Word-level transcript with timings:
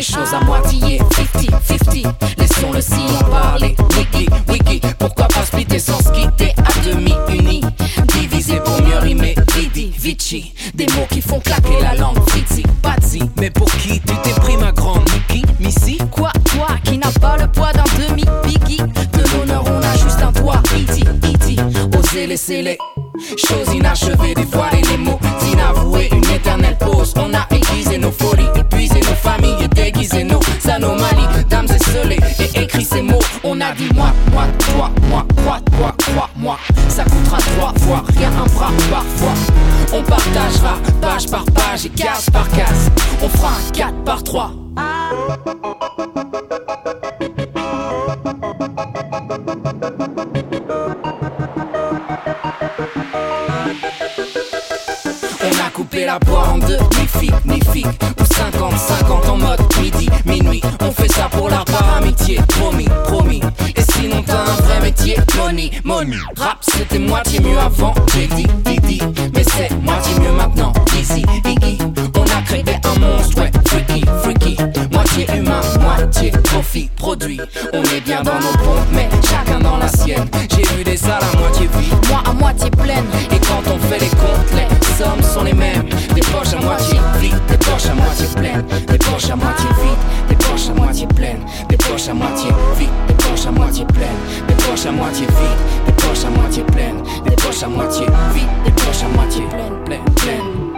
Les 0.00 0.06
choses 0.06 0.32
à 0.32 0.42
moitié, 0.44 0.98
50-50 0.98 2.06
Laissons 2.38 2.72
le 2.72 2.80
sillon 2.80 3.18
parler, 3.30 3.76
wiki, 3.98 4.26
wiki. 4.48 4.80
Pourquoi 4.98 5.28
pas 5.28 5.44
splitter 5.44 5.78
sans 5.78 5.98
se 5.98 6.10
quitter 6.10 6.54
à 6.56 6.88
demi 6.88 7.12
unis 7.28 7.60
Diviser 8.14 8.60
pour 8.60 8.80
mieux 8.80 8.96
rimer, 8.96 9.34
Didi, 9.54 9.92
Vici. 9.98 10.54
Des 10.74 10.86
mots 10.96 11.06
qui 11.10 11.20
font 11.20 11.38
claquer 11.40 11.82
la 11.82 11.96
langue, 11.96 12.16
Fritzi, 12.30 12.62
Patsy 12.80 13.20
Mais 13.38 13.50
pour 13.50 13.70
qui 13.72 14.00
tu 14.00 14.14
t'es 14.22 14.40
pris 14.40 14.56
ma 14.56 14.72
grande 14.72 15.06
Mickey, 15.12 15.46
Missy? 15.60 15.98
Quoi, 16.10 16.32
toi 16.46 16.68
qui 16.84 16.96
n'as 16.96 17.12
pas 17.20 17.36
le 17.36 17.46
poids 17.48 17.72
d'un 17.72 17.84
demi-biggie? 17.98 18.78
De 18.78 19.36
l'honneur 19.36 19.64
on 19.66 19.82
a 19.82 19.92
juste 19.98 20.22
un 20.22 20.32
toit, 20.32 20.62
iti, 20.78 21.04
iti 21.28 21.56
Oser 21.98 22.26
laisser 22.26 22.62
les 22.62 22.78
choses 23.36 23.74
inachevées 23.74 24.34
Dévoiler 24.34 24.80
les 24.90 24.96
mots 24.96 25.20
inavoués 25.52 26.08
Une 26.10 26.30
éternelle 26.30 26.78
pause, 26.78 27.12
on 27.16 27.34
a 27.34 27.46
aiguisé 27.54 27.98
nos 27.98 28.12
folies 28.12 28.39
moi 36.36 36.58
Ça 36.88 37.04
coûtera 37.04 37.38
trois 37.38 37.72
fois, 37.80 38.04
rien 38.16 38.30
un 38.30 38.46
bras 38.54 38.70
parfois 38.90 39.34
On 39.92 40.02
partagera 40.02 40.78
page 41.00 41.26
par 41.30 41.44
page 41.46 41.86
et 41.86 41.90
case 41.90 42.28
par 42.30 42.48
case. 42.48 42.90
On 43.22 43.28
fera 43.28 43.48
un 43.48 43.70
4 43.72 44.04
par 44.04 44.22
3 44.22 44.52
On 55.42 55.66
a 55.66 55.70
coupé 55.72 56.04
la 56.04 56.18
poire 56.20 56.54
en 56.54 56.58
deux, 56.58 56.78
mi-fic, 56.98 57.32
mi-fic 57.44 57.86
Ou 57.86 58.22
50-50 58.22 59.30
en 59.30 59.36
mode 59.36 59.60
midi, 59.80 60.08
minuit. 60.26 60.62
On 60.80 60.90
fait 60.92 61.10
ça 61.10 61.28
pour 61.30 61.48
l'art 61.48 61.64
par 61.64 61.96
amitié, 61.96 62.40
promis, 62.48 62.88
money, 65.36 65.70
money 65.84 66.16
Rap 66.36 66.58
c'était 66.62 66.98
moitié 66.98 67.40
mieux 67.40 67.58
avant, 67.58 67.94
j'ai 68.14 68.26
dit, 68.28 68.46
Didi 68.64 69.00
Mais 69.34 69.44
c'est 69.44 69.70
moitié 69.82 70.14
mieux 70.20 70.32
maintenant, 70.32 70.72
easy, 70.98 71.24
Iggy 71.44 71.78
On 72.16 72.22
a 72.22 72.42
créé 72.42 72.64
un 72.84 72.98
monstre, 73.00 73.40
ouais, 73.40 73.50
freaky, 73.66 74.04
freaky. 74.22 74.56
Moitié 74.92 75.26
humain, 75.36 75.60
moitié 75.80 76.30
profit, 76.30 76.90
produit. 76.96 77.40
On 77.72 77.82
est 77.82 78.00
bien 78.00 78.22
dans 78.22 78.38
nos 78.38 78.52
pompes, 78.64 78.88
mais 78.92 79.08
chacun 79.28 79.60
dans 79.60 79.76
la 79.76 79.88
sienne. 79.88 80.28
J'ai 80.50 80.62
vu 80.76 80.84
des 80.84 80.96
salles 80.96 81.22
à 81.32 81.38
moitié 81.38 81.68
vides, 81.78 82.08
moi 82.08 82.22
à 82.26 82.32
moitié 82.32 82.70
pleine 82.70 83.04
Et 83.30 83.38
quand 83.38 83.62
on 83.72 83.78
fait 83.78 83.98
les 83.98 84.08
comptes, 84.08 84.52
les 84.54 84.80
sommes 84.96 85.22
sont 85.22 85.44
les 85.44 85.52
mêmes. 85.52 85.88
Des 86.14 86.20
poches 86.20 86.54
à 86.54 86.60
moitié 86.60 86.98
vides, 87.20 87.40
des 87.48 87.56
poches 87.56 87.86
à 87.86 87.94
moitié 87.94 88.26
pleines. 88.36 88.64
Des 88.86 88.98
poches 88.98 89.30
à 89.30 89.36
moitié 89.36 89.66
vides, 89.82 90.28
des 90.28 90.36
poches 90.36 90.68
à 90.68 90.74
moitié 90.74 91.06
pleines. 91.06 91.44
Des 91.68 91.76
poches 91.76 92.08
à 92.08 92.14
moitié 92.14 92.50
vides, 92.78 92.88
des 93.08 93.09
poches 93.40 93.46
à 93.46 93.52
moitié 93.52 93.84
pleines. 93.86 94.46
Des 94.48 94.54
poches 94.54 94.86
à 94.86 94.92
moitié 94.92 95.26
vides, 95.26 95.86
des 95.86 95.92
poches 95.92 96.24
à 96.24 96.30
moitié 96.30 96.62
pleines. 96.64 97.02
Des 97.24 97.36
poches 97.36 97.62
à 97.62 97.68
moitié 97.68 98.06
vides, 98.34 98.48
des 98.64 98.70
poches 98.72 99.02
à 99.02 99.08
moitié 99.16 99.42
pleines, 99.48 99.84
pleines, 99.84 100.14
pleines 100.16 100.69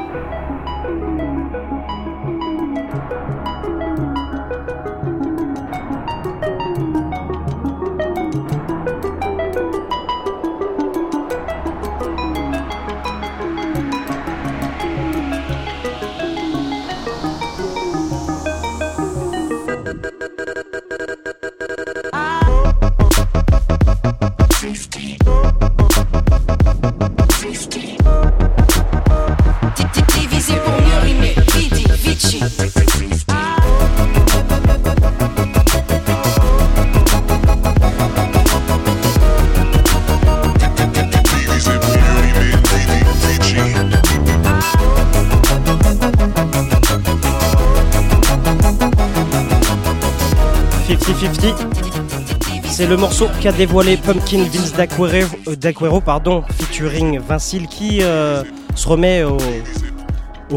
C'est 52.82 52.88
le 52.88 52.97
morceau 52.97 53.28
qu'a 53.41 53.53
dévoilé 53.53 53.97
Pumpkin 53.97 54.43
Vince 54.53 54.72
D'Aquero, 54.72 55.06
euh, 55.06 55.54
D'Aquero, 55.54 56.00
pardon, 56.00 56.43
featuring 56.59 57.20
Vincile 57.20 57.69
qui 57.69 58.03
euh, 58.03 58.43
se 58.75 58.88
remet 58.88 59.22
au, 59.22 59.38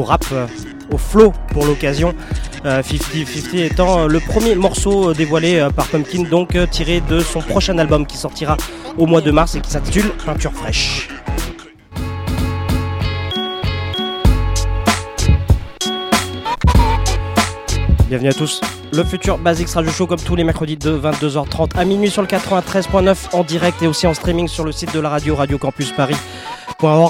rap, 0.02 0.26
euh, 0.32 0.48
au 0.92 0.98
flow 0.98 1.32
pour 1.50 1.68
l'occasion. 1.68 2.16
Euh, 2.66 2.82
50-50 2.82 3.60
étant 3.66 4.08
le 4.08 4.20
premier 4.20 4.56
morceau 4.56 5.14
dévoilé 5.14 5.68
par 5.76 5.86
Pumpkin, 5.86 6.24
donc 6.24 6.58
tiré 6.72 7.00
de 7.00 7.20
son 7.20 7.42
prochain 7.42 7.78
album 7.78 8.08
qui 8.08 8.18
sortira 8.18 8.58
au 8.98 9.06
mois 9.06 9.22
de 9.22 9.30
mars 9.30 9.54
et 9.54 9.62
qui 9.62 9.70
s'intitule 9.70 10.10
Peinture 10.26 10.52
fraîche. 10.52 11.10
Bienvenue 18.10 18.30
à 18.30 18.34
tous. 18.34 18.62
Le 18.96 19.04
futur 19.04 19.38
Basics 19.38 19.72
Radio 19.72 19.92
Show 19.92 20.08
comme 20.08 20.22
tous 20.22 20.38
les 20.38 20.46
mercredis 20.46 20.78
de 20.78 20.98
22h30 20.98 21.78
à 21.78 21.84
minuit 21.84 22.10
sur 22.10 22.22
le 22.22 22.30
93.9 22.30 23.36
en 23.36 23.44
direct 23.44 23.82
et 23.82 23.88
aussi 23.88 24.08
en 24.08 24.14
streaming 24.14 24.48
sur 24.48 24.64
le 24.64 24.72
site 24.72 24.94
de 24.94 25.02
la 25.02 25.10
radio 25.10 25.36
Radio 25.36 25.58
Campus 25.58 25.92
Paris. 25.92 26.16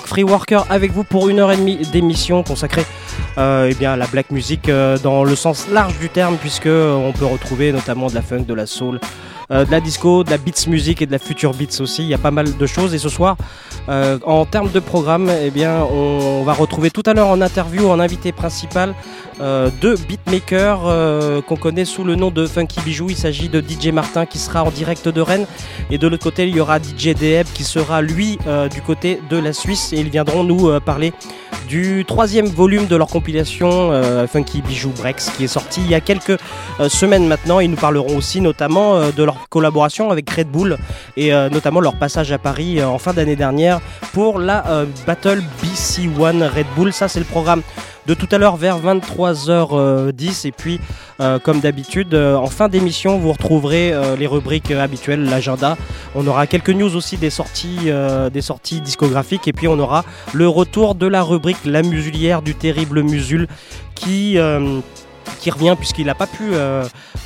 Free 0.06 0.24
Worker 0.24 0.66
avec 0.70 0.92
vous 0.92 1.04
pour 1.04 1.30
une 1.30 1.40
heure 1.40 1.52
et 1.52 1.58
demie 1.58 1.78
d'émission 1.78 2.44
consacrée 2.44 2.86
euh, 3.38 3.70
eh 3.70 3.76
bien, 3.76 3.98
la 3.98 4.08
black 4.08 4.32
music 4.32 4.70
euh, 4.70 4.98
dans 4.98 5.24
le 5.26 5.36
sens 5.36 5.68
large 5.70 6.00
du 6.00 6.10
terme 6.10 6.38
puisque 6.38 6.68
euh, 6.68 6.94
on 6.94 7.12
peut 7.12 7.26
retrouver 7.26 7.74
notamment 7.74 8.08
de 8.08 8.16
la 8.16 8.22
funk, 8.22 8.44
de 8.48 8.54
la 8.54 8.66
soul, 8.66 9.00
de 9.52 9.70
la 9.70 9.80
disco, 9.80 10.24
de 10.24 10.32
la 10.32 10.40
beats 10.40 10.68
music 10.68 11.04
et 11.04 11.06
de 11.06 11.12
la 11.12 11.20
future 11.20 11.54
beats 11.54 11.80
aussi. 11.80 12.02
Il 12.02 12.08
y 12.08 12.16
a 12.16 12.18
pas 12.18 12.32
mal 12.32 12.58
de 12.58 12.66
choses 12.66 12.96
et 12.96 12.98
ce 12.98 13.10
soir, 13.10 13.38
en 13.88 14.46
termes 14.46 14.72
de 14.72 14.80
programme, 14.80 15.30
eh 15.30 15.52
bien, 15.52 15.84
on, 15.84 16.42
va 16.44 16.54
retrouver 16.54 16.90
tout 16.90 17.04
à 17.06 17.14
l'heure 17.14 17.28
en 17.28 17.40
interview 17.42 17.88
en 17.88 18.00
invité 18.00 18.32
principal 18.32 18.96
deux 19.40 19.98
beatmakers 20.08 21.44
qu'on 21.46 21.58
connaît 21.58 21.86
sous 21.86 22.04
le 22.04 22.16
nom 22.16 22.32
de 22.32 22.48
Funky 22.48 22.80
Bijou. 22.82 23.12
Il 23.12 23.16
s'agit 23.16 23.48
de 23.48 23.62
DJ 23.62 23.90
Martin 23.90 24.26
qui 24.26 24.40
sera 24.40 24.64
en 24.64 24.72
direct 24.72 25.08
de 25.08 25.22
Rennes 25.22 25.46
et 25.92 26.00
de 26.00 26.08
l'autre 26.08 26.24
côté 26.24 26.48
il 26.48 26.56
y 26.56 26.60
aura 26.60 26.80
DJ 26.80 27.14
Deb 27.14 27.46
qui 27.54 27.64
sera 27.64 28.02
lui 28.02 28.40
du 28.72 28.82
côté 28.82 29.20
de 29.30 29.38
la 29.38 29.54
Suisse 29.54 29.94
et 29.94 29.98
ils 29.98 30.10
viendront 30.10 30.44
nous 30.44 30.80
parler 30.80 31.14
du 31.68 32.06
troisième 32.06 32.46
volume 32.46 32.88
de 32.88 32.96
leur 32.96 33.08
compilation 33.08 33.92
euh, 33.92 34.28
Funky 34.28 34.62
Bijou 34.62 34.92
Breaks 34.92 35.22
qui 35.38 35.46
est 35.46 35.48
sorti 35.48 35.82
il 35.82 35.90
y 35.90 35.96
a 35.96 36.02
quelques 36.02 36.38
euh, 36.80 36.90
semaines 36.90 37.28
maintenant. 37.28 37.60
Ils 37.60 37.70
nous 37.70 37.78
parleront 37.78 38.16
aussi 38.18 38.42
notamment 38.42 38.96
euh, 38.96 39.12
de 39.12 39.24
leur 39.24 39.50
collaboration 39.50 40.12
avec 40.12 40.30
Red 40.30 40.50
Bull 40.50 40.78
et 41.18 41.32
notamment 41.32 41.80
leur 41.80 41.96
passage 41.98 42.32
à 42.32 42.38
Paris 42.38 42.84
en 42.84 42.98
fin 43.00 43.14
d'année 43.14 43.36
dernière 43.36 43.80
pour 44.14 44.40
la 44.40 44.86
Battle 45.08 45.42
BC 45.62 46.10
One 46.20 46.44
Red 46.44 46.66
Bull. 46.76 46.92
Ça 46.92 47.08
c'est 47.08 47.20
le 47.20 47.26
programme 47.26 47.62
de 48.08 48.14
tout 48.14 48.28
à 48.32 48.38
l'heure 48.38 48.56
vers 48.56 48.78
23h10. 48.80 50.48
Et 50.48 50.52
puis, 50.52 50.80
euh, 51.20 51.40
comme 51.40 51.60
d'habitude, 51.60 52.14
euh, 52.14 52.36
en 52.36 52.48
fin 52.48 52.68
d'émission, 52.68 53.18
vous 53.18 53.32
retrouverez 53.32 53.92
euh, 53.94 54.16
les 54.16 54.28
rubriques 54.28 54.72
habituelles, 54.72 55.24
l'agenda. 55.26 55.78
On 56.16 56.26
aura 56.28 56.48
quelques 56.48 56.70
news 56.70 56.96
aussi 56.96 57.18
des 57.18 57.30
sorties, 57.30 57.90
des 58.32 58.42
sorties 58.42 58.82
discographiques. 58.82 59.48
Et 59.48 59.54
puis, 59.54 59.68
on 59.68 59.80
aura 59.80 60.04
le 60.34 60.48
retour 60.48 60.96
de 60.96 61.08
la 61.08 61.24
rubrique 61.24 61.58
La 61.66 61.82
Musulière 61.82 62.42
du 62.42 62.56
terrible 62.56 63.02
Musul 63.04 63.48
qui. 63.96 64.38
revient 65.50 65.76
puisqu'il 65.78 66.06
n'a 66.06 66.14
pas 66.16 66.28
pu 66.28 66.52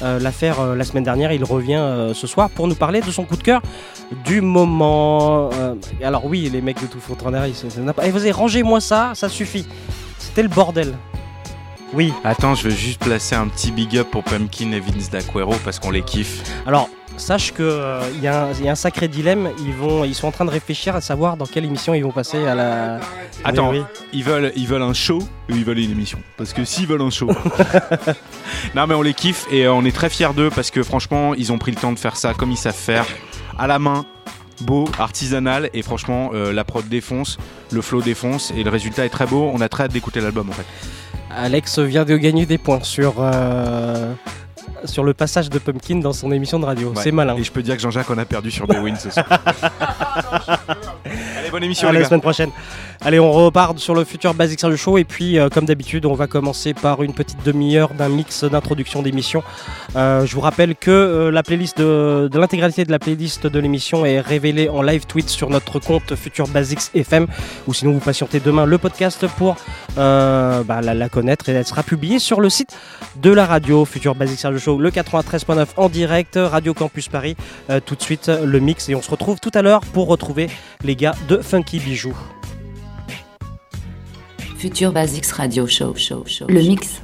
la 0.01 0.31
faire 0.31 0.75
la 0.75 0.83
semaine 0.85 1.03
dernière, 1.03 1.31
il 1.33 1.43
revient 1.43 2.11
ce 2.13 2.27
soir 2.27 2.49
pour 2.49 2.67
nous 2.67 2.75
parler 2.75 3.01
de 3.01 3.11
son 3.11 3.23
coup 3.25 3.35
de 3.35 3.43
cœur 3.43 3.61
du 4.25 4.39
moment. 4.41 5.49
Alors 6.01 6.25
oui, 6.25 6.49
les 6.51 6.61
mecs 6.61 6.81
de 6.81 6.87
tout 6.87 6.99
se- 7.53 7.69
c'est 7.69 7.81
n'importe- 7.81 8.07
Eh, 8.07 8.11
vas-y, 8.11 8.31
rangez-moi 8.31 8.79
ça, 8.79 9.11
ça 9.15 9.27
suffit. 9.29 9.65
C'était 10.29 10.43
le 10.43 10.49
bordel. 10.49 10.95
Oui, 11.93 12.13
Attends, 12.23 12.53
je 12.53 12.65
veux 12.65 12.75
juste 12.75 12.99
placer 13.03 13.33
un 13.35 13.47
petit 13.47 13.71
big 13.71 13.97
up 13.97 14.07
pour 14.11 14.23
Pumpkin 14.23 14.71
et 14.73 14.79
Vince 14.79 15.09
D'Aquero 15.09 15.55
parce 15.65 15.79
qu'on 15.79 15.89
les 15.89 16.03
kiffe. 16.03 16.43
alors 16.67 16.87
sache 17.17 17.51
que 17.51 17.63
euh, 17.63 17.99
il 18.15 18.21
y, 18.23 18.27
a 18.27 18.43
un- 18.45 18.53
il 18.53 18.63
y 18.63 18.69
a 18.69 18.71
un 18.71 18.75
sacré 18.75 19.09
dilemme. 19.09 19.49
Ils 19.65 19.73
vont, 19.73 20.05
ils 20.05 20.15
sont 20.15 20.27
en 20.27 20.31
train 20.31 20.45
de 20.45 20.51
réfléchir 20.51 20.95
à 20.95 21.01
savoir 21.01 21.35
dans 21.35 21.45
quelle 21.47 21.65
émission 21.65 21.93
ils 21.93 22.01
vont 22.03 22.11
passer 22.13 22.45
à 22.47 22.55
la. 22.55 22.99
Attends, 23.43 23.71
Oui, 23.71 23.79
oui. 23.79 23.85
Ils, 24.13 24.23
veulent, 24.23 24.53
ils 24.55 24.67
veulent 24.67 24.83
un 24.83 24.93
show 24.93 25.17
ou 25.49 25.55
ils 25.55 25.65
veulent 25.65 25.79
une 25.79 25.91
émission? 25.91 26.19
Parce 26.37 26.53
que 26.53 26.63
s'ils 26.63 26.87
veulent 26.87 27.01
un 27.01 27.09
show. 27.09 27.29
non, 28.75 28.87
mais 28.87 28.93
on 28.95 29.01
les 29.01 29.13
kiffe 29.13 29.47
et 29.51 29.65
euh, 29.65 29.73
on 29.73 29.83
est 29.83 29.93
très 29.93 30.09
fiers 30.09 30.33
d'eux 30.33 30.49
parce 30.49 30.71
que 30.71 30.81
franchement, 30.83 31.33
ils 31.33 31.51
ont 31.51 31.57
pris 31.57 31.71
le 31.71 31.77
temps 31.77 31.91
de 31.91 31.99
faire 31.99 32.15
ça 32.15 32.33
comme 32.33 32.51
ils 32.51 32.57
savent 32.57 32.73
faire, 32.73 33.05
à 33.57 33.67
la 33.67 33.79
main. 33.79 34.05
Beau, 34.61 34.85
artisanal 34.99 35.69
et 35.73 35.81
franchement 35.81 36.31
euh, 36.33 36.51
la 36.51 36.63
prod 36.63 36.87
défonce, 36.87 37.37
le 37.71 37.81
flow 37.81 38.01
défonce 38.01 38.51
et 38.55 38.63
le 38.63 38.69
résultat 38.69 39.05
est 39.05 39.09
très 39.09 39.25
beau. 39.25 39.49
On 39.53 39.61
a 39.61 39.69
très 39.69 39.83
hâte 39.85 39.91
d'écouter 39.93 40.19
l'album 40.21 40.49
en 40.49 40.53
fait. 40.53 40.65
Alex 41.35 41.79
vient 41.79 42.05
de 42.05 42.17
gagner 42.17 42.45
des 42.45 42.57
points 42.57 42.81
sur. 42.83 43.15
euh, 43.19 44.13
Sur 44.85 45.03
le 45.03 45.13
passage 45.13 45.49
de 45.49 45.59
Pumpkin 45.59 45.97
dans 45.99 46.13
son 46.13 46.31
émission 46.31 46.57
de 46.59 46.65
radio. 46.65 46.89
Ouais. 46.89 47.01
C'est 47.03 47.11
malin. 47.11 47.35
Et 47.37 47.43
je 47.43 47.51
peux 47.51 47.61
dire 47.61 47.75
que 47.75 47.81
Jean-Jacques 47.81 48.09
en 48.11 48.17
a 48.17 48.25
perdu 48.25 48.49
sur 48.51 48.65
The 48.67 48.77
Win 48.81 48.95
ce 48.95 49.09
soir. 49.09 49.25
Allez, 51.37 51.49
bonne 51.51 51.63
émission 51.63 51.87
à 51.87 51.91
la 51.91 52.05
semaine 52.05 52.21
prochaine. 52.21 52.51
Allez, 53.01 53.17
on 53.17 53.31
repart 53.31 53.79
sur 53.79 53.95
le 53.95 54.03
futur 54.03 54.33
Basic 54.33 54.59
Serge 54.59 54.75
Show. 54.75 54.97
Et 54.97 55.05
puis, 55.05 55.39
euh, 55.39 55.47
comme 55.47 55.63
d'habitude, 55.63 56.05
on 56.05 56.15
va 56.15 56.27
commencer 56.27 56.73
par 56.73 57.01
une 57.01 57.13
petite 57.13 57.45
demi-heure 57.45 57.93
d'un 57.93 58.09
mix 58.09 58.43
d'introduction 58.43 59.01
d'émission. 59.01 59.41
Euh, 59.95 60.25
je 60.25 60.35
vous 60.35 60.41
rappelle 60.41 60.75
que 60.75 60.91
euh, 60.91 61.31
la 61.31 61.41
playlist 61.41 61.77
de, 61.77 62.27
de 62.29 62.39
l'intégralité 62.39 62.83
de 62.83 62.91
la 62.91 62.99
playlist 62.99 63.47
de 63.47 63.57
l'émission 63.57 64.05
est 64.05 64.19
révélée 64.19 64.67
en 64.67 64.81
live 64.81 65.05
tweet 65.05 65.29
sur 65.29 65.49
notre 65.49 65.79
compte 65.79 66.13
Futur 66.15 66.49
Basics 66.49 66.93
FM. 66.93 67.27
Ou 67.67 67.73
sinon, 67.73 67.93
vous 67.93 67.99
patientez 67.99 68.41
demain 68.41 68.65
le 68.65 68.77
podcast 68.77 69.25
pour 69.37 69.55
bah, 69.95 70.63
la, 70.67 70.93
la 70.93 71.07
connaître. 71.07 71.47
Et 71.47 71.53
elle 71.53 71.65
sera 71.65 71.83
publiée 71.83 72.19
sur 72.19 72.41
le 72.41 72.49
site 72.49 72.77
de 73.15 73.31
la 73.31 73.45
radio 73.45 73.85
Futur 73.85 74.13
Basic 74.13 74.39
Serge 74.39 74.57
Show, 74.57 74.77
le 74.77 74.91
93.9 74.91 75.67
en 75.77 75.87
direct, 75.87 76.37
Radio 76.37 76.73
Campus 76.73 77.07
Paris. 77.07 77.37
Tout 77.85 77.95
de 77.95 78.01
suite, 78.01 78.27
le 78.27 78.59
mix. 78.59 78.89
Et 78.89 78.95
on 78.95 79.01
se 79.01 79.09
retrouve 79.09 79.39
tout 79.39 79.51
à 79.53 79.61
l'heure 79.61 79.81
pour 79.81 80.08
retrouver 80.09 80.49
les 80.83 80.95
gars 80.95 81.15
de 81.27 81.37
Funky 81.37 81.79
Bijou. 81.79 82.15
Future 84.57 84.91
Basics 84.91 85.31
Radio 85.31 85.67
Show, 85.67 85.95
show, 85.95 86.23
show. 86.25 86.45
Le 86.49 86.61
mix. 86.61 87.01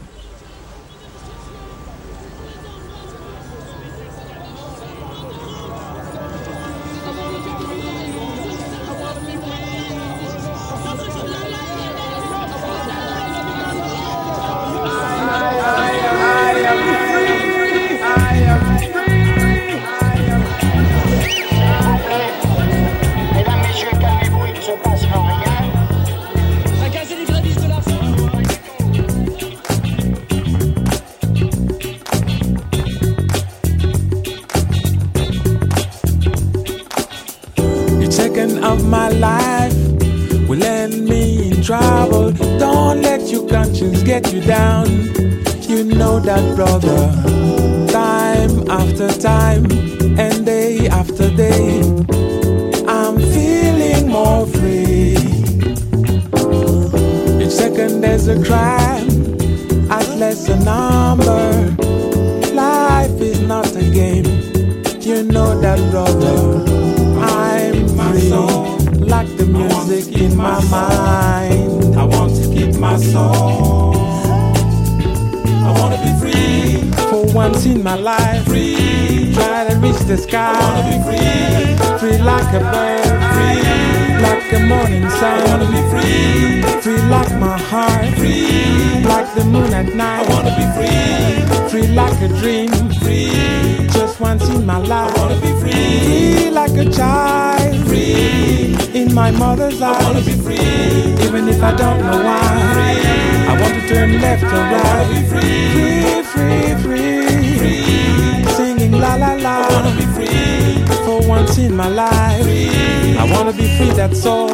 My 99.32 99.40
mother's 99.40 99.82
eyes. 99.82 100.04
I 100.04 100.12
want 100.12 100.18
to 100.20 100.26
be 100.26 100.38
free, 100.44 101.26
even 101.26 101.48
if 101.50 101.62
I 101.64 101.74
don't 101.76 102.00
know 102.00 102.22
why. 102.28 102.40
Free, 102.76 103.48
I 103.50 103.54
want 103.60 103.74
to 103.74 103.88
turn 103.88 104.22
left 104.22 104.44
or 104.44 104.48
right. 104.48 104.86
I 104.86 104.98
want 104.98 105.08
to 105.08 105.16
be 105.16 105.24
free, 105.32 106.24
free, 106.32 106.76
free, 106.84 107.58
free, 107.58 108.44
singing 108.54 108.92
la 108.92 109.16
la 109.16 109.34
la. 109.46 109.56
I 109.66 109.74
want 109.74 109.88
to 109.90 109.94
be 110.02 110.08
free 110.16 110.96
for 111.06 111.28
once 111.28 111.58
in 111.58 111.76
my 111.76 111.88
life. 111.88 112.44
Free, 112.44 113.18
I 113.18 113.24
want 113.32 113.50
to 113.50 113.56
be 113.60 113.68
free. 113.78 113.90
That's 113.92 114.26
all. 114.28 114.50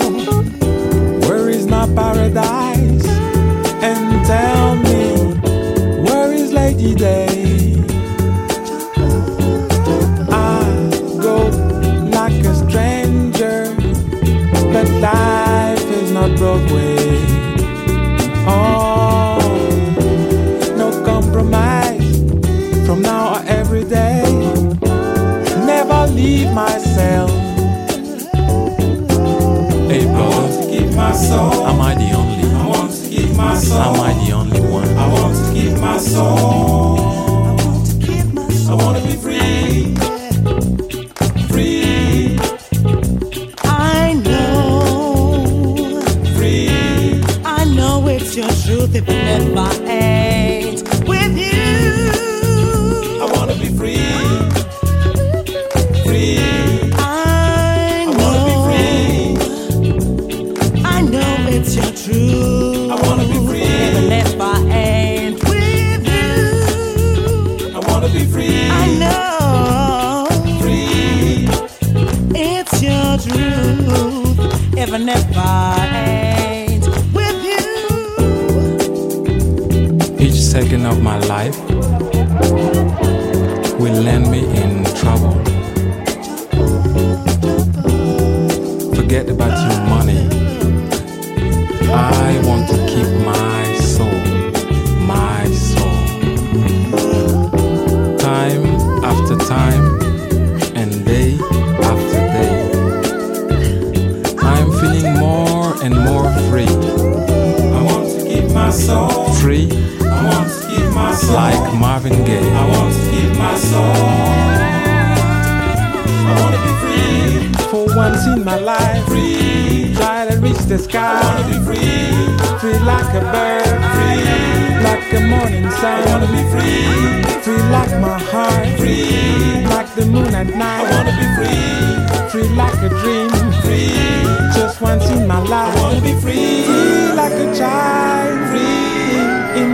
Where 1.27 1.49
is 1.49 1.67
my 1.67 1.85
paradise? 1.93 3.07
And 3.83 4.25
tell 4.25 4.75
me, 4.75 5.01
where 6.07 6.31
is 6.31 6.53
Lady 6.53 6.95
Day? 6.95 7.40
Am 33.83 33.99
I 33.99 34.13
the 34.23 34.31
only 34.33 34.61
one? 34.61 34.87
I 34.97 35.07
want 35.11 35.35
to 35.35 35.43
keep 35.53 35.73
my 35.79 35.97
soul. 35.97 36.99
I 38.69 38.73
want 38.75 38.97
to 38.97 39.03
be 39.07 39.15
free. 39.25 39.95
Free. 41.49 42.37
I 43.63 44.13
know. 44.27 46.01
Free. 46.35 47.21
I 47.43 47.65
know 47.75 48.07
it's 48.07 48.35
your 48.35 48.51
truth 48.63 48.95
if 48.95 49.09
it 49.09 49.23
never 49.29 49.90
my 81.01 81.17
life 81.25 81.60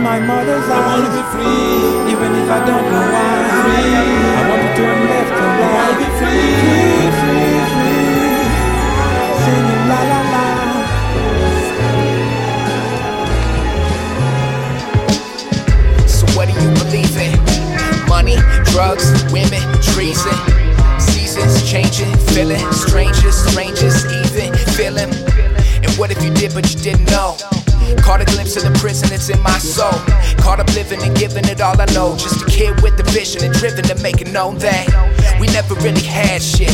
my 0.08 0.18
mother's 0.20 0.64
eyes. 0.64 0.72
I 0.72 0.88
want 0.88 1.04
to 1.04 1.10
be 1.12 1.24
free, 1.36 2.16
even 2.16 2.30
if 2.40 2.48
I 2.48 2.60
don't 2.64 2.86
know 2.92 3.04
why. 3.12 3.28
Free, 3.60 3.92
I 4.38 4.42
want 4.48 4.62
to 4.64 4.70
turn 4.78 4.98
left 5.12 5.36
and 5.36 5.52
right. 5.60 5.68
I 5.68 5.76
want 5.76 5.92
to 5.92 6.00
be 6.00 6.08
free, 6.16 6.48
free, 6.72 7.12
free, 7.20 7.60
free. 7.76 8.40
Singing 9.44 9.84
la 9.90 10.00
la 10.10 10.20
la. 10.32 10.44
So 16.16 16.24
what 16.34 16.44
do 16.48 16.54
you 16.56 16.70
believe 16.80 17.16
in? 17.26 17.36
Money, 18.08 18.38
drugs, 18.72 19.06
women, 19.30 19.60
treason. 19.92 20.38
Seasons 20.98 21.54
changing, 21.70 22.16
feeling 22.32 22.64
strangers, 22.72 23.36
strangers 23.44 24.06
even 24.06 24.56
feeling. 24.72 25.12
And 25.84 25.90
what 25.98 26.10
if 26.10 26.24
you 26.24 26.32
did 26.32 26.54
but 26.54 26.64
you 26.72 26.80
didn't 26.80 27.10
know? 27.10 27.36
Caught 28.08 28.22
a 28.22 28.24
glimpse 28.24 28.56
of 28.56 28.64
the 28.64 28.72
prison 28.80 29.10
that's 29.10 29.28
in 29.28 29.38
my 29.42 29.58
soul. 29.58 29.92
Caught 30.40 30.60
up 30.60 30.72
living 30.72 31.02
and 31.02 31.14
giving 31.14 31.44
it 31.44 31.60
all 31.60 31.78
I 31.78 31.84
know. 31.92 32.16
Just 32.16 32.40
a 32.40 32.46
kid 32.46 32.80
with 32.80 32.98
a 32.98 33.02
vision 33.12 33.44
and 33.44 33.52
driven 33.52 33.84
to 33.84 33.94
make 34.00 34.22
it 34.22 34.32
known 34.32 34.56
that 34.64 34.88
we 35.38 35.46
never 35.48 35.74
really 35.84 36.00
had 36.00 36.40
shit. 36.40 36.72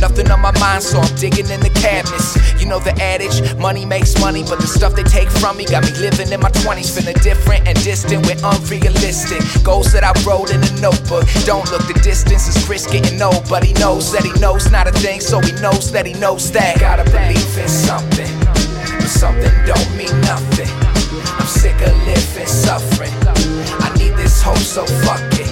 Nothing 0.00 0.30
on 0.30 0.42
my 0.42 0.52
mind, 0.60 0.82
so 0.82 1.00
I'm 1.00 1.14
digging 1.16 1.48
in 1.48 1.60
the 1.60 1.70
cabinets. 1.70 2.36
You 2.60 2.66
know 2.68 2.78
the 2.78 2.92
adage, 3.00 3.40
money 3.56 3.86
makes 3.86 4.20
money, 4.20 4.44
but 4.44 4.60
the 4.60 4.66
stuff 4.66 4.94
they 4.94 5.02
take 5.02 5.30
from 5.30 5.56
me 5.56 5.64
got 5.64 5.84
me 5.84 5.92
living 5.96 6.30
in 6.30 6.40
my 6.40 6.50
20s, 6.50 6.92
feeling 6.92 7.16
different 7.24 7.66
and 7.66 7.76
distant 7.82 8.26
with 8.26 8.44
unrealistic 8.44 9.40
goals 9.64 9.92
that 9.92 10.04
I 10.04 10.12
wrote 10.28 10.52
in 10.52 10.60
a 10.62 10.72
notebook. 10.80 11.24
Don't 11.48 11.64
look 11.72 11.88
the 11.88 11.98
distance, 12.04 12.48
is 12.48 12.62
Chris 12.66 12.86
getting 12.86 13.20
old, 13.22 13.48
but 13.48 13.64
he 13.64 13.72
knows 13.80 14.12
that 14.12 14.24
he 14.24 14.32
knows 14.40 14.70
not 14.70 14.86
a 14.86 14.92
thing, 14.92 15.20
so 15.20 15.40
he 15.40 15.52
knows 15.64 15.90
that 15.92 16.04
he 16.04 16.12
knows 16.14 16.52
that. 16.52 16.78
Gotta 16.78 17.04
believe 17.04 17.56
in 17.56 17.68
something, 17.68 18.28
something 19.08 19.52
don't 19.64 19.96
mean 19.96 20.12
nothing. 20.22 20.68
I'm 21.38 21.46
sick 21.46 21.80
of 21.82 21.94
living, 22.06 22.46
suffering. 22.46 23.12
I 23.80 23.94
need 23.98 24.14
this 24.16 24.42
hope, 24.42 24.58
so 24.58 24.84
fuck 25.04 25.20
it. 25.38 25.50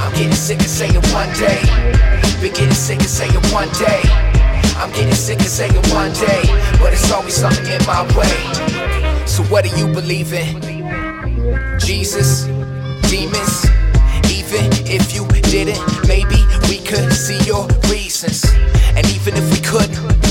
I'm 0.00 0.12
getting 0.12 0.32
sick 0.32 0.60
of 0.60 0.66
saying 0.66 0.94
one 1.12 1.30
day. 1.38 1.60
Been 2.40 2.52
getting 2.52 2.74
sick 2.74 3.00
of 3.00 3.06
saying 3.06 3.34
one 3.52 3.68
day. 3.78 4.02
I'm 4.76 4.90
getting 4.92 5.14
sick 5.14 5.40
of 5.40 5.46
saying 5.46 5.74
one 5.94 6.12
day. 6.12 6.42
But 6.80 6.92
it's 6.92 7.10
always 7.12 7.34
something 7.34 7.66
in 7.66 7.84
my 7.86 8.02
way. 8.16 9.26
So 9.26 9.42
what 9.44 9.64
do 9.64 9.70
you 9.78 9.86
believe 9.92 10.32
in? 10.32 10.60
Jesus, 11.78 12.44
demons. 13.08 13.66
Even 14.30 14.66
if 14.86 15.14
you 15.14 15.26
didn't, 15.50 15.80
maybe 16.08 16.42
we 16.68 16.78
could 16.78 17.12
see 17.12 17.38
your 17.44 17.66
reasons. 17.88 18.44
And 18.96 19.06
even 19.14 19.34
if 19.36 19.50
we 19.50 19.60
couldn't, 19.60 20.23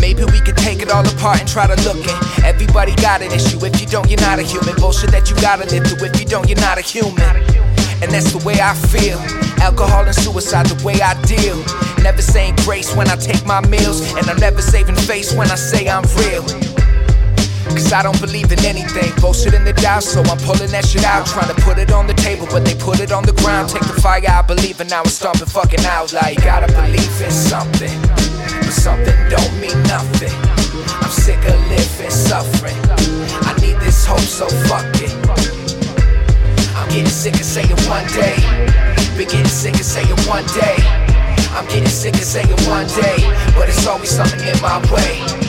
Maybe 0.00 0.24
we 0.24 0.40
could 0.40 0.56
take 0.56 0.80
it 0.80 0.90
all 0.90 1.06
apart 1.06 1.40
and 1.40 1.48
try 1.48 1.66
to 1.66 1.76
look 1.82 1.98
in. 1.98 2.44
Everybody 2.44 2.94
got 2.96 3.22
an 3.22 3.32
issue. 3.32 3.58
If 3.64 3.80
you 3.80 3.86
don't, 3.86 4.08
you're 4.08 4.20
not 4.20 4.38
a 4.38 4.42
human. 4.42 4.74
Bullshit 4.76 5.10
that 5.10 5.30
you 5.30 5.36
gotta 5.36 5.66
live 5.66 5.86
through. 5.86 6.06
If 6.06 6.18
you 6.18 6.26
don't, 6.26 6.48
you're 6.48 6.60
not 6.60 6.78
a 6.78 6.82
human. 6.82 7.22
And 8.00 8.10
that's 8.12 8.32
the 8.32 8.42
way 8.46 8.60
I 8.60 8.74
feel. 8.74 9.18
Alcohol 9.60 10.06
and 10.06 10.14
suicide, 10.14 10.66
the 10.66 10.78
way 10.84 11.00
I 11.02 11.20
deal. 11.22 11.58
Never 12.02 12.22
saying 12.22 12.56
grace 12.62 12.94
when 12.94 13.08
I 13.08 13.16
take 13.16 13.44
my 13.44 13.60
meals. 13.66 14.00
And 14.14 14.28
I'm 14.30 14.38
never 14.38 14.62
saving 14.62 14.94
face 14.94 15.34
when 15.34 15.50
I 15.50 15.56
say 15.56 15.88
I'm 15.88 16.04
real. 16.16 16.44
Cause 17.74 17.92
I 17.92 18.02
don't 18.02 18.18
believe 18.20 18.50
in 18.50 18.64
anything. 18.64 19.12
Bullshit 19.20 19.54
in 19.54 19.64
the 19.64 19.72
doubt, 19.72 20.02
so 20.02 20.22
I'm 20.22 20.38
pulling 20.38 20.70
that 20.70 20.86
shit 20.86 21.04
out. 21.04 21.26
Trying 21.26 21.54
to 21.54 21.60
put 21.62 21.78
it 21.78 21.92
on 21.92 22.06
the 22.06 22.14
table, 22.14 22.46
but 22.50 22.64
they 22.64 22.74
put 22.74 23.00
it 23.00 23.12
on 23.12 23.24
the 23.24 23.34
ground. 23.34 23.68
Take 23.68 23.82
the 23.82 24.00
fire, 24.00 24.22
I 24.28 24.42
believe, 24.42 24.80
and 24.80 24.88
now 24.90 25.00
I'm 25.00 25.06
stomping 25.06 25.46
fucking 25.46 25.84
out. 25.84 26.12
Like, 26.12 26.38
gotta 26.38 26.66
believe 26.72 27.22
in 27.22 27.30
something. 27.30 28.27
Something 28.70 29.16
don't 29.30 29.60
mean 29.60 29.82
nothing. 29.84 30.32
I'm 31.02 31.10
sick 31.10 31.38
of 31.48 31.58
living, 31.68 32.10
suffering. 32.10 32.76
I 33.48 33.56
need 33.60 33.76
this 33.80 34.04
hope, 34.04 34.20
so 34.20 34.46
fuck 34.68 34.84
it. 35.00 35.12
I'm 36.76 36.88
getting 36.88 37.06
sick 37.06 37.34
of 37.34 37.44
saying 37.44 37.76
one 37.88 38.06
day. 38.08 38.36
Been 39.16 39.28
getting 39.28 39.46
sick 39.46 39.74
of 39.74 39.84
saying 39.84 40.08
one 40.28 40.44
day. 40.46 40.76
I'm 41.56 41.66
getting 41.66 41.88
sick 41.88 42.14
of 42.14 42.22
saying 42.22 42.48
one 42.68 42.86
day. 42.88 43.16
But 43.54 43.68
it's 43.68 43.86
always 43.86 44.10
something 44.10 44.46
in 44.46 44.60
my 44.60 44.78
way. 44.92 45.47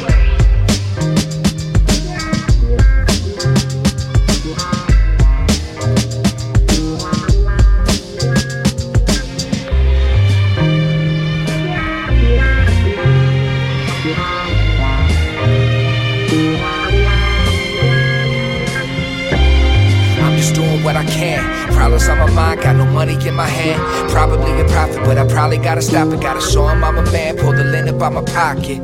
Problems 22.00 22.10
on 22.10 22.36
my 22.36 22.42
mind, 22.42 22.62
got 22.62 22.76
no 22.76 22.86
money 22.86 23.16
in 23.28 23.36
my 23.36 23.48
hand. 23.48 23.82
Probably 24.12 24.52
a 24.62 24.66
profit, 24.70 25.04
but 25.04 25.18
I 25.18 25.28
probably 25.28 25.58
gotta 25.58 25.82
stop 25.82 26.14
it. 26.14 26.22
Gotta 26.22 26.42
show 26.42 26.68
him 26.68 26.84
I'm 26.84 26.98
a 26.98 27.04
man, 27.12 27.38
pull 27.38 27.52
the 27.52 27.64
lint 27.64 27.90
up 27.90 28.02
out 28.02 28.14
my 28.14 28.24
pocket. 28.24 28.80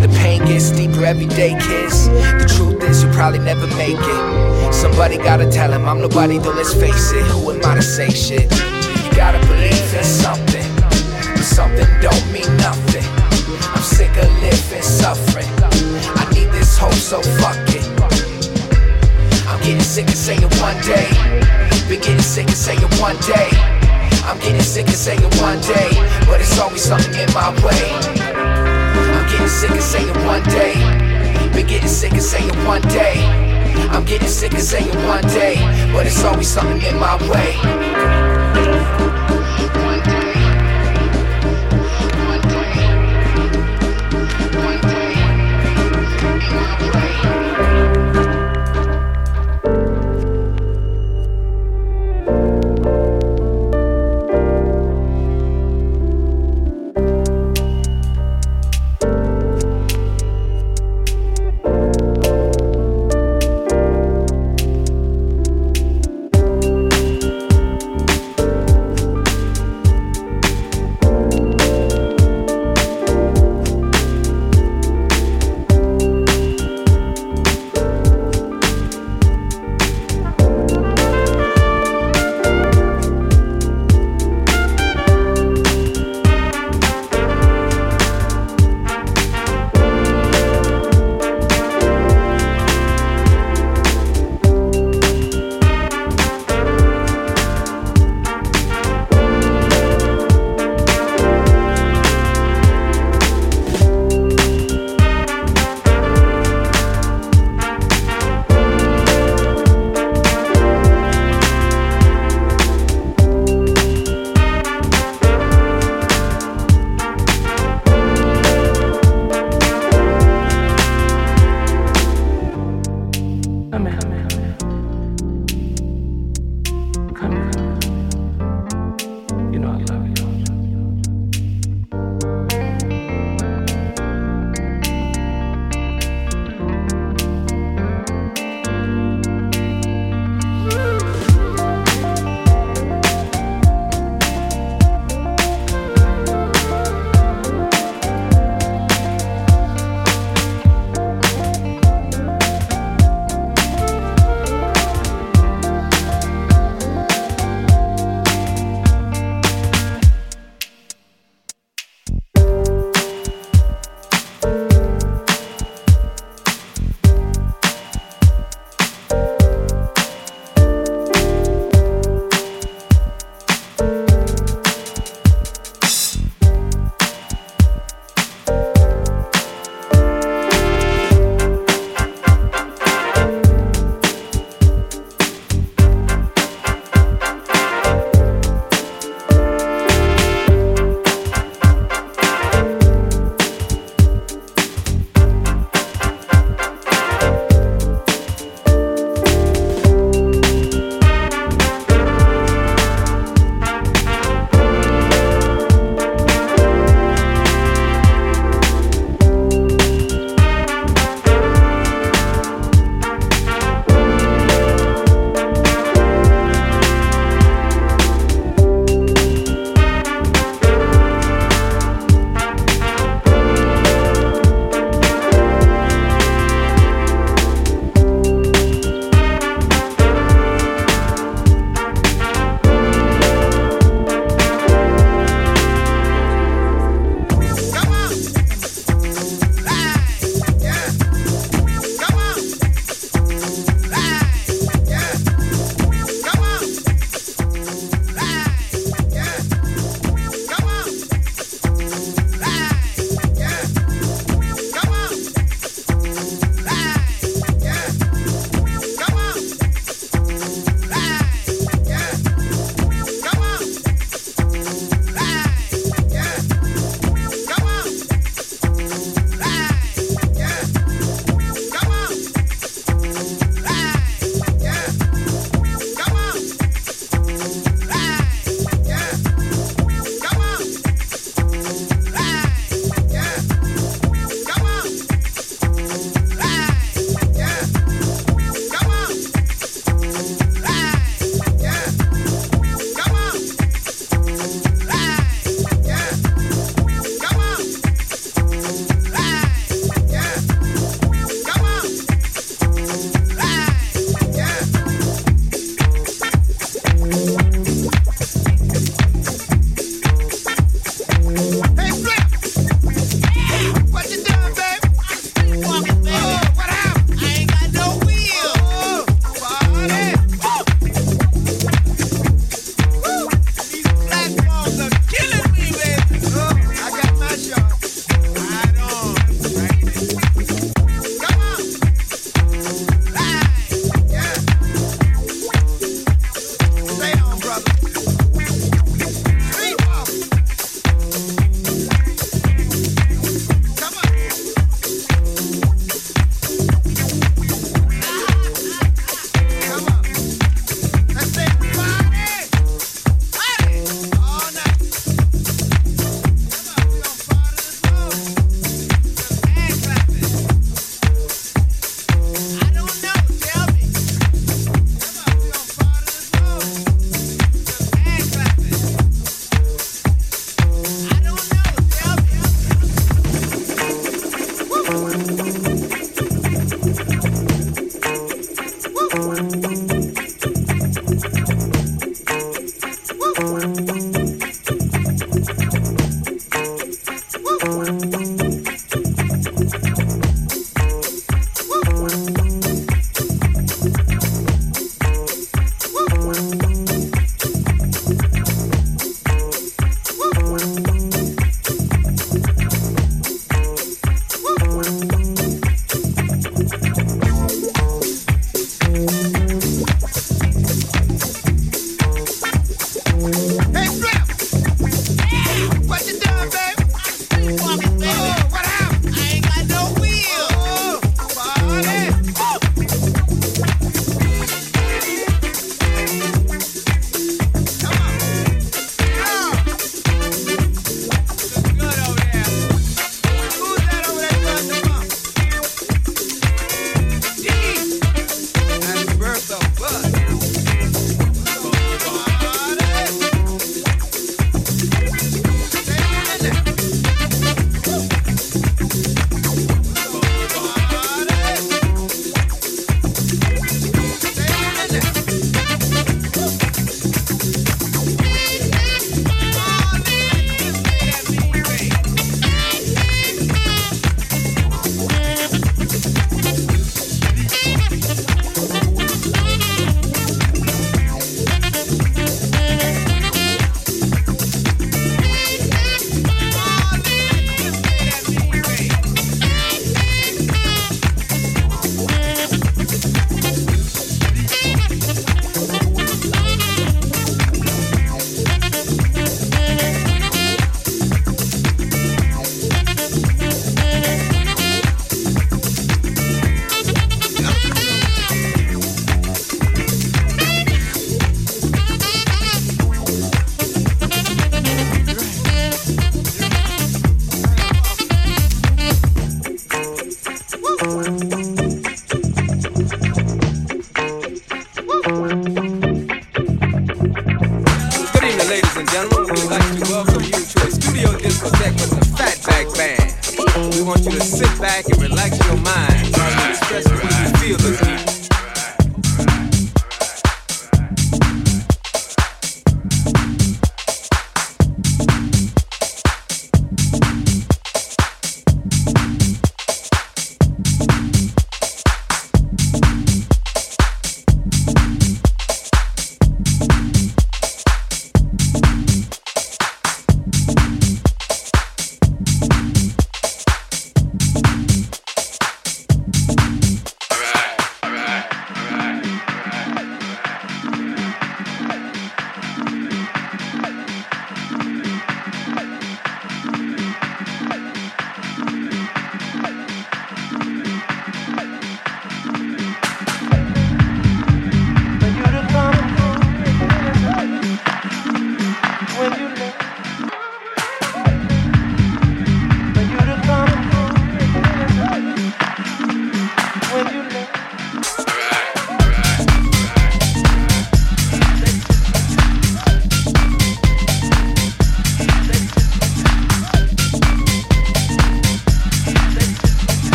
The 0.00 0.08
pain 0.20 0.44
gets 0.44 0.70
deeper 0.70 1.04
every 1.04 1.26
day, 1.26 1.58
kids. 1.60 2.08
The 2.08 2.46
truth 2.56 2.82
is, 2.84 3.02
you 3.02 3.10
probably 3.10 3.40
never 3.40 3.66
make 3.76 3.98
it. 3.98 4.74
Somebody 4.74 5.16
gotta 5.18 5.50
tell 5.50 5.72
him 5.72 5.88
I'm 5.88 6.00
nobody, 6.00 6.38
though, 6.38 6.52
let's 6.52 6.74
face 6.74 7.12
it. 7.12 7.24
Who 7.26 7.50
am 7.50 7.64
I 7.64 7.74
to 7.76 7.82
say 7.82 8.10
shit? 8.10 8.50
You 8.52 9.10
gotta 9.16 9.38
believe 9.46 9.94
in 9.94 10.04
something, 10.04 10.66
but 10.78 11.44
something 11.44 11.88
don't 12.00 12.26
mean 12.32 12.50
nothing. 12.58 13.04
I'm 13.74 13.82
sick 13.82 14.14
of 14.16 14.30
living, 14.40 14.82
suffering. 14.82 15.50
I 16.14 16.30
need 16.32 16.50
this 16.52 16.78
hope, 16.78 16.94
so 16.94 17.22
fuck 17.42 17.56
it. 17.74 17.82
I'm 19.48 19.58
getting 19.62 19.80
sick 19.80 20.08
of 20.08 20.14
saying 20.14 20.42
one 20.60 20.78
day. 20.82 21.61
Been 21.88 22.00
getting 22.00 22.20
sick 22.20 22.48
of 22.48 22.54
saying 22.54 22.80
one 23.00 23.16
day. 23.18 23.50
I'm 24.24 24.38
getting 24.38 24.62
sick 24.62 24.88
of 24.88 24.94
saying 24.94 25.22
one 25.40 25.60
day. 25.60 25.90
But 26.26 26.40
it's 26.40 26.58
always 26.58 26.82
something 26.82 27.14
in 27.14 27.32
my 27.34 27.50
way. 27.64 27.82
I'm 29.14 29.26
getting 29.28 29.48
sick 29.48 29.70
of 29.70 29.82
saying 29.82 30.14
one 30.24 30.42
day. 30.44 30.74
Been 31.52 31.66
getting 31.66 31.88
sick 31.88 32.12
of 32.12 32.22
saying 32.22 32.54
one 32.64 32.82
day. 32.82 33.16
I'm 33.90 34.04
getting 34.04 34.28
sick 34.28 34.54
of 34.54 34.60
saying 34.60 34.94
one 35.06 35.22
day. 35.28 35.56
But 35.92 36.06
it's 36.06 36.24
always 36.24 36.48
something 36.48 36.80
in 36.82 36.98
my 36.98 37.16
way. 37.28 38.91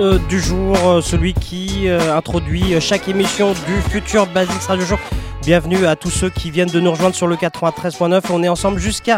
Euh, 0.00 0.18
du 0.30 0.40
jour, 0.40 0.76
euh, 0.86 1.00
celui 1.02 1.34
qui 1.34 1.86
euh, 1.86 2.16
introduit 2.16 2.80
chaque 2.80 3.06
émission 3.06 3.52
du 3.52 3.82
futur 3.90 4.26
Basics 4.26 4.62
Radio 4.62 4.86
Show. 4.86 4.96
Bienvenue 5.42 5.84
à 5.84 5.94
tous 5.94 6.08
ceux 6.08 6.30
qui 6.30 6.50
viennent 6.50 6.70
de 6.70 6.80
nous 6.80 6.90
rejoindre 6.90 7.14
sur 7.14 7.26
le 7.26 7.36
93.9. 7.36 8.22
On 8.30 8.42
est 8.42 8.48
ensemble 8.48 8.78
jusqu'à 8.78 9.16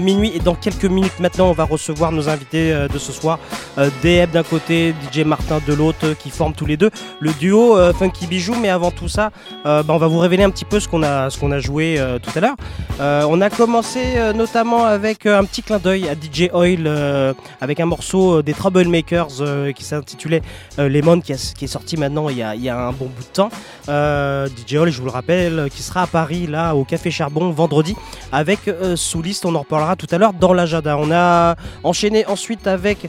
minuit 0.00 0.32
et 0.34 0.38
dans 0.38 0.54
quelques 0.54 0.84
minutes 0.84 1.18
maintenant, 1.20 1.48
on 1.48 1.52
va 1.52 1.64
recevoir 1.64 2.12
nos 2.12 2.28
invités 2.28 2.72
de 2.72 2.98
ce 2.98 3.12
soir. 3.12 3.38
Euh, 3.78 3.90
DF 4.02 4.32
d'un 4.32 4.42
côté, 4.42 4.94
DJ 5.12 5.20
Martin 5.20 5.60
de 5.66 5.72
l'autre, 5.72 5.98
euh, 6.04 6.14
qui 6.14 6.30
forment 6.30 6.54
tous 6.54 6.66
les 6.66 6.76
deux 6.76 6.90
le 7.20 7.32
duo 7.32 7.76
euh, 7.76 7.92
Funky 7.92 8.26
Bijou. 8.26 8.54
Mais 8.60 8.70
avant 8.70 8.90
tout 8.90 9.08
ça, 9.08 9.30
bah, 9.64 9.84
on 9.88 9.98
va 9.98 10.06
vous 10.06 10.18
révéler 10.18 10.42
un 10.42 10.50
petit 10.50 10.64
peu 10.64 10.80
ce 10.80 10.88
qu'on 10.88 11.02
a, 11.02 11.28
a 11.28 11.58
joué 11.60 12.00
tout 12.22 12.30
à 12.34 12.40
l'heure. 12.40 12.56
On 13.28 13.40
a 13.40 13.50
commencé 13.50 14.00
notamment 14.34 14.84
avec 14.84 15.26
un 15.26 15.44
petit 15.44 15.62
clin 15.62 15.78
d'œil 15.78 16.08
à 16.08 16.14
DJ 16.14 16.50
Oil 16.52 16.88
avec 17.60 17.80
un 17.80 17.86
morceau 17.86 18.42
des 18.42 18.52
Troublemakers 18.52 19.72
qui 19.74 19.84
s'intitulait 19.84 20.42
Lemon 20.78 21.20
qui, 21.20 21.32
qui 21.56 21.64
est 21.64 21.68
sorti 21.68 21.96
maintenant 21.96 22.28
il 22.28 22.38
y 22.38 22.42
a, 22.42 22.78
un 22.78 22.92
bon 22.92 23.06
bout 23.06 23.22
de 23.22 23.32
temps. 23.32 23.50
DJ 23.86 24.74
Oil, 24.76 24.90
je 24.90 24.98
vous 24.98 25.06
le 25.06 25.12
rappelle, 25.12 25.68
qui 25.70 25.82
sera 25.82 26.02
à 26.02 26.06
Paris 26.06 26.46
là 26.46 26.74
au 26.74 26.84
Café 26.84 27.10
Charbon 27.10 27.50
vendredi 27.50 27.94
avec 28.32 28.60
Souliste. 28.96 29.44
On 29.44 29.54
en 29.54 29.60
reparlera 29.60 29.96
tout 29.96 30.08
à 30.10 30.18
l'heure 30.18 30.32
dans 30.32 30.52
l'agenda. 30.52 30.96
On 30.98 31.10
a 31.12 31.56
enchaîné 31.84 32.26
ensuite 32.26 32.66
avec 32.66 33.08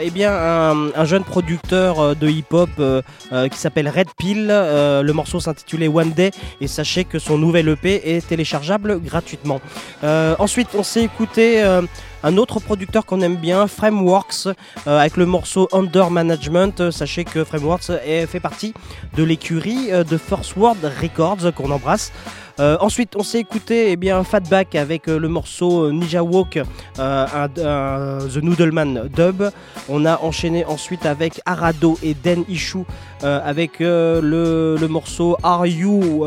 eh 0.00 0.10
bien, 0.10 0.32
un, 0.32 0.92
un 0.94 1.04
jeune 1.04 1.24
producteur 1.24 2.00
euh, 2.00 2.14
de 2.14 2.28
hip-hop 2.28 2.70
euh, 2.78 3.02
euh, 3.32 3.48
qui 3.48 3.58
s'appelle 3.58 3.88
Red 3.88 4.08
Pill. 4.16 4.48
Euh, 4.50 5.02
le 5.02 5.12
morceau 5.12 5.40
s'intitulait 5.40 5.88
One 5.88 6.12
Day 6.12 6.30
et 6.60 6.68
sachez 6.68 7.04
que 7.04 7.18
son 7.18 7.38
nouvel 7.38 7.68
EP 7.68 8.16
est 8.16 8.26
téléchargeable 8.26 9.00
gratuitement. 9.00 9.60
Euh, 10.04 10.34
ensuite, 10.38 10.68
on 10.74 10.82
s'est 10.82 11.02
écouté 11.02 11.62
euh, 11.62 11.82
un 12.22 12.36
autre 12.36 12.60
producteur 12.60 13.04
qu'on 13.04 13.20
aime 13.20 13.36
bien, 13.36 13.66
Frameworks, 13.66 14.46
euh, 14.46 14.98
avec 14.98 15.16
le 15.16 15.26
morceau 15.26 15.68
Under 15.72 16.10
Management. 16.10 16.80
Euh, 16.80 16.90
Sachez 16.90 17.24
que 17.24 17.44
Frameworks 17.44 17.90
fait 18.28 18.40
partie 18.40 18.74
de 19.16 19.24
l'écurie 19.24 19.88
euh, 19.90 20.04
de 20.04 20.16
First 20.16 20.56
World 20.56 20.90
Records 21.00 21.52
qu'on 21.54 21.70
embrasse. 21.70 22.12
Euh, 22.60 22.76
ensuite, 22.80 23.16
on 23.16 23.22
s'est 23.22 23.40
écouté 23.40 23.92
eh 23.92 23.96
bien, 23.96 24.22
Fatback 24.24 24.74
avec 24.74 25.08
euh, 25.08 25.18
le 25.18 25.28
morceau 25.28 25.84
euh, 25.84 25.92
Ninja 25.92 26.22
Walk, 26.22 26.60
un- 26.98 27.48
The 27.48 28.36
Noodleman 28.42 29.08
dub. 29.14 29.44
On 29.88 30.04
a 30.04 30.18
enchaîné 30.20 30.64
ensuite 30.64 31.06
avec 31.06 31.40
Arado 31.46 31.98
et 32.02 32.14
Den 32.14 32.44
Ishu 32.48 32.80
avec 33.22 33.78
le, 33.78 34.76
morceau 34.88 35.36
Are 35.42 35.66
You 35.66 36.24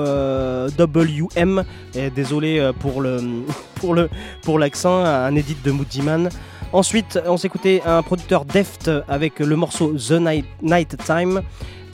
WM. 0.78 1.64
Et 1.94 2.10
désolé 2.10 2.72
pour 2.82 4.60
l'accent, 4.60 5.04
un 5.04 5.36
édit 5.36 5.58
de 5.64 5.72
Moody 5.72 6.02
Man. 6.02 6.30
Ensuite, 6.74 7.20
on 7.26 7.38
s'est 7.38 7.48
écouté 7.48 7.82
un 7.86 8.02
producteur 8.02 8.46
Deft 8.46 8.90
avec 9.08 9.40
le 9.40 9.56
morceau 9.56 9.94
The 9.94 10.20
Night 10.62 10.98
Time. 11.06 11.42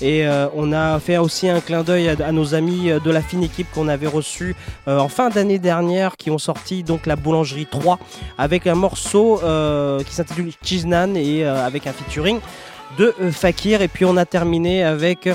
Et 0.01 0.25
euh, 0.25 0.47
on 0.55 0.73
a 0.73 0.99
fait 0.99 1.17
aussi 1.17 1.47
un 1.47 1.61
clin 1.61 1.83
d'œil 1.83 2.09
à, 2.09 2.31
nos 2.31 2.55
amis 2.55 2.89
euh, 2.89 2.99
de 2.99 3.11
la 3.11 3.21
fine 3.21 3.43
équipe 3.43 3.67
qu'on 3.71 3.87
avait 3.87 4.07
reçus 4.07 4.55
euh, 4.87 4.97
en 4.97 5.07
fin 5.07 5.29
d'année 5.29 5.59
dernière, 5.59 6.17
qui 6.17 6.31
ont 6.31 6.39
sorti 6.39 6.83
donc 6.83 7.05
la 7.05 7.15
boulangerie 7.15 7.67
3 7.67 7.99
avec 8.39 8.65
un 8.65 8.73
morceau 8.73 9.39
qui 10.05 10.13
s'intitule 10.13 10.51
Cheese 10.63 10.85
Nan 10.85 11.15
et 11.15 11.45
avec 11.45 11.85
un 11.87 11.93
featuring 11.93 12.39
de 12.97 13.13
Fakir. 13.31 13.81
Et 13.81 13.87
puis 13.87 14.05
on 14.05 14.17
a 14.17 14.25
terminé 14.25 14.83
avec 14.83 15.29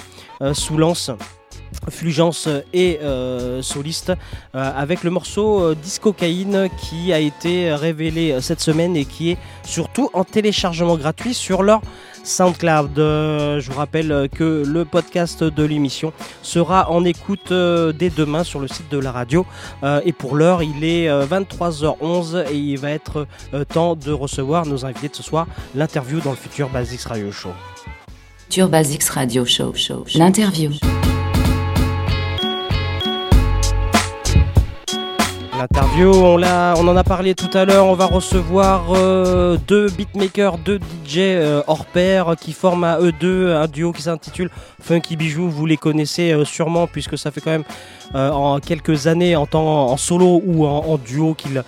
Soulance. 0.53 1.11
Fulgence 1.91 2.49
et 2.73 2.99
soliste 3.61 4.13
avec 4.53 5.05
le 5.05 5.11
morceau 5.11 5.75
Discocaïne 5.75 6.69
qui 6.79 7.13
a 7.13 7.19
été 7.19 7.73
révélé 7.75 8.39
cette 8.41 8.61
semaine 8.61 8.97
et 8.97 9.05
qui 9.05 9.33
est 9.33 9.39
surtout 9.65 10.11
en 10.13 10.25
téléchargement 10.25 10.97
gratuit 10.97 11.35
sur 11.35 11.63
leur 11.63 11.81
SoundCloud. 12.27 12.99
Euh, 12.99 13.61
je 13.61 13.71
vous 13.71 13.79
rappelle 13.79 14.13
euh, 14.13 14.29
que 14.29 14.63
le 14.67 14.85
podcast 14.85 15.43
de 15.45 15.65
l'émission 15.65 16.13
sera 16.43 16.91
en 16.91 17.05
écoute 17.05 17.53
euh, 17.53 17.93
dès 17.93 18.11
demain 18.11 18.45
sur 18.45 18.61
le 18.61 18.69
site 18.69 18.91
de 18.91 18.99
la 18.99 19.13
radio 19.13 19.47
et 20.05 20.13
pour 20.13 20.37
l'heure 20.37 20.63
il 20.63 20.85
est 20.85 21.09
euh, 21.09 21.27
23h11 21.27 22.47
et 22.51 22.57
il 22.57 22.79
va 22.79 22.91
être 22.91 23.27
temps 23.73 23.95
de 23.95 24.13
recevoir 24.13 24.67
nos 24.67 24.85
invités 24.85 25.09
de 25.09 25.15
ce 25.15 25.23
soir 25.23 25.47
l'interview 25.75 26.21
dans 26.21 26.31
le 26.31 26.37
futur 26.37 26.69
Basics 26.69 27.03
Radio 27.03 27.31
Show. 27.31 27.51
Futur 28.45 28.69
Basics 28.69 29.05
Radio 29.09 29.45
show, 29.45 29.73
show. 29.75 30.05
L'interview. 30.15 30.71
L'interview, 35.59 36.11
on, 36.13 36.43
en 36.43 36.97
a 36.97 37.05
parlé 37.05 37.35
tout 37.35 37.49
à 37.57 37.65
l'heure, 37.65 37.87
on 37.87 37.95
va 37.95 38.05
recevoir 38.05 38.93
euh, 38.95 39.57
deux 39.67 39.89
beatmakers, 39.89 40.59
deux 40.59 40.79
DJ 40.79 41.19
euh, 41.19 41.63
hors 41.67 41.87
pair 41.87 42.35
qui 42.39 42.53
forment 42.53 42.85
à 42.85 42.99
eux 43.01 43.13
deux 43.13 43.55
un 43.55 43.67
duo 43.67 43.93
qui 43.93 44.03
s'intitule 44.03 44.51
Funky 44.83 45.17
Bijou. 45.17 45.49
Vous 45.49 45.65
les 45.65 45.79
connaissez 45.79 46.33
euh, 46.33 46.45
sûrement 46.45 46.87
puisque 46.87 47.17
ça 47.17 47.31
fait 47.31 47.41
quand 47.41 47.53
même 47.53 47.65
en 48.15 48.61
quelques 48.61 49.07
années 49.07 49.35
en, 49.35 49.49
en 49.53 49.97
solo 49.97 50.43
ou 50.45 50.67
en, 50.67 50.99
duo 50.99 51.35
qu'ils 51.35 51.63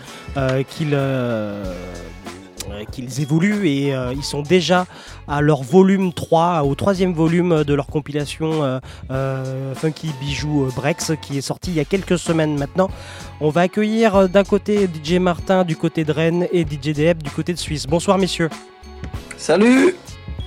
qu'ils, 2.92 3.20
évoluent 3.20 3.68
et 3.68 3.94
ils 4.14 4.24
sont 4.24 4.42
déjà 4.42 4.86
à 5.28 5.40
leur 5.40 5.62
volume 5.62 6.12
3, 6.12 6.62
au 6.64 6.74
troisième 6.74 7.12
volume 7.12 7.62
de 7.64 7.74
leur 7.74 7.86
compilation 7.86 8.64
euh, 8.64 8.80
euh, 9.10 9.74
Funky 9.74 10.10
Bijou 10.20 10.64
euh, 10.64 10.70
Brex 10.74 11.12
qui 11.20 11.38
est 11.38 11.42
sorti 11.42 11.70
il 11.70 11.76
y 11.76 11.80
a 11.80 11.84
quelques 11.84 12.18
semaines 12.18 12.58
maintenant. 12.58 12.88
On 13.40 13.50
va 13.50 13.62
accueillir 13.62 14.28
d'un 14.28 14.44
côté 14.44 14.88
DJ 14.88 15.14
Martin 15.14 15.64
du 15.64 15.76
côté 15.76 16.04
de 16.04 16.12
Rennes 16.12 16.48
et 16.50 16.62
DJ 16.62 16.94
DM 16.94 17.22
du 17.22 17.30
côté 17.30 17.52
de 17.52 17.58
Suisse. 17.58 17.86
Bonsoir 17.86 18.18
messieurs. 18.18 18.48
Salut 19.36 19.94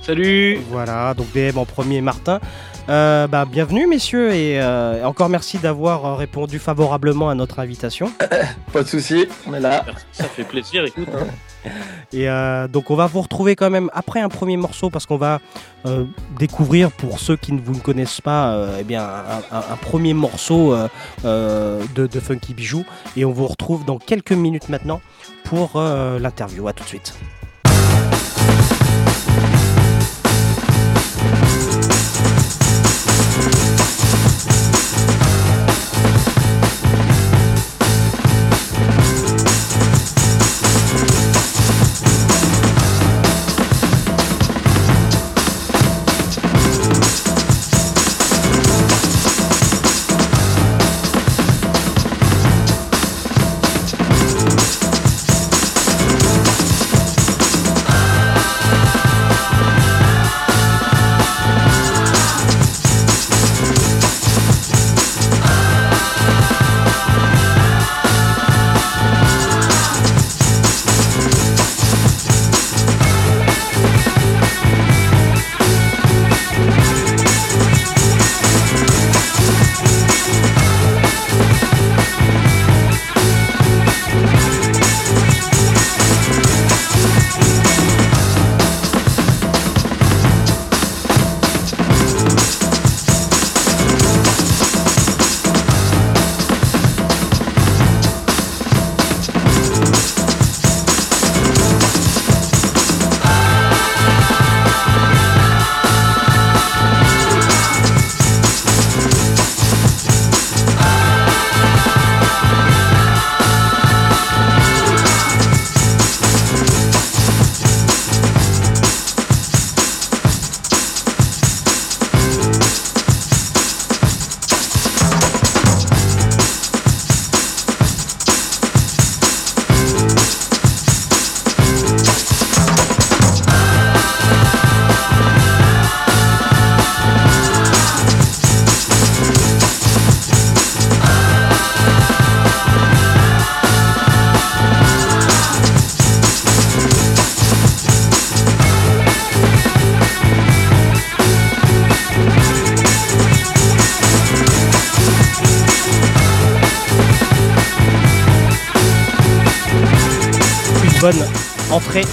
Salut 0.02 0.58
Voilà, 0.68 1.14
donc 1.14 1.26
DM 1.32 1.58
en 1.58 1.64
premier 1.64 2.00
Martin. 2.00 2.40
Euh, 2.88 3.28
bah, 3.28 3.44
bienvenue 3.44 3.86
messieurs 3.86 4.34
et 4.34 4.60
euh, 4.60 5.04
encore 5.06 5.28
merci 5.28 5.58
d'avoir 5.58 6.04
euh, 6.04 6.14
répondu 6.16 6.58
favorablement 6.58 7.30
à 7.30 7.34
notre 7.36 7.60
invitation. 7.60 8.12
Pas 8.72 8.82
de 8.82 8.88
souci, 8.88 9.26
on 9.46 9.54
est 9.54 9.60
là. 9.60 9.84
Ça 10.10 10.24
fait 10.24 10.42
plaisir, 10.42 10.84
écoute. 10.84 11.08
hein. 11.14 11.26
Et 12.12 12.28
euh, 12.28 12.66
donc 12.66 12.90
on 12.90 12.96
va 12.96 13.06
vous 13.06 13.20
retrouver 13.22 13.54
quand 13.54 13.70
même 13.70 13.88
après 13.94 14.20
un 14.20 14.28
premier 14.28 14.56
morceau 14.56 14.90
parce 14.90 15.06
qu'on 15.06 15.16
va 15.16 15.38
euh, 15.86 16.04
découvrir 16.36 16.90
pour 16.90 17.20
ceux 17.20 17.36
qui 17.36 17.52
ne 17.52 17.60
vous 17.60 17.72
ne 17.74 17.78
connaissent 17.78 18.20
pas 18.20 18.52
euh, 18.54 18.78
eh 18.80 18.82
bien 18.84 19.04
un, 19.04 19.56
un- 19.56 19.62
un 19.72 19.76
premier 19.76 20.12
morceau 20.12 20.74
euh, 20.74 20.88
euh, 21.24 21.80
de, 21.94 22.08
de 22.08 22.18
Funky 22.20 22.52
Bijou 22.52 22.84
et 23.16 23.24
on 23.24 23.30
vous 23.30 23.46
retrouve 23.46 23.84
dans 23.84 23.98
quelques 23.98 24.32
minutes 24.32 24.68
maintenant 24.70 25.00
pour 25.44 25.74
euh, 25.76 26.18
l'interview. 26.18 26.66
À 26.66 26.72
tout 26.72 26.82
de 26.82 26.88
suite. 26.88 27.14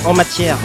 En 0.06 0.14
matière. 0.14 0.58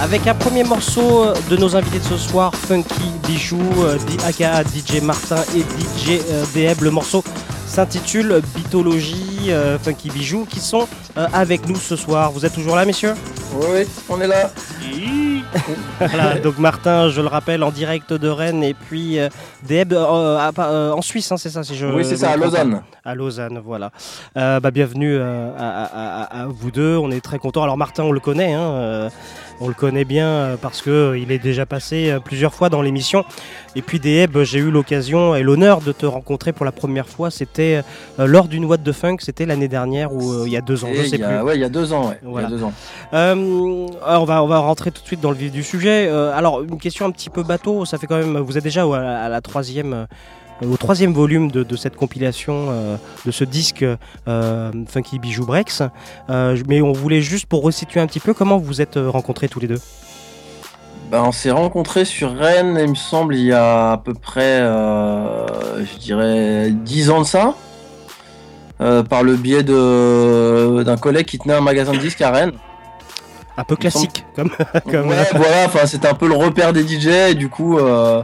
Avec 0.00 0.26
un 0.26 0.34
premier 0.34 0.64
morceau 0.64 1.26
de 1.50 1.56
nos 1.56 1.74
invités 1.76 1.98
de 1.98 2.04
ce 2.04 2.16
soir, 2.16 2.52
Funky 2.54 3.10
Bijou, 3.26 3.60
euh, 3.78 3.96
D- 3.96 4.16
aka 4.26 4.62
DJ 4.64 5.00
Martin 5.02 5.42
et 5.56 5.60
DJ 5.60 6.20
euh, 6.30 6.44
Deb. 6.54 6.82
Le 6.82 6.90
morceau 6.90 7.22
s'intitule 7.66 8.40
Bitologie, 8.54 9.46
euh, 9.50 9.78
Funky 9.78 10.10
Bijou, 10.10 10.46
qui 10.48 10.60
sont 10.60 10.86
euh, 11.16 11.26
avec 11.32 11.68
nous 11.68 11.76
ce 11.76 11.96
soir. 11.96 12.30
Vous 12.32 12.44
êtes 12.44 12.54
toujours 12.54 12.76
là, 12.76 12.84
messieurs? 12.84 13.14
Oui, 13.56 13.66
oui, 13.72 13.86
on 14.08 14.20
est 14.20 14.26
là. 14.26 14.50
Voilà, 15.98 16.38
donc 16.40 16.58
Martin, 16.58 17.08
je 17.08 17.20
le 17.20 17.26
rappelle, 17.28 17.62
en 17.62 17.70
direct 17.70 18.12
de 18.12 18.28
Rennes, 18.28 18.62
et 18.62 18.74
puis 18.74 19.18
euh, 19.18 19.28
Deb 19.66 19.92
euh, 19.92 20.36
à- 20.38 20.50
euh, 20.58 20.92
en 20.92 21.02
Suisse, 21.02 21.30
hein, 21.32 21.36
c'est 21.36 21.50
ça 21.50 21.62
si 21.62 21.76
je 21.76 21.86
Oui, 21.86 22.04
c'est 22.04 22.16
ça, 22.16 22.30
à. 22.32 22.36
Lausanne. 22.36 22.82
À 23.04 23.14
Lausanne, 23.14 23.60
voilà. 23.64 23.90
Euh, 24.36 24.60
bah, 24.60 24.70
bienvenue 24.70 25.14
euh, 25.16 25.50
à, 25.58 25.84
à- 25.84 26.22
à- 26.22 26.42
à 26.42 26.46
vous 26.46 26.70
deux, 26.70 26.96
on 26.96 27.10
est 27.10 27.20
très 27.20 27.38
contents. 27.38 27.62
Alors 27.62 27.76
Martin, 27.76 28.02
on 28.04 28.12
le 28.12 28.20
connaît, 28.20 28.52
hein, 28.54 28.60
euh, 28.60 29.10
on 29.60 29.68
le 29.68 29.74
connaît 29.74 30.04
bien 30.04 30.26
euh, 30.26 30.56
parce 30.60 30.82
que 30.82 30.90
euh, 30.90 31.18
il 31.18 31.30
est 31.32 31.38
déjà 31.38 31.66
passé 31.66 32.10
euh, 32.10 32.20
plusieurs 32.20 32.54
fois 32.54 32.68
dans 32.68 32.82
l'émission. 32.82 33.24
Et 33.76 33.82
puis 33.82 34.00
Deb, 34.00 34.36
j'ai 34.42 34.58
eu 34.58 34.70
l'occasion 34.70 35.34
et 35.34 35.42
l'honneur 35.42 35.80
de 35.80 35.92
te 35.92 36.06
rencontrer 36.06 36.52
pour 36.52 36.64
la 36.64 36.72
première 36.72 37.08
fois. 37.08 37.30
C'était 37.30 37.82
lors 38.18 38.46
d'une 38.46 38.64
What 38.64 38.78
de 38.78 38.92
Funk, 38.92 39.16
c'était 39.20 39.46
l'année 39.46 39.68
dernière 39.68 40.12
ou 40.12 40.46
il 40.46 40.52
y 40.52 40.56
a 40.56 40.60
deux 40.60 40.84
ans, 40.84 40.88
Et 40.88 40.96
je 40.96 41.02
sais 41.02 41.16
il 41.16 41.20
y 41.20 41.24
plus. 41.24 41.40
ouais, 41.40 41.56
il 41.56 41.60
y 41.60 41.64
a 41.64 41.68
deux 41.68 41.92
ans, 41.92 42.08
ouais. 42.08 42.18
Voilà. 42.22 42.48
Il 42.48 42.50
y 42.50 42.54
a 42.54 42.56
deux 42.58 42.64
ans. 42.64 42.72
Euh, 43.14 43.86
alors, 44.06 44.22
on, 44.22 44.26
va, 44.26 44.42
on 44.44 44.46
va 44.46 44.58
rentrer 44.58 44.90
tout 44.92 45.02
de 45.02 45.06
suite 45.06 45.20
dans 45.20 45.30
le 45.30 45.36
vif 45.36 45.50
du 45.50 45.62
sujet. 45.62 46.08
Alors, 46.08 46.62
une 46.62 46.78
question 46.78 47.06
un 47.06 47.10
petit 47.10 47.30
peu 47.30 47.42
bateau. 47.42 47.84
Ça 47.84 47.98
fait 47.98 48.06
quand 48.06 48.18
même. 48.18 48.38
Vous 48.38 48.56
êtes 48.56 48.64
déjà 48.64 48.84
à 48.84 49.28
la 49.28 49.40
troisième. 49.40 50.06
Euh, 50.64 50.72
au 50.72 50.76
troisième 50.76 51.12
volume 51.12 51.50
de, 51.50 51.62
de 51.62 51.76
cette 51.76 51.96
compilation, 51.96 52.68
euh, 52.70 52.96
de 53.26 53.30
ce 53.30 53.44
disque 53.44 53.84
euh, 54.28 54.72
Funky 54.88 55.18
Bijou 55.18 55.46
Breaks. 55.46 55.82
Mais 56.28 56.82
on 56.82 56.92
voulait 56.92 57.20
juste 57.20 57.46
pour 57.46 57.62
resituer 57.62 58.00
un 58.00 58.06
petit 58.06 58.20
peu 58.20 58.34
comment 58.34 58.58
vous 58.58 58.80
êtes 58.80 58.96
rencontrés 58.96 59.48
tous 59.48 59.60
les 59.60 59.68
deux? 59.68 59.80
Ben, 61.10 61.22
on 61.22 61.32
s'est 61.32 61.50
rencontrés 61.50 62.04
sur 62.04 62.34
Rennes, 62.34 62.78
il 62.80 62.90
me 62.90 62.94
semble, 62.94 63.36
il 63.36 63.44
y 63.44 63.52
a 63.52 63.92
à 63.92 63.98
peu 63.98 64.14
près, 64.14 64.58
je 64.60 65.98
dirais, 65.98 66.70
10 66.70 67.10
ans 67.10 67.20
de 67.20 67.26
ça. 67.26 67.54
par 68.78 69.22
le 69.22 69.36
biais 69.36 69.62
de 69.62 70.82
d'un 70.82 70.96
collègue 70.96 71.26
qui 71.26 71.38
tenait 71.38 71.54
un 71.54 71.60
magasin 71.60 71.92
de 71.92 71.98
disques 71.98 72.22
à 72.22 72.30
Rennes. 72.30 72.52
Un 73.56 73.64
peu 73.64 73.76
classique, 73.76 74.24
comme. 74.34 74.50
comme 74.90 75.08
Ouais, 75.08 75.28
voilà, 75.32 75.66
enfin 75.66 75.86
c'était 75.86 76.08
un 76.08 76.14
peu 76.14 76.26
le 76.26 76.34
repère 76.34 76.72
des 76.72 76.86
DJ 76.86 77.06
et 77.30 77.34
du 77.34 77.48
coup, 77.48 77.78
euh, 77.78 78.22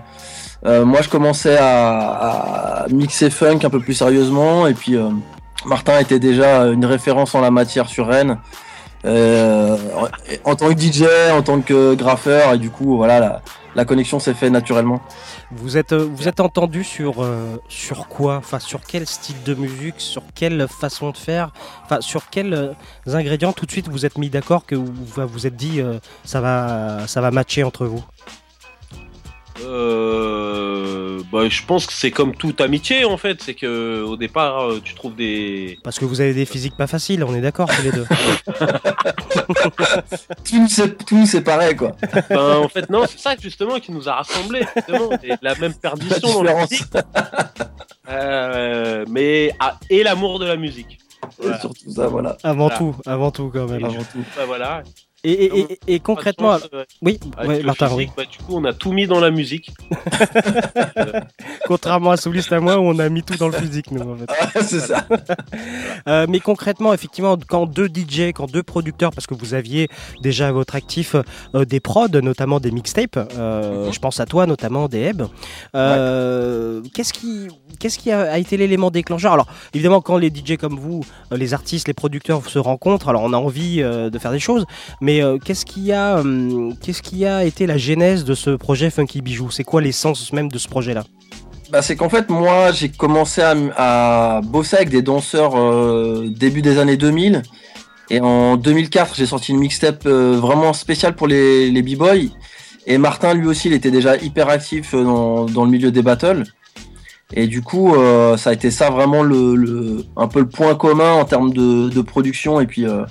euh, 0.67 0.85
moi 0.85 1.01
je 1.01 1.09
commençais 1.09 1.57
à, 1.59 2.87
mixer 2.91 3.31
funk 3.31 3.61
un 3.65 3.71
peu 3.71 3.81
plus 3.81 3.95
sérieusement 3.95 4.67
et 4.67 4.75
puis 4.75 4.97
euh, 4.97 5.09
Martin 5.65 5.99
était 5.99 6.19
déjà 6.19 6.65
une 6.67 6.85
référence 6.85 7.35
en 7.35 7.41
la 7.41 7.51
matière 7.51 7.89
sur 7.89 8.07
Rennes. 8.09 8.39
euh, 9.07 9.79
en, 10.45 10.57
tant 10.57 10.69
que 10.75 10.79
DJ, 10.79 11.05
en 11.33 11.41
tant 11.41 11.63
que 11.63 11.95
graffeur 11.95 12.53
et 12.53 12.59
du 12.59 12.69
coup 12.69 12.99
voilà 12.99 13.19
la, 13.19 13.43
la 13.75 13.85
connexion 13.87 14.19
s'est 14.19 14.35
faite 14.35 14.53
naturellement. 14.53 15.01
Vous 15.51 15.79
êtes, 15.79 15.95
vous 15.95 16.29
êtes 16.29 16.41
entendu 16.41 16.85
sur, 16.85 17.27
sur 17.69 18.09
quoi? 18.09 18.37
Enfin, 18.37 18.59
sur 18.59 18.81
quel 18.87 19.07
style 19.07 19.43
de 19.45 19.55
musique? 19.55 19.95
Sur 19.99 20.23
quelle 20.35 20.69
façon 20.69 21.11
de 21.11 21.17
faire? 21.17 21.51
Enfin, 21.85 22.03
sur 22.03 22.29
quels 22.29 22.77
ingrédients? 23.07 23.53
Tout 23.53 23.65
de 23.65 23.71
suite 23.71 23.89
vous 23.89 24.05
êtes 24.05 24.19
mis 24.19 24.29
d'accord 24.29 24.67
que 24.67 24.75
vous 24.75 24.93
vous 25.17 25.47
êtes 25.47 25.57
dit 25.57 25.81
ça, 26.25 26.43
va, 26.43 27.07
ça 27.07 27.23
va 27.23 27.31
matcher 27.31 27.65
entre 27.65 27.87
vous? 27.87 28.05
Euh, 29.65 31.21
bah, 31.33 31.49
je 31.49 31.63
pense 31.65 31.87
que 31.87 31.93
c'est 31.93 32.11
comme 32.11 32.35
toute 32.35 32.61
amitié 32.61 33.05
en 33.05 33.17
fait, 33.17 33.43
c'est 33.43 33.55
que 33.55 34.03
au 34.03 34.17
départ 34.17 34.69
euh, 34.69 34.81
tu 34.83 34.95
trouves 34.95 35.15
des. 35.17 35.79
Parce 35.83 35.99
que 35.99 36.05
vous 36.05 36.21
avez 36.21 36.35
des 36.35 36.45
physiques 36.47 36.77
pas 36.77 36.87
faciles, 36.87 37.25
on 37.25 37.35
est 37.35 37.41
d'accord 37.41 37.69
tous 37.69 37.83
les 37.83 37.93
deux. 37.93 38.07
tout 40.45 40.69
c'est 40.69 41.05
tout 41.05 41.27
c'est 41.27 41.43
pareil 41.43 41.77
quoi. 41.77 41.93
Ben, 42.29 42.57
en 42.59 42.69
fait 42.69 42.89
non, 42.91 43.05
c'est 43.09 43.19
ça 43.19 43.35
justement 43.41 43.79
qui 43.81 43.93
nous 43.93 44.09
a 44.09 44.15
rassemblés, 44.15 44.65
justement, 44.77 45.11
et 45.23 45.33
la 45.43 45.55
même 45.57 45.75
perdition 45.75 46.33
dans 46.33 46.43
la 46.43 46.55
musique. 46.61 46.85
Euh, 48.09 49.05
mais 49.09 49.53
ah, 49.61 49.79
et 49.89 50.03
l'amour 50.03 50.39
de 50.39 50.47
la 50.47 50.57
musique. 50.57 50.99
Voilà. 51.39 51.61
Surtout 51.61 51.91
ça 51.91 52.09
voilà. 52.09 52.37
Avant 52.43 52.69
Voilà. 52.69 52.79
tout, 52.79 52.97
avant 53.07 53.31
tout 53.31 53.51
quand 53.53 53.67
même. 53.67 53.85
Et 53.85 53.89
du- 53.89 53.99
bah, 54.37 54.45
voilà. 54.47 54.83
Et, 55.23 55.33
et- 55.33 55.61
et- 55.73 55.79
et 55.95 56.01
concrètement, 56.01 56.53
chance, 56.59 56.69
euh, 56.73 56.85
oui, 57.03 57.21
ouais, 57.47 57.63
Martin, 57.63 57.89
physique, 57.89 58.09
oui. 58.09 58.15
bah, 58.17 58.31
du 58.31 58.39
coup, 58.39 58.57
on 58.57 58.65
a 58.65 58.73
tout 58.73 58.93
mis 58.93 59.07
dans 59.07 59.21
la 59.21 59.31
musique. 59.31 59.71
Contrairement 61.67 62.11
à 62.13 62.17
Souliste 62.17 62.53
à 62.53 62.61
moi, 62.61 62.79
où 62.79 62.83
on 62.83 62.99
a 62.99 63.09
mis 63.09 63.23
tout 63.23 63.37
dans 63.37 63.49
le 63.49 63.53
physique, 63.55 63.91
nous, 63.91 64.01
en 64.13 64.17
fait. 64.17 64.63
c'est 64.63 64.81
ça. 64.81 65.05
Euh, 66.09 66.27
mais 66.29 66.41
concrètement, 66.41 66.93
effectivement, 66.95 67.37
quand 67.49 67.67
deux 67.67 67.87
DJ, 67.89 68.33
quand 68.35 68.51
deux 68.51 68.63
producteurs, 68.63 69.11
parce 69.13 69.27
que 69.27 69.35
vous 69.35 69.55
aviez 69.55 69.89
déjà 70.23 70.49
à 70.49 70.53
votre 70.53 70.75
actif 70.75 71.15
euh, 71.55 71.65
des 71.65 71.81
prods, 71.81 72.09
notamment 72.23 72.61
des 72.61 72.71
mixtapes, 72.71 73.19
euh, 73.37 73.91
je 73.93 73.99
pense 73.99 74.21
à 74.21 74.27
toi 74.27 74.47
notamment, 74.47 74.89
des 74.89 75.01
Heb, 75.01 75.23
euh, 75.75 76.81
qu'est-ce 76.95 77.13
qui, 77.13 77.49
qu'est-ce 77.79 77.99
qui 77.99 78.11
a, 78.11 78.33
a 78.33 78.39
été 78.39 78.57
l'élément 78.57 78.91
déclencheur? 78.91 79.33
Alors, 79.33 79.47
évidemment, 79.75 80.01
quand 80.01 80.17
les 80.17 80.29
DJ 80.29 80.57
comme 80.57 80.79
vous, 80.79 81.05
les 81.31 81.55
artistes, 81.55 81.89
les 81.89 81.95
producteurs 81.95 82.49
se 82.49 82.59
rencontrent, 82.59 83.09
alors 83.09 83.23
on 83.23 83.33
a 83.33 83.37
envie 83.37 83.83
euh, 83.83 84.11
de 84.11 84.19
faire 84.19 84.33
des 84.33 84.39
choses, 84.41 84.65
mais 85.01 85.10
euh, 85.23 85.39
qu'est-ce 85.39 85.65
qui 85.65 85.93
a, 85.93 86.21
hum, 86.21 86.75
qu'est-ce 86.81 87.03
qui 87.03 87.27
a 87.27 87.45
été 87.45 87.67
la 87.67 87.77
genèse 87.77 88.25
de 88.25 88.35
ce 88.35 88.51
projet 88.51 88.91
Funky 88.91 89.21
Bijou? 89.23 89.51
C'est 89.51 89.65
quoi 89.65 89.81
l'essence 89.81 90.33
même 90.33 90.49
de 90.49 90.59
ce 90.59 90.69
projet-là? 90.69 91.05
Bah, 91.71 91.83
c'est 91.83 91.97
qu'en 91.97 92.09
fait, 92.09 92.31
moi, 92.31 92.73
j'ai 92.73 92.89
commencé 92.89 93.43
à, 93.43 94.41
bosser 94.45 94.77
avec 94.77 94.89
des 94.89 95.03
danseurs 95.03 95.57
euh, 95.57 96.29
début 96.29 96.63
des 96.63 96.79
années 96.79 96.97
2000. 96.97 97.43
Et 98.11 98.21
en 98.21 98.57
2004, 98.57 99.15
j'ai 99.15 99.27
sorti 99.27 99.53
une 99.53 99.59
mixtape 99.59 100.05
euh, 100.07 100.37
vraiment 100.41 100.73
spéciale 100.73 101.15
pour 101.15 101.29
les, 101.29 101.71
les 101.71 101.83
b-boys. 101.83 102.29
Et 102.87 102.99
Martin, 102.99 103.35
lui 103.35 103.47
aussi, 103.47 103.69
il 103.69 103.75
était 103.75 103.93
déjà 103.93 104.17
hyper 104.17 104.49
actif 104.49 104.95
euh, 104.95 105.05
dans, 105.05 105.65
le 105.65 105.71
milieu 105.71 105.93
des 105.93 106.03
battles. 106.03 106.43
Et 107.33 107.47
du 107.47 107.63
coup, 107.63 107.95
euh, 107.95 108.37
ça 108.37 108.51
a 108.51 108.53
été 108.53 108.73
ça 108.73 108.91
vraiment 108.91 109.23
le, 109.23 109.55
le- 109.55 110.05
un 110.17 110.27
peu 110.27 110.41
le 110.41 110.49
point 110.49 110.75
commun 110.75 111.13
en 111.13 111.25
termes 111.25 111.53
de, 111.53 112.01
production. 112.01 112.61
Et 112.61 112.67
puis, 112.67 112.85
euh, 112.85 113.05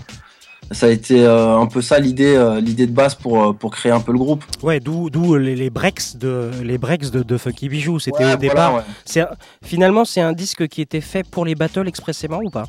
ça 0.72 0.86
a 0.86 0.90
été 0.90 1.26
euh, 1.26 1.58
un 1.58 1.66
peu 1.66 1.82
ça 1.82 2.00
l'idée, 2.00 2.36
euh, 2.36 2.60
l'idée 2.62 2.86
de 2.88 2.92
base 2.92 3.16
pour, 3.16 3.44
euh, 3.44 3.54
pour 3.54 3.72
créer 3.72 3.92
un 3.92 4.00
peu 4.00 4.12
le 4.12 4.20
groupe. 4.20 4.44
Ouais, 4.62 4.80
d'où 4.80 5.10
d'où 5.10 5.36
les, 5.36 5.56
les 5.56 5.70
breaks 5.70 6.18
de 6.18 6.52
les 6.64 6.78
breaks 6.78 7.10
de, 7.12 7.24
de 7.24 7.38
Funky 7.38 7.70
Bijou. 7.70 8.00
C'était 8.00 8.26
Ouais, 8.26 8.34
au 8.34 8.38
départ. 8.38 8.72
voilà, 8.72 8.86
ouais. 8.88 8.94
c'est 9.06 9.22
un- 9.22 9.30
finalement 9.64 10.06
c'est 10.06 10.22
un 10.22 10.34
disque 10.34 10.68
qui 10.68 10.82
était 10.82 11.02
fait 11.02 11.26
pour 11.28 11.46
les 11.46 11.56
battles 11.56 11.88
expressément 11.88 12.40
ou 12.44 12.50
pas? 12.50 12.66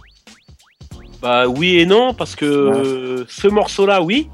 Bah 1.23 1.47
oui 1.49 1.79
et 1.79 1.87
non, 1.87 2.15
parce 2.15 2.35
que 2.35 2.47
euh, 2.47 3.25
ce 3.29 3.49
morceau-là, 3.49 4.03
oui. 4.03 4.29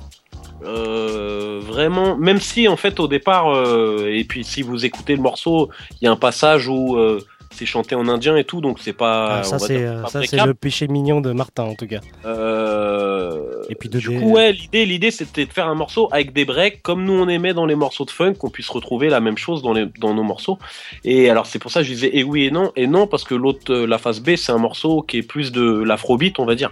Euh, 0.65 1.61
vraiment, 1.63 2.17
même 2.17 2.41
si 2.41 2.67
en 2.67 2.77
fait 2.77 2.99
au 2.99 3.09
départ, 3.09 3.55
euh, 3.55 4.11
et 4.13 4.25
puis 4.25 4.43
si 4.43 4.63
vous 4.63 4.85
écoutez 4.87 5.15
le 5.15 5.21
morceau, 5.23 5.69
il 6.01 6.05
y 6.07 6.09
a 6.09 6.13
un 6.13 6.17
passage 6.17 6.67
où 6.69 6.97
euh, 6.97 7.21
c'est 7.57 7.67
chanté 7.67 7.95
en 7.95 8.07
indien 8.09 8.37
et 8.37 8.45
tout, 8.45 8.61
donc 8.61 8.79
c'est 8.81 8.93
pas. 8.93 9.39
Ah, 9.39 9.43
Ça 9.45 9.59
c'est 9.59 9.85
euh, 9.85 10.05
ça 10.07 10.21
c'est 10.25 10.45
le 10.45 10.55
péché 10.55 10.87
mignon 10.89 11.21
de 11.21 11.33
Martin 11.33 11.65
en 11.65 11.75
tout 11.75 11.87
cas. 11.87 12.01
Euh, 12.27 13.63
Et 13.69 13.75
puis 13.75 13.89
de 13.89 13.99
du 13.99 14.09
coup, 14.11 14.31
ouais, 14.33 14.53
l'idée, 14.53 14.85
l'idée, 14.87 15.11
c'était 15.11 15.47
de 15.47 15.53
faire 15.53 15.69
un 15.69 15.75
morceau 15.75 16.09
avec 16.13 16.33
des 16.33 16.45
breaks, 16.45 16.83
comme 16.83 17.05
nous 17.05 17.15
on 17.15 17.29
aimait 17.29 17.55
dans 17.55 17.67
les 17.67 17.75
morceaux 17.75 18.05
de 18.05 18.11
funk, 18.11 18.35
qu'on 18.35 18.51
puisse 18.51 18.69
retrouver 18.69 19.09
la 19.09 19.21
même 19.21 19.39
chose 19.39 19.63
dans, 19.63 19.73
les, 19.73 19.87
dans 19.99 20.15
nos 20.15 20.23
morceaux. 20.23 20.59
Et 21.05 21.31
alors, 21.31 21.47
c'est 21.47 21.59
pour 21.59 21.71
ça 21.71 21.81
que 21.81 21.87
je 21.87 21.93
disais 21.93 22.11
et 22.13 22.23
oui 22.25 22.45
et 22.45 22.51
non, 22.51 22.73
et 22.77 22.87
non, 22.87 23.07
parce 23.07 23.25
que 23.25 23.35
l'autre, 23.35 23.73
euh, 23.73 23.87
la 23.87 23.99
phase 23.99 24.21
B, 24.21 24.37
c'est 24.37 24.53
un 24.53 24.59
morceau 24.59 25.03
qui 25.03 25.19
est 25.19 25.23
plus 25.23 25.51
de 25.53 25.83
l'afrobeat, 25.83 26.39
on 26.39 26.45
va 26.45 26.55
dire. 26.55 26.71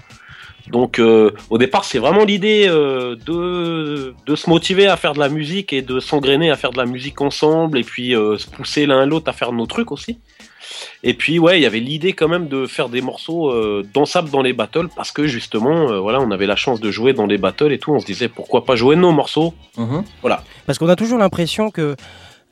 Donc, 0.69 0.99
euh, 0.99 1.31
au 1.51 1.59
départ, 1.59 1.85
c'est 1.85 1.99
vraiment 1.99 2.25
l'idée 2.25 2.65
euh, 2.69 3.17
de, 3.27 4.15
de 4.25 4.35
se 4.35 4.49
motiver 4.49 4.87
à 4.87 4.97
faire 4.97 5.13
de 5.13 5.19
la 5.19 5.29
musique 5.29 5.75
et 5.75 5.83
de 5.83 6.01
s'engrainer 6.01 6.51
à 6.51 6.57
faire 6.57 6.71
de 6.71 6.79
la 6.79 6.87
musique 6.87 7.21
ensemble, 7.21 7.79
et 7.79 7.85
puis 7.85 8.17
euh, 8.17 8.39
se 8.39 8.49
pousser 8.49 8.87
l'un 8.87 9.05
l'autre 9.05 9.29
à 9.29 9.35
faire 9.35 9.53
nos 9.53 9.67
trucs 9.67 9.93
aussi. 9.93 10.19
Et 11.03 11.15
puis 11.15 11.39
ouais, 11.39 11.59
il 11.59 11.63
y 11.63 11.67
avait 11.67 11.81
l'idée 11.81 12.13
quand 12.13 12.29
même 12.29 12.49
de 12.49 12.67
faire 12.67 12.89
des 12.89 13.01
morceaux 13.01 13.51
euh, 13.51 13.85
dansables 13.93 14.31
dans 14.31 14.43
les 14.43 14.53
battles 14.53 14.89
parce 14.95 15.13
que 15.13 15.27
justement, 15.27 15.91
euh, 15.91 16.01
voilà, 16.01 16.21
on 16.21 16.31
avait 16.31 16.47
la 16.47 16.57
chance 16.57 16.81
de 16.81 16.91
jouer 16.91 17.13
dans 17.13 17.27
les 17.27 17.39
battles 17.39 17.73
et 17.73 17.79
tout. 17.79 17.93
On 17.93 18.01
se 18.01 18.07
disait 18.07 18.29
pourquoi 18.29 18.65
pas 18.65 18.77
jouer 18.77 18.97
nos 18.97 19.13
morceaux? 19.13 19.55
Voilà. 20.21 20.43
Parce 20.67 20.79
qu'on 20.79 20.89
a 20.89 20.97
toujours 20.97 21.19
l'impression 21.19 21.71
que, 21.71 21.97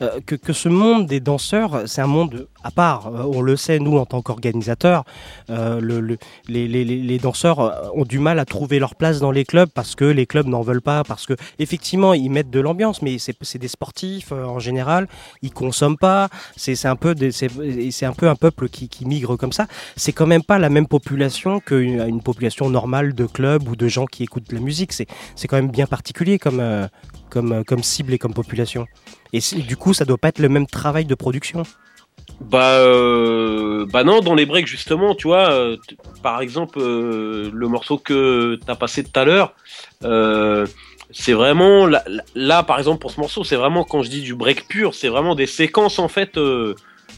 euh, 0.03 0.20
que, 0.26 0.53
ce 0.53 0.68
monde 0.68 1.07
des 1.07 1.20
danseurs, 1.20 1.82
c'est 1.86 2.00
un 2.00 2.07
monde 2.07 2.48
à 2.64 2.70
part. 2.70 3.07
Euh, 3.09 3.22
On 3.34 3.40
le 3.40 3.57
sait, 3.57 3.78
nous, 3.78 3.96
en 3.98 4.07
tant 4.07 4.22
qu'organisateurs, 4.22 5.05
euh, 5.50 5.80
le- 5.80 6.00
le- 6.00 6.18
les, 6.48 7.18
danseurs 7.18 7.90
ont 7.94 8.05
du 8.05 8.18
mal 8.18 8.38
à 8.38 8.44
trouver 8.44 8.78
leur 8.78 8.94
place 8.94 9.20
dans 9.20 9.30
les 9.30 9.44
clubs 9.44 9.68
parce 9.74 9.94
que 9.94 10.05
les 10.05 10.26
clubs 10.26 10.46
n'en 10.46 10.62
veulent 10.62 10.82
pas, 10.82 11.05
parce 11.05 11.26
que 11.26 11.34
effectivement, 11.59 12.14
ils 12.14 12.30
mettent 12.30 12.50
de 12.50 12.61
l'ambiance, 12.61 13.03
mais 13.03 13.16
c'est 13.18 13.59
des 13.59 13.68
sportifs 13.68 14.32
en 14.32 14.59
général, 14.59 15.09
ils 15.42 15.53
consomment 15.53 15.96
pas. 15.98 16.28
C'est 16.57 16.84
un 16.86 16.96
peu 16.96 17.14
un 17.14 18.12
peu 18.12 18.28
un 18.28 18.34
peuple 18.34 18.68
qui, 18.68 18.88
migre 19.05 19.36
comme 19.36 19.53
ça. 19.53 19.66
C'est 19.96 20.12
quand 20.12 20.26
même 20.26 20.42
pas 20.42 20.59
la 20.59 20.68
même 20.68 20.86
population 20.86 21.61
qu'une 21.61 22.00
une 22.00 22.22
population 22.22 22.68
normale 22.70 23.14
de 23.14 23.26
clubs 23.26 23.68
ou 23.68 23.76
de 23.76 23.88
gens 23.88 24.07
qui 24.07 24.22
écoutent 24.22 24.48
de 24.48 24.55
la 24.55 24.61
musique. 24.61 24.92
C'est 24.92 25.07
quand 25.48 25.57
même 25.57 25.70
bien 25.70 25.86
particulier 25.86 26.38
comme 26.38 26.61
comme 27.33 27.53
euh, 27.53 27.62
comme 27.64 27.83
cible 27.83 28.12
et 28.12 28.18
comme 28.18 28.35
population. 28.35 28.87
Et 29.33 29.41
du 29.70 29.76
coup, 29.76 29.95
ça 29.95 30.05
doit 30.05 30.18
pas 30.18 30.28
être 30.28 30.39
le 30.39 30.49
même 30.49 30.66
travail 30.66 31.07
de 31.07 31.14
production. 31.14 31.62
Bah 32.41 32.74
euh, 32.74 33.87
bah 33.93 34.05
non, 34.05 34.20
dans 34.20 34.35
les 34.35 34.47
breaks 34.47 34.66
justement, 34.66 35.14
tu 35.14 35.28
vois, 35.28 35.51
euh, 35.51 35.76
par 36.22 36.41
exemple 36.41 36.78
le 36.80 37.66
morceau 37.68 37.97
que 37.99 38.59
t'as 38.66 38.74
passé 38.74 39.03
tout 39.05 39.18
à 39.18 39.24
l'heure, 39.24 39.55
c'est 41.22 41.33
vraiment 41.33 41.87
là, 41.87 42.05
là- 42.35 42.62
par 42.62 42.78
exemple 42.78 43.01
pour 43.01 43.11
ce 43.11 43.20
morceau, 43.20 43.45
c'est 43.45 43.57
vraiment 43.57 43.85
quand 43.85 44.03
je 44.03 44.11
dis 44.11 44.22
du 44.22 44.35
break 44.35 44.68
pur, 44.68 44.95
c'est 44.95 45.09
vraiment 45.09 45.35
des 45.35 45.47
séquences 45.47 45.99
en 45.99 46.09
fait 46.09 46.39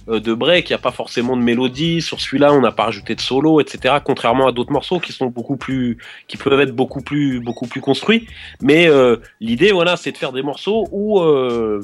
de 0.06 0.34
break. 0.34 0.70
Il 0.70 0.72
y 0.72 0.76
a 0.76 0.78
pas 0.78 0.92
forcément 0.92 1.36
de 1.36 1.42
mélodie 1.42 2.02
sur 2.02 2.20
celui-là, 2.20 2.52
on 2.52 2.60
n'a 2.60 2.72
pas 2.72 2.84
rajouté 2.84 3.14
de 3.14 3.20
solo, 3.20 3.60
etc. 3.60 3.96
Contrairement 4.04 4.46
à 4.46 4.52
d'autres 4.52 4.72
morceaux 4.72 5.00
qui 5.00 5.12
sont 5.12 5.26
beaucoup 5.26 5.56
plus, 5.56 5.98
qui 6.28 6.36
peuvent 6.36 6.60
être 6.60 6.74
beaucoup 6.74 7.02
plus, 7.02 7.40
beaucoup 7.40 7.66
plus 7.66 7.80
construits. 7.80 8.26
Mais 8.60 8.88
euh, 8.88 9.16
l'idée, 9.40 9.72
voilà, 9.72 9.96
c'est 9.96 10.12
de 10.12 10.16
faire 10.16 10.32
des 10.32 10.42
morceaux 10.42 10.86
où 10.90 11.20
euh, 11.20 11.80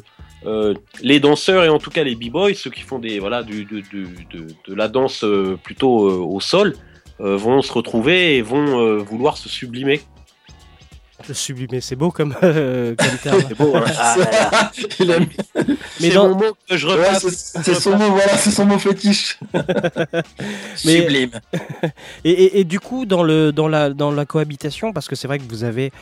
euh, 0.46 0.74
les 1.02 1.20
danseurs 1.20 1.64
et 1.64 1.68
en 1.68 1.78
tout 1.78 1.90
cas 1.90 2.02
les 2.02 2.14
b-boys, 2.14 2.54
ceux 2.54 2.70
qui 2.70 2.82
font 2.82 2.98
des 2.98 3.18
voilà 3.18 3.42
du, 3.42 3.64
de, 3.64 3.82
de 4.32 4.74
la 4.74 4.88
danse 4.88 5.22
euh, 5.24 5.58
plutôt 5.62 6.08
euh, 6.08 6.16
au 6.16 6.40
sol, 6.40 6.74
euh, 7.20 7.36
vont 7.36 7.60
se 7.60 7.72
retrouver 7.72 8.36
et 8.36 8.42
vont 8.42 8.80
euh, 8.80 8.96
vouloir 8.96 9.36
se 9.36 9.48
sublimer. 9.48 10.00
Le 11.30 11.34
sublimer, 11.34 11.80
c'est 11.80 11.94
beau 11.94 12.10
comme, 12.10 12.34
euh, 12.42 12.96
comme 12.96 13.16
terme. 13.22 13.40
C'est 13.46 13.56
beau, 13.56 13.72
hein. 13.76 13.84
Ah 13.96 14.16
là 14.18 15.06
là. 15.18 15.18
Mais 15.54 15.64
C'est 16.00 16.10
dans- 16.10 16.28
mon 16.30 16.34
mot 16.34 16.56
que 16.68 16.76
je 16.76 16.88
Ouais, 16.88 16.94
repasse. 16.94 17.22
c'est 17.28 17.62
c'est 17.62 17.74
son 17.76 17.96
mot, 17.96 18.10
voilà, 18.10 18.36
c'est 18.36 18.50
son 18.50 18.64
mot 18.66 18.76
fétiche. 18.80 19.38
Mais- 20.84 21.00
Sublime. 21.02 21.30
Et, 22.24 22.30
et- 22.32 22.60
et 22.60 22.64
du 22.64 22.80
coup, 22.80 23.06
dans, 23.06 23.22
le, 23.22 23.52
dans, 23.52 23.68
la, 23.68 23.90
dans 23.90 24.10
la 24.10 24.24
cohabitation, 24.26 24.92
parce 24.92 25.06
que 25.06 25.14
c'est 25.14 25.28
vrai 25.28 25.38
que 25.38 25.44
vous 25.48 25.62
avez, 25.62 25.92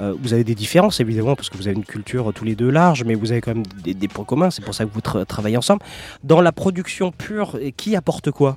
euh, 0.00 0.14
vous 0.22 0.32
avez 0.32 0.44
des 0.44 0.54
différences 0.54 1.00
évidemment, 1.00 1.34
parce 1.34 1.50
que 1.50 1.56
vous 1.56 1.66
avez 1.66 1.76
une 1.76 1.84
culture 1.84 2.30
euh, 2.30 2.32
tous 2.32 2.44
les 2.44 2.54
deux 2.54 2.70
large, 2.70 3.02
mais 3.04 3.14
vous 3.16 3.32
avez 3.32 3.40
quand 3.40 3.54
même 3.54 3.66
des, 3.82 3.92
des 3.94 4.06
points 4.08 4.24
communs, 4.24 4.50
c'est 4.52 4.64
pour 4.64 4.74
ça 4.74 4.84
que 4.84 4.90
vous 4.92 5.00
tra- 5.00 5.24
travaillez 5.26 5.56
ensemble. 5.56 5.82
Dans 6.22 6.40
la 6.40 6.52
production 6.52 7.10
pure, 7.10 7.58
et 7.60 7.72
qui 7.72 7.96
apporte 7.96 8.30
quoi? 8.30 8.56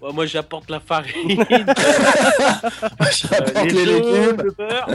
Moi 0.00 0.26
j'apporte 0.26 0.70
la 0.70 0.80
farine, 0.80 1.44
J'apporte 3.10 3.56
euh, 3.56 3.64
les 3.64 3.70
les 3.72 3.84
légumes. 3.84 4.42
le 4.44 4.50
beurre 4.56 4.88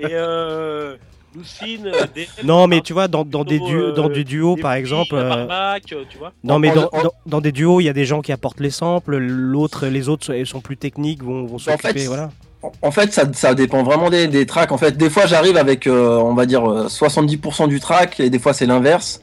et 0.00 0.06
euh, 0.12 0.96
Lucine, 1.36 1.86
euh, 1.86 2.06
des 2.14 2.28
Non, 2.44 2.66
mais 2.66 2.80
tu 2.80 2.92
vois, 2.92 3.06
dans, 3.08 3.24
dans 3.24 3.44
des, 3.44 3.60
du- 3.60 3.76
euh, 3.80 3.92
dans 3.92 4.08
des 4.08 4.24
duos 4.24 4.56
des 4.56 4.62
par 4.62 4.72
exemple. 4.72 5.14
la 5.14 5.20
euh, 5.22 5.28
barbaque, 5.46 5.84
tu 5.86 6.18
vois. 6.18 6.32
Non, 6.42 6.58
mais 6.58 6.70
En- 6.70 6.74
dans, 6.74 6.88
en- 6.92 7.02
dans- 7.04 7.12
dans 7.26 7.40
des 7.40 7.52
duos, 7.52 7.80
il 7.80 7.84
y 7.84 7.88
a 7.88 7.92
des 7.92 8.04
gens 8.04 8.20
qui 8.20 8.32
apportent 8.32 8.58
les 8.60 8.70
samples, 8.70 9.16
l'autre, 9.16 9.86
les 9.86 10.08
autres 10.08 10.26
sont- 10.26 10.44
sont 10.44 10.60
plus 10.60 10.76
techniques, 10.76 11.22
vont, 11.22 11.44
vont 11.44 11.54
En 11.56 11.58
s'occuper. 11.58 11.92
fait, 12.00 12.06
voilà. 12.06 12.30
En- 12.62 12.72
En 12.82 12.90
fait, 12.90 13.12
ça, 13.12 13.22
ça 13.32 13.54
dépend 13.54 13.84
vraiment 13.84 14.10
des, 14.10 14.26
des 14.26 14.44
tracks. 14.44 14.72
En 14.72 14.78
fait, 14.78 14.96
des 14.96 15.08
fois, 15.08 15.26
j'arrive 15.26 15.56
avec, 15.56 15.86
euh, 15.86 16.16
on 16.18 16.34
va 16.34 16.46
dire, 16.46 16.68
euh, 16.68 16.88
70% 16.88 17.68
du 17.68 17.78
track, 17.80 18.18
et 18.20 18.28
des 18.28 18.38
fois, 18.40 18.52
c'est 18.52 18.66
l'inverse. 18.66 19.22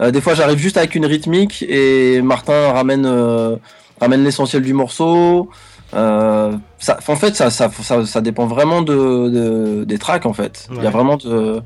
Euh, 0.00 0.12
des 0.12 0.20
fois, 0.20 0.34
j'arrive 0.34 0.58
juste 0.58 0.76
avec 0.76 0.94
une 0.94 1.06
rythmique, 1.06 1.64
et 1.68 2.22
Martin 2.22 2.70
ramène, 2.72 3.04
euh, 3.04 3.56
ramène 4.00 4.24
l'essentiel 4.24 4.62
du 4.62 4.72
morceau. 4.74 5.50
Euh, 5.94 6.52
ça, 6.78 6.98
en 7.08 7.16
fait, 7.16 7.34
ça, 7.34 7.50
ça, 7.50 7.70
ça, 7.82 8.04
ça 8.04 8.20
dépend 8.20 8.46
vraiment 8.46 8.82
de, 8.82 8.94
de- 9.28 9.84
des 9.84 9.98
tracks, 9.98 10.26
en 10.26 10.32
fait. 10.34 10.68
Il 10.76 10.82
y 10.82 10.86
a 10.86 10.90
vraiment 10.90 11.16
de... 11.16 11.60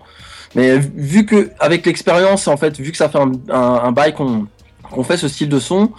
Mais 0.55 0.77
vu 0.79 1.25
que, 1.27 1.51
avec 1.61 1.87
l'expérience, 1.87 2.47
en 2.47 2.57
fait, 2.57 2.79
vu 2.79 2.91
que 2.93 2.97
ça 2.99 3.09
fait 3.09 3.19
un, 3.19 3.33
un, 3.49 3.81
un 3.85 3.93
bail 3.93 4.13
qu'on 4.15 4.47
fait 5.05 5.17
ce 5.17 5.27
style 5.29 5.49
de 5.49 5.59
son, 5.59 5.91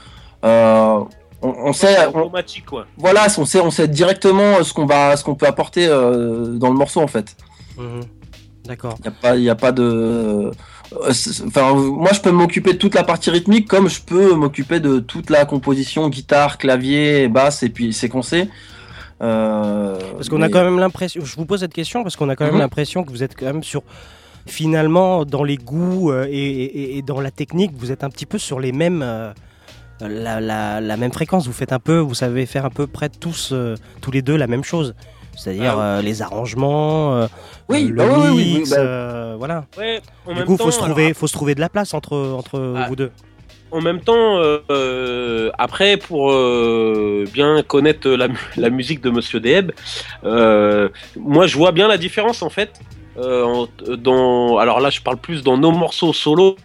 euh, 0.46 1.00
on, 1.42 1.50
on 1.66 1.74
sait, 1.74 1.98
on- 2.14 2.30
quoi. 2.66 2.86
voilà, 2.98 3.26
on 3.38 3.46
sait, 3.46 3.60
on 3.60 3.72
sait 3.72 3.88
directement 3.88 4.64
ce 4.64 4.74
qu'on 4.74 4.86
va, 4.86 5.18
ce 5.18 5.24
qu'on 5.24 5.36
peut 5.36 5.48
apporter 5.48 5.88
euh, 5.88 6.56
dans 6.58 6.70
le 6.70 6.76
morceau 6.76 7.02
en 7.02 7.08
fait. 7.08 7.36
Mhm. 7.78 8.02
D'accord. 8.66 8.96
Il 9.00 9.06
y 9.06 9.08
a 9.08 9.12
pas, 9.12 9.36
il 9.36 9.44
y 9.44 9.50
a 9.50 9.56
pas 9.56 9.72
de, 9.74 10.52
enfin, 10.92 11.74
moi 11.74 12.10
je 12.14 12.22
peux 12.22 12.32
m'occuper 12.32 12.74
de 12.74 12.78
toute 12.78 12.96
la 12.96 13.04
partie 13.04 13.30
rythmique 13.30 13.68
comme 13.68 13.90
je 13.90 14.02
peux 14.02 14.34
m'occuper 14.36 14.80
de 14.80 15.00
toute 15.00 15.30
la 15.30 15.46
composition, 15.46 16.10
guitare, 16.10 16.58
clavier, 16.58 17.28
basse 17.28 17.64
et 17.64 17.70
puis 17.70 17.94
séquencé. 17.94 18.50
Euh, 19.22 19.98
Parce 20.16 20.28
qu'on 20.30 20.42
a 20.42 20.48
mais- 20.48 20.52
quand 20.52 20.64
même 20.64 20.80
l'impression, 20.80 21.24
je 21.24 21.36
vous 21.36 21.46
pose 21.46 21.62
cette 21.62 21.74
question 21.74 22.04
parce 22.04 22.16
qu'on 22.16 22.30
a 22.30 22.36
quand 22.36 22.46
même 22.46 22.56
Mhm. 22.56 22.60
l'impression 22.62 23.04
que 23.04 23.12
vous 23.12 23.24
êtes 23.24 23.36
quand 23.38 23.46
même 23.46 23.64
sur, 23.64 23.84
finalement, 24.46 25.24
dans 25.24 25.44
les 25.44 25.58
goûts 25.58 26.12
euh, 26.12 26.26
et, 26.30 26.34
et- 26.38 26.98
et 26.98 27.02
dans 27.02 27.22
la 27.22 27.32
technique, 27.32 27.72
vous 27.76 27.92
êtes 27.92 28.04
un 28.04 28.10
petit 28.10 28.26
peu 28.26 28.38
sur 28.38 28.60
les 28.60 28.72
mêmes, 28.74 29.02
euh, 29.02 29.32
la, 30.02 30.42
la- 30.42 30.82
la 30.82 30.98
même 30.98 31.14
fréquence. 31.14 31.48
Vous 31.48 31.54
faites 31.54 31.72
un 31.72 31.80
peu, 31.80 32.00
vous 32.00 32.16
savez 32.16 32.46
faire 32.46 32.66
à 32.66 32.70
peu 32.70 32.86
près 32.88 33.08
tous, 33.08 33.52
euh, 33.54 33.76
tous 34.02 34.12
les 34.12 34.22
deux 34.22 34.36
la 34.36 34.48
même 34.48 34.64
chose. 34.64 34.94
C'est-à-dire 35.36 35.76
Ah 35.78 35.82
euh, 35.98 36.02
les 36.02 36.22
arrangements, 36.22 37.16
euh, 37.16 37.28
Oui, 37.70 37.86
le 37.86 37.96
bah 37.96 38.04
oui, 38.10 38.20
oui, 38.24 38.30
oui, 38.36 38.54
mix, 38.60 38.70
bah- 38.72 38.78
euh, 38.80 39.36
voilà. 39.38 39.66
Ouais, 39.78 40.02
en 40.26 40.32
Du 40.32 40.38
même 40.40 40.46
coup, 40.46 40.58
temps, 40.58 40.66
faut 40.66 40.72
se 40.72 40.80
trouver, 40.80 41.06
alors, 41.06 41.18
faut 41.18 41.28
se 41.28 41.34
trouver 41.34 41.56
de 41.56 41.60
la 41.62 41.70
place 41.70 41.94
entre 41.94 42.16
entre 42.18 42.74
Ah. 42.78 42.86
vous 42.88 42.96
deux. 42.96 43.12
en 43.72 43.82
même 43.82 44.02
temps, 44.02 44.38
euh, 44.38 44.60
euh, 44.70 45.50
après, 45.58 45.98
pour 45.98 46.32
euh, 46.32 47.26
bien 47.34 47.64
connaître 47.64 48.08
la, 48.08 48.28
la 48.58 48.70
musique 48.70 49.02
de 49.02 49.10
Monsieur 49.10 49.40
Deb, 49.40 49.72
euh, 50.24 50.90
moi 51.18 51.48
je 51.48 51.58
vois 51.58 51.72
bien 51.72 51.88
la 51.88 51.98
différence 51.98 52.44
en 52.44 52.50
fait. 52.50 52.72
euh, 53.18 53.44
en- 53.44 53.68
dans, 53.96 54.58
alors 54.58 54.80
là, 54.80 54.90
je 54.90 55.00
parle 55.00 55.18
plus 55.18 55.44
dans 55.44 55.56
nos 55.56 55.70
morceaux 55.72 56.14
solo, 56.14 56.56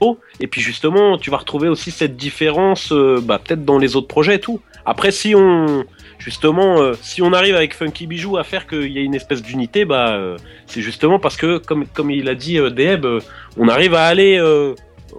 et 0.41 0.47
puis 0.47 0.63
justement, 0.63 1.19
tu 1.19 1.31
vas 1.31 1.37
retrouver 1.37 1.69
aussi 1.69 1.91
cette 1.91 2.17
différence, 2.17 2.91
euh, 2.91 3.21
bah, 3.23 3.39
peut-être 3.39 3.67
dans 3.67 3.77
les 3.79 3.97
autres 3.97 4.09
projets 4.09 4.37
et 4.37 4.41
tout. 4.41 4.59
Après, 4.87 5.11
si 5.11 5.35
on, 5.35 5.85
justement, 6.19 6.81
euh, 6.81 6.95
si 7.01 7.23
on 7.23 7.33
arrive 7.33 7.55
avec 7.55 7.75
Funky 7.75 8.07
Bijou 8.07 8.37
à 8.37 8.45
faire 8.45 8.67
qu'il 8.67 8.91
y 8.93 8.99
ait 8.99 9.05
une 9.05 9.15
espèce 9.15 9.43
d'unité, 9.43 9.85
bah, 9.85 10.11
euh, 10.13 10.37
c'est 10.67 10.83
justement 10.83 11.19
parce 11.19 11.37
que, 11.37 11.59
comme, 11.59 11.87
comme 11.87 12.11
il 12.11 12.29
a 12.29 12.35
dit 12.35 12.59
euh, 12.59 12.71
Deb, 12.71 13.05
euh, 13.05 13.21
on 13.57 13.69
arrive 13.69 13.95
à 13.95 14.05
aller 14.05 14.39
euh, 14.39 14.75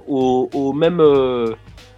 au, 0.08 0.50
au 0.54 0.74
même, 0.74 1.00
euh, 1.00 1.56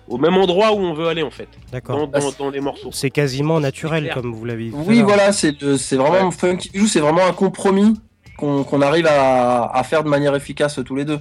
au 0.08 0.18
même 0.18 0.38
endroit 0.38 0.72
où 0.74 0.78
on 0.80 0.93
veut 0.93 1.08
aller 1.08 1.24
en 1.24 1.32
fait, 1.32 1.49
D'accord. 1.72 2.08
dans, 2.08 2.20
dans, 2.20 2.32
dans 2.38 2.49
les 2.49 2.60
morceaux. 2.62 2.89
C'est 2.91 3.10
quasiment 3.10 3.60
naturel, 3.60 4.12
comme 4.14 4.34
vous 4.34 4.45
l'avez 4.45 4.66
dit. 4.70 4.76
Oui, 4.86 5.02
voilà, 5.02 5.32
c'est 5.34 5.56
vraiment 5.95 6.32
Funky 6.32 6.70
Bijou, 6.70 6.88
c'est 6.88 6.99
vraiment 6.99 7.26
un 7.26 7.34
compromis 7.34 7.99
qu'on 8.38 8.82
arrive 8.82 9.08
à, 9.08 9.66
à 9.72 9.84
faire 9.84 10.04
de 10.04 10.10
manière 10.10 10.36
efficace 10.36 10.80
tous 10.84 10.95
les 10.95 11.06
deux. 11.06 11.20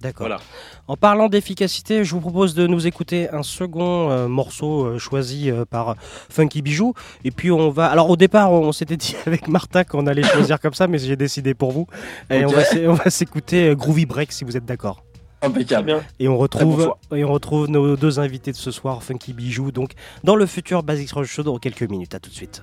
D'accord. 0.00 0.28
Voilà. 0.28 0.40
En 0.86 0.96
parlant 0.96 1.28
d'efficacité, 1.28 2.04
je 2.04 2.12
vous 2.14 2.20
propose 2.20 2.54
de 2.54 2.66
nous 2.68 2.86
écouter 2.86 3.28
un 3.30 3.42
second 3.42 4.10
euh, 4.10 4.28
morceau 4.28 4.84
euh, 4.84 4.98
choisi 4.98 5.50
euh, 5.50 5.64
par 5.64 5.96
Funky 6.30 6.62
Bijou. 6.62 6.94
Et 7.24 7.32
puis 7.32 7.50
on 7.50 7.70
va. 7.70 7.86
Alors 7.86 8.08
au 8.08 8.16
départ, 8.16 8.52
on 8.52 8.70
s'était 8.70 8.96
dit 8.96 9.16
avec 9.26 9.48
Martin 9.48 9.82
qu'on 9.82 10.06
allait 10.06 10.22
choisir 10.22 10.60
comme 10.60 10.74
ça, 10.74 10.86
mais 10.86 10.98
j'ai 10.98 11.16
décidé 11.16 11.54
pour 11.54 11.72
vous. 11.72 11.86
Et 12.30 12.44
on 12.44 12.94
va 12.94 13.10
s'écouter 13.10 13.70
euh, 13.70 13.74
Groovy 13.74 14.06
Break 14.06 14.32
si 14.32 14.44
vous 14.44 14.56
êtes 14.56 14.64
d'accord. 14.64 15.02
Impeccable. 15.42 15.86
bien. 15.86 16.02
Et 16.18 16.28
on 16.28 16.36
retrouve 16.36 16.94
et 17.14 17.24
on 17.24 17.32
retrouve 17.32 17.68
nos 17.68 17.96
deux 17.96 18.18
invités 18.18 18.50
de 18.52 18.56
ce 18.56 18.70
soir, 18.70 19.02
Funky 19.02 19.32
Bijou, 19.32 19.70
donc 19.70 19.92
dans 20.24 20.34
le 20.34 20.46
futur 20.46 20.82
Basics 20.82 21.12
Rock 21.12 21.26
Show 21.26 21.42
dans 21.44 21.58
quelques 21.58 21.88
minutes. 21.88 22.14
À 22.14 22.20
tout 22.20 22.30
de 22.30 22.34
suite. 22.34 22.62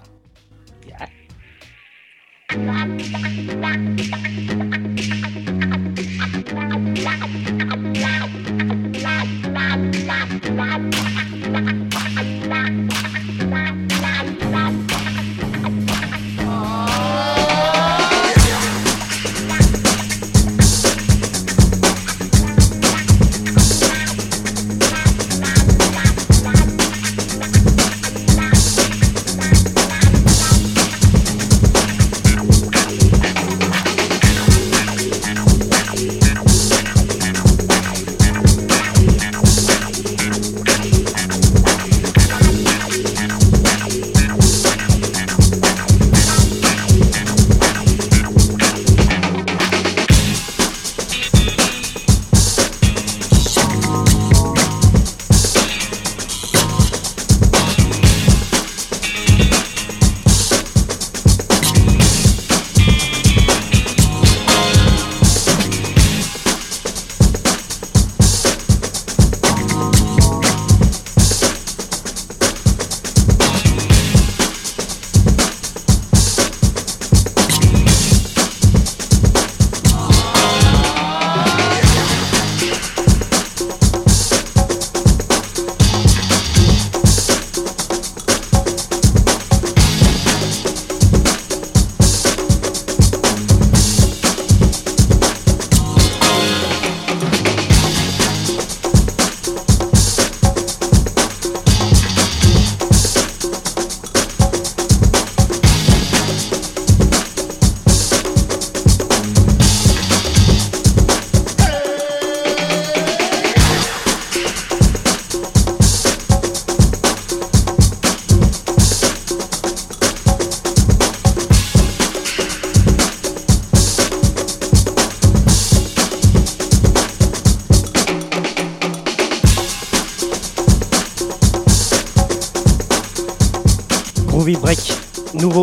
Ha 10.35 10.51
ha 10.51 10.79
ha 11.53 11.61
ha! 11.61 11.94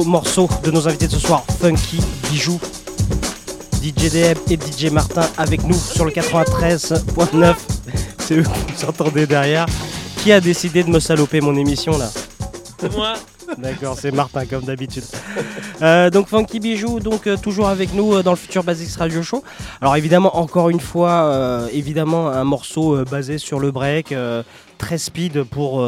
Morceau 0.04 0.48
de 0.64 0.70
nos 0.70 0.88
invités 0.88 1.06
de 1.06 1.12
ce 1.12 1.18
soir, 1.18 1.44
Funky 1.60 2.00
Bijou. 2.30 2.60
DJ 3.82 4.10
DM 4.10 4.38
et 4.50 4.56
DJ 4.56 4.90
Martin 4.90 5.28
avec 5.36 5.64
nous 5.64 5.74
sur 5.74 6.04
le 6.04 6.10
93.9. 6.10 7.54
C'est 8.18 8.36
eux 8.36 8.42
que 8.42 8.48
vous 8.48 8.84
entendez 8.88 9.26
derrière. 9.26 9.66
Qui 10.18 10.32
a 10.32 10.40
décidé 10.40 10.84
de 10.84 10.90
me 10.90 11.00
saloper 11.00 11.40
mon 11.40 11.56
émission 11.56 11.98
là 11.98 12.10
Moi. 12.94 13.14
D'accord, 13.58 13.96
c'est 13.98 14.12
Martin 14.12 14.46
comme 14.46 14.64
d'habitude. 14.64 15.04
Euh, 15.82 16.10
donc 16.10 16.28
Funky 16.28 16.60
Bijou, 16.60 17.00
donc 17.00 17.26
euh, 17.26 17.36
toujours 17.36 17.68
avec 17.68 17.92
nous 17.94 18.14
euh, 18.14 18.22
dans 18.22 18.30
le 18.30 18.36
futur 18.36 18.62
Basics 18.64 18.96
Radio 18.96 19.22
Show. 19.22 19.42
Alors 19.80 19.96
évidemment, 19.96 20.36
encore 20.38 20.70
une 20.70 20.80
fois, 20.80 21.66
évidemment 21.72 22.28
un 22.28 22.44
morceau 22.44 23.04
basé 23.04 23.38
sur 23.38 23.58
le 23.60 23.70
break, 23.70 24.14
très 24.78 24.98
speed 24.98 25.44
pour 25.44 25.86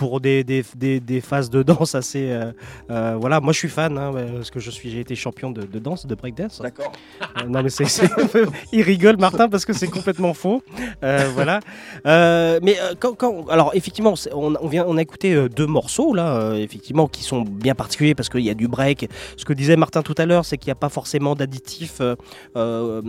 pour 0.00 0.18
des, 0.18 0.44
des, 0.44 0.64
des, 0.76 0.98
des 0.98 1.20
phases 1.20 1.50
de 1.50 1.62
danse 1.62 1.94
assez. 1.94 2.30
euh, 2.30 2.52
euh, 2.90 3.16
voilà, 3.20 3.38
moi 3.40 3.52
je 3.52 3.58
suis 3.58 3.68
fan 3.68 3.98
hein, 3.98 4.12
parce 4.36 4.50
que 4.50 4.58
je 4.58 4.70
suis, 4.70 4.90
j'ai 4.90 5.00
été 5.00 5.14
champion 5.14 5.50
de, 5.50 5.60
de 5.64 5.78
danse, 5.78 6.06
de 6.06 6.14
breakdance. 6.14 6.58
D'accord. 6.62 6.90
Euh, 7.22 7.46
non 7.46 7.62
mais 7.62 7.68
c'est, 7.68 7.84
il 8.72 8.80
rigole 8.80 9.18
Martin 9.18 9.50
parce 9.50 9.66
que 9.66 9.74
c'est 9.74 9.88
complètement 9.88 10.32
faux. 10.32 10.62
Euh, 11.04 11.28
voilà. 11.34 11.60
Euh, 12.06 12.60
mais 12.62 12.76
euh, 12.80 12.94
quand, 12.98 13.12
quand- 13.14 13.46
alors 13.50 13.72
effectivement, 13.74 14.14
on, 14.32 14.54
on 14.58 14.68
vient, 14.68 14.86
on 14.88 14.96
a 14.96 15.02
écouté 15.02 15.34
euh, 15.34 15.50
deux 15.50 15.66
morceaux 15.66 16.14
là, 16.14 16.34
euh, 16.36 16.54
effectivement, 16.54 17.06
qui 17.06 17.22
sont 17.22 17.42
bien 17.42 17.74
particuliers 17.74 18.14
parce 18.14 18.30
qu'il 18.30 18.40
y 18.40 18.48
a 18.50 18.54
du 18.54 18.68
break. 18.68 19.06
Ce 19.36 19.44
que 19.44 19.52
disait 19.52 19.76
Martin 19.76 20.00
tout 20.00 20.14
à 20.16 20.24
l'heure, 20.24 20.46
c'est 20.46 20.56
qu'il 20.56 20.68
n'y 20.68 20.72
a 20.72 20.82
pas 20.86 20.88
forcément 20.88 21.34
d'additifs 21.34 22.00
euh, 22.00 22.16
euh, 22.56 23.02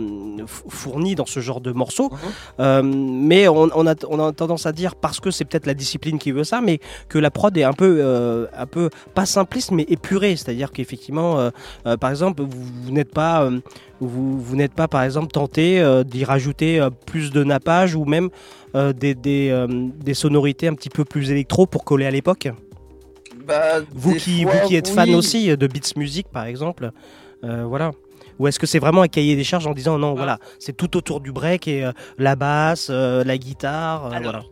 fournis 0.46 1.14
dans 1.14 1.24
ce 1.26 1.40
genre 1.40 1.62
de 1.62 1.72
morceaux. 1.72 2.10
Euh, 2.60 2.82
mais 2.84 3.48
on, 3.48 3.70
on 3.74 3.86
a, 3.86 3.94
on 4.10 4.20
a 4.20 4.32
tendance 4.32 4.66
à 4.66 4.72
dire 4.72 4.94
parce 4.94 5.20
que 5.20 5.30
c'est 5.30 5.46
peut-être 5.46 5.66
la 5.66 5.72
discipline 5.74 6.18
qui 6.18 6.32
veut 6.32 6.44
ça, 6.44 6.60
mais 6.60 6.80
que 7.08 7.18
la 7.18 7.30
prod 7.30 7.56
est 7.56 7.64
un 7.64 7.72
peu, 7.72 7.98
euh, 8.00 8.46
un 8.56 8.66
peu 8.66 8.90
pas 9.14 9.26
simpliste 9.26 9.70
mais 9.70 9.84
épurée. 9.88 10.36
C'est-à-dire 10.36 10.72
qu'effectivement, 10.72 11.38
euh, 11.38 11.50
euh, 11.86 11.96
par 11.96 12.10
exemple, 12.10 12.42
vous, 12.42 12.64
vous 12.84 12.90
n'êtes 12.92 13.12
pas, 13.12 13.44
euh, 13.44 13.60
vous, 14.00 14.40
vous 14.40 14.56
n'êtes 14.56 14.74
pas 14.74 14.88
par 14.88 15.02
exemple 15.02 15.28
tenté 15.28 15.80
euh, 15.80 16.04
d'y 16.04 16.24
rajouter 16.24 16.80
euh, 16.80 16.90
plus 16.90 17.30
de 17.30 17.44
nappage 17.44 17.94
ou 17.94 18.04
même 18.04 18.30
euh, 18.74 18.92
des, 18.92 19.14
des, 19.14 19.50
euh, 19.50 19.66
des 19.68 20.14
sonorités 20.14 20.68
un 20.68 20.74
petit 20.74 20.90
peu 20.90 21.04
plus 21.04 21.30
électro 21.30 21.66
pour 21.66 21.84
coller 21.84 22.06
à 22.06 22.10
l'époque? 22.10 22.48
Bah, 23.46 23.80
Vous 23.92 24.14
qui, 24.14 24.42
fois, 24.42 24.52
vous 24.52 24.68
qui 24.68 24.76
êtes 24.76 24.88
fan 24.88 25.14
aussi 25.14 25.56
de 25.56 25.66
beats 25.66 25.92
music 25.96 26.28
par 26.32 26.44
exemple, 26.44 26.92
euh, 27.44 27.64
voilà. 27.66 27.90
Ou 28.38 28.48
est-ce 28.48 28.58
que 28.58 28.66
c'est 28.66 28.78
vraiment 28.78 29.02
un 29.02 29.08
cahier 29.08 29.36
des 29.36 29.44
charges 29.44 29.66
en 29.66 29.72
disant 29.74 29.98
non, 29.98 30.14
voilà, 30.14 30.38
c'est 30.58 30.76
tout 30.76 30.96
autour 30.96 31.20
du 31.20 31.32
break 31.32 31.68
et 31.68 31.84
euh, 31.84 31.92
la 32.18 32.34
basse, 32.34 32.88
euh, 32.90 33.22
la 33.24 33.36
guitare, 33.36 34.06
euh, 34.06 34.18
voilà. 34.22 34.42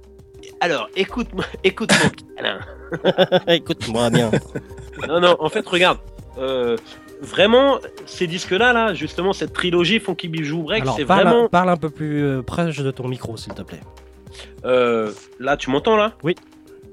Alors, 0.60 0.88
écoute-moi, 0.96 1.44
écoute-moi, 1.64 2.10
Alain. 2.38 2.58
Écoute-moi 3.48 4.10
bien. 4.10 4.30
Non, 5.08 5.20
non, 5.20 5.36
en 5.38 5.48
fait, 5.48 5.66
regarde. 5.66 5.98
euh, 6.38 6.76
vraiment, 7.22 7.78
ces 8.06 8.26
disques-là, 8.26 8.72
là, 8.72 8.94
justement, 8.94 9.32
cette 9.32 9.52
trilogie 9.52 10.00
Funky 10.00 10.28
Bijou 10.28 10.62
Break, 10.62 10.84
c'est 10.96 11.04
vraiment. 11.04 11.48
parle 11.48 11.68
un 11.70 11.76
peu 11.76 11.88
plus 11.90 12.24
euh, 12.24 12.42
proche 12.42 12.78
de 12.78 12.90
ton 12.90 13.06
micro 13.08 13.36
s'il 13.36 13.54
te 13.54 13.62
plaît. 13.62 13.80
Euh, 14.64 15.12
là, 15.38 15.56
tu 15.56 15.70
m'entends 15.70 15.96
là? 15.96 16.12
Oui. 16.22 16.34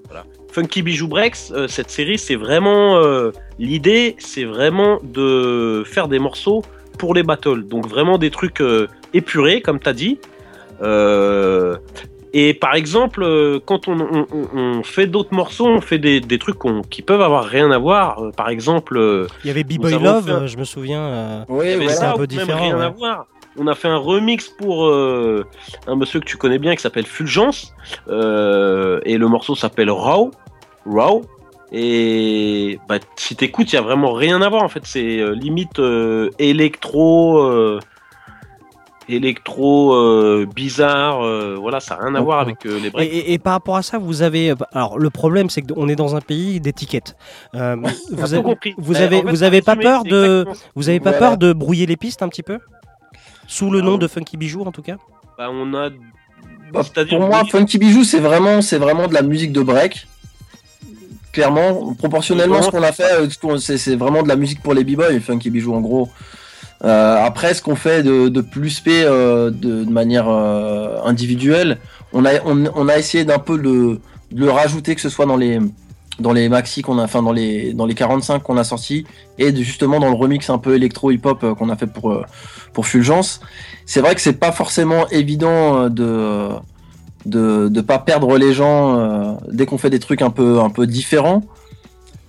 Voilà. 0.07 0.25
Funky 0.51 0.81
Bijou 0.83 1.07
Breaks, 1.07 1.51
euh, 1.51 1.67
cette 1.67 1.89
série, 1.89 2.17
c'est 2.17 2.35
vraiment 2.35 2.97
euh, 2.97 3.31
l'idée, 3.59 4.15
c'est 4.19 4.45
vraiment 4.45 4.99
de 5.03 5.83
faire 5.85 6.07
des 6.07 6.19
morceaux 6.19 6.63
pour 6.97 7.13
les 7.13 7.23
battles. 7.23 7.63
Donc 7.63 7.87
vraiment 7.87 8.17
des 8.17 8.31
trucs 8.31 8.61
euh, 8.61 8.87
épurés, 9.13 9.61
comme 9.61 9.79
t'as 9.79 9.93
dit. 9.93 10.19
Et 12.33 12.53
par 12.53 12.75
exemple, 12.75 13.23
euh, 13.23 13.59
quand 13.65 13.87
on, 13.87 13.99
on- 13.99 14.25
on- 14.31 14.57
on 14.59 14.83
fait 14.83 15.07
d'autres 15.07 15.33
morceaux, 15.33 15.67
on 15.67 15.81
fait 15.81 15.97
des, 15.97 16.19
des 16.19 16.37
trucs 16.37 16.57
qu'on- 16.57 16.81
qui 16.81 17.01
peuvent 17.01 17.21
avoir 17.21 17.45
rien 17.45 17.71
à 17.71 17.77
voir. 17.77 18.19
Euh, 18.21 18.31
par 18.31 18.49
exemple, 18.49 18.97
euh, 18.97 19.27
Il 19.43 19.47
y 19.47 19.51
avait 19.51 19.63
B-Boy 19.63 19.93
Love, 19.93 20.29
un- 20.29 20.47
je 20.47 20.57
me 20.57 20.63
souviens. 20.65 21.01
euh, 21.01 21.43
avait 21.49 21.71
c'était 21.87 21.93
ça, 21.93 22.09
un 22.11 22.13
peu 22.13 22.19
même 22.21 22.27
différent. 22.27 22.59
rien 22.63 22.79
à 22.79 22.89
voir. 22.89 23.25
On 23.59 23.65
a 23.67 23.73
fait 23.73 23.87
un 23.87 23.97
remix 23.97 24.49
pour 24.49 24.85
euh, 24.85 25.43
un 25.87 25.95
monsieur 25.95 26.19
que 26.19 26.25
tu 26.25 26.37
connais 26.37 26.59
bien 26.59 26.75
qui 26.75 26.81
s'appelle 26.81 27.05
Fulgence. 27.07 27.73
euh, 28.09 28.99
et 29.05 29.17
le 29.17 29.27
morceau 29.27 29.55
s'appelle 29.55 29.89
Raw. 29.89 30.31
Raw. 30.85 31.23
Et 31.71 32.79
bah, 32.87 32.97
si 33.15 33.35
t'écoutes, 33.35 33.71
il 33.73 33.75
y 33.75 33.79
a 33.79 33.81
vraiment 33.81 34.13
rien 34.13 34.41
à 34.41 34.49
voir 34.49 34.63
en 34.63 34.69
fait. 34.69 34.81
C'est 34.85 35.19
euh, 35.19 35.31
limite 35.33 35.79
euh, 35.79 36.29
électro. 36.39 37.39
Électro 39.09 39.93
euh, 39.93 40.45
bizarre 40.53 41.21
euh, 41.25 41.55
voilà 41.59 41.79
ça 41.79 41.95
n'a 41.95 42.05
rien 42.05 42.15
à 42.15 42.21
voir 42.21 42.39
avec 42.39 42.65
euh, 42.65 42.79
les 42.79 42.87
Et, 42.87 42.89
breaks 42.91 43.09
et- 43.13 43.33
et 43.33 43.39
par 43.39 43.53
rapport 43.53 43.77
à 43.77 43.81
ça, 43.81 43.97
vous 43.97 44.21
avez. 44.21 44.53
Alors, 44.73 44.99
le 44.99 45.09
problème, 45.09 45.49
c'est 45.49 45.61
qu'on 45.61 45.87
est 45.87 45.95
dans 45.95 46.15
un 46.15 46.21
pays 46.21 46.59
d'étiquettes. 46.59 47.15
Euh, 47.55 47.75
vous 48.11 48.33
avez, 48.33 48.43
compris. 48.43 48.73
vous 48.77 48.95
avez, 48.97 49.17
en 49.17 49.21
fait, 49.21 49.25
vous 49.31 49.33
pour 49.37 49.43
avez 49.43 49.61
pas 49.61 49.75
peur 49.75 50.03
de, 50.03 50.45
vous 50.75 50.89
avez 50.89 50.99
pas 50.99 51.11
Voilà. 51.11 51.27
peur 51.29 51.37
de 51.37 51.53
brouiller 51.53 51.85
les 51.85 51.95
pistes 51.97 52.21
un 52.21 52.27
petit 52.29 52.43
peu, 52.43 52.59
sous 53.47 53.71
le 53.71 53.79
Ah 53.79 53.83
nom 53.85 53.97
de 53.97 54.07
Funky 54.07 54.35
Bijou 54.37 54.63
en 54.65 54.71
tout 54.71 54.81
cas? 54.81 54.97
Bah, 55.37 55.49
on 55.51 55.73
a 55.73 55.89
Bah, 56.73 56.81
pour 57.09 57.19
moi. 57.21 57.43
Funky 57.45 57.77
Bijou, 57.77 58.03
c'est 58.03 58.19
vraiment, 58.19 58.61
c'est 58.61 58.77
vraiment 58.77 59.07
de 59.07 59.13
la 59.13 59.21
musique 59.21 59.53
de 59.53 59.61
break. 59.61 60.05
Clairement, 61.31 61.93
proportionnellement, 61.93 62.61
ce 62.63 62.71
qu'on 62.71 62.81
a 62.83 62.91
fait, 62.91 63.29
c'est 63.77 63.95
vraiment 63.95 64.23
de 64.23 64.27
la 64.27 64.35
musique 64.35 64.61
pour 64.63 64.73
les 64.73 64.83
b-boys, 64.83 65.19
Funky 65.21 65.49
Bijou, 65.51 65.73
en 65.75 65.81
gros. 65.81 66.09
Euh, 66.83 67.25
après, 67.25 67.53
ce 67.53 67.61
qu'on 67.61 67.75
fait 67.75 68.03
de, 68.03 68.41
plus 68.41 68.69
spé 68.69 69.03
euh, 69.03 69.49
de, 69.51 69.83
manière 69.85 70.29
euh, 70.29 70.99
individuelle, 71.03 71.79
on 72.13 72.25
a, 72.25 72.41
on, 72.45 72.87
a 72.87 72.97
essayé 72.97 73.25
d'un 73.25 73.39
peu 73.39 73.57
de 73.57 73.99
le 74.35 74.51
rajouter, 74.51 74.95
que 74.95 75.01
ce 75.01 75.09
soit 75.09 75.25
dans 75.25 75.37
les, 75.37 75.59
dans 76.19 76.31
les 76.31 76.49
maxi 76.49 76.81
qu'on 76.81 76.99
a, 76.99 77.03
enfin 77.03 77.23
dans 77.23 77.31
les, 77.31 77.73
dans 77.73 77.85
les 77.85 77.95
45 77.95 78.43
qu'on 78.43 78.57
a 78.57 78.63
sortis, 78.63 79.05
et 79.39 79.55
justement 79.55 79.99
dans 79.99 80.09
le 80.09 80.15
remix 80.15 80.49
un 80.49 80.57
peu 80.57 80.75
électro-hip-hop 80.75 81.43
euh, 81.43 81.55
qu'on 81.55 81.69
a 81.69 81.75
fait 81.75 81.87
pour, 81.87 82.23
pour 82.73 82.85
Fulgence. 82.85 83.41
C'est 83.85 84.01
vrai 84.01 84.15
que 84.15 84.21
c'est 84.21 84.39
pas 84.39 84.51
forcément 84.51 85.07
évident 85.09 85.89
de 85.89 86.49
de 87.25 87.67
de 87.67 87.81
pas 87.81 87.99
perdre 87.99 88.37
les 88.37 88.53
gens 88.53 89.37
dès 89.51 89.65
qu'on 89.65 89.77
fait 89.77 89.89
des 89.89 89.99
trucs 89.99 90.21
un 90.21 90.29
peu 90.29 90.59
un 90.59 90.69
peu 90.69 90.87
différents. 90.87 91.43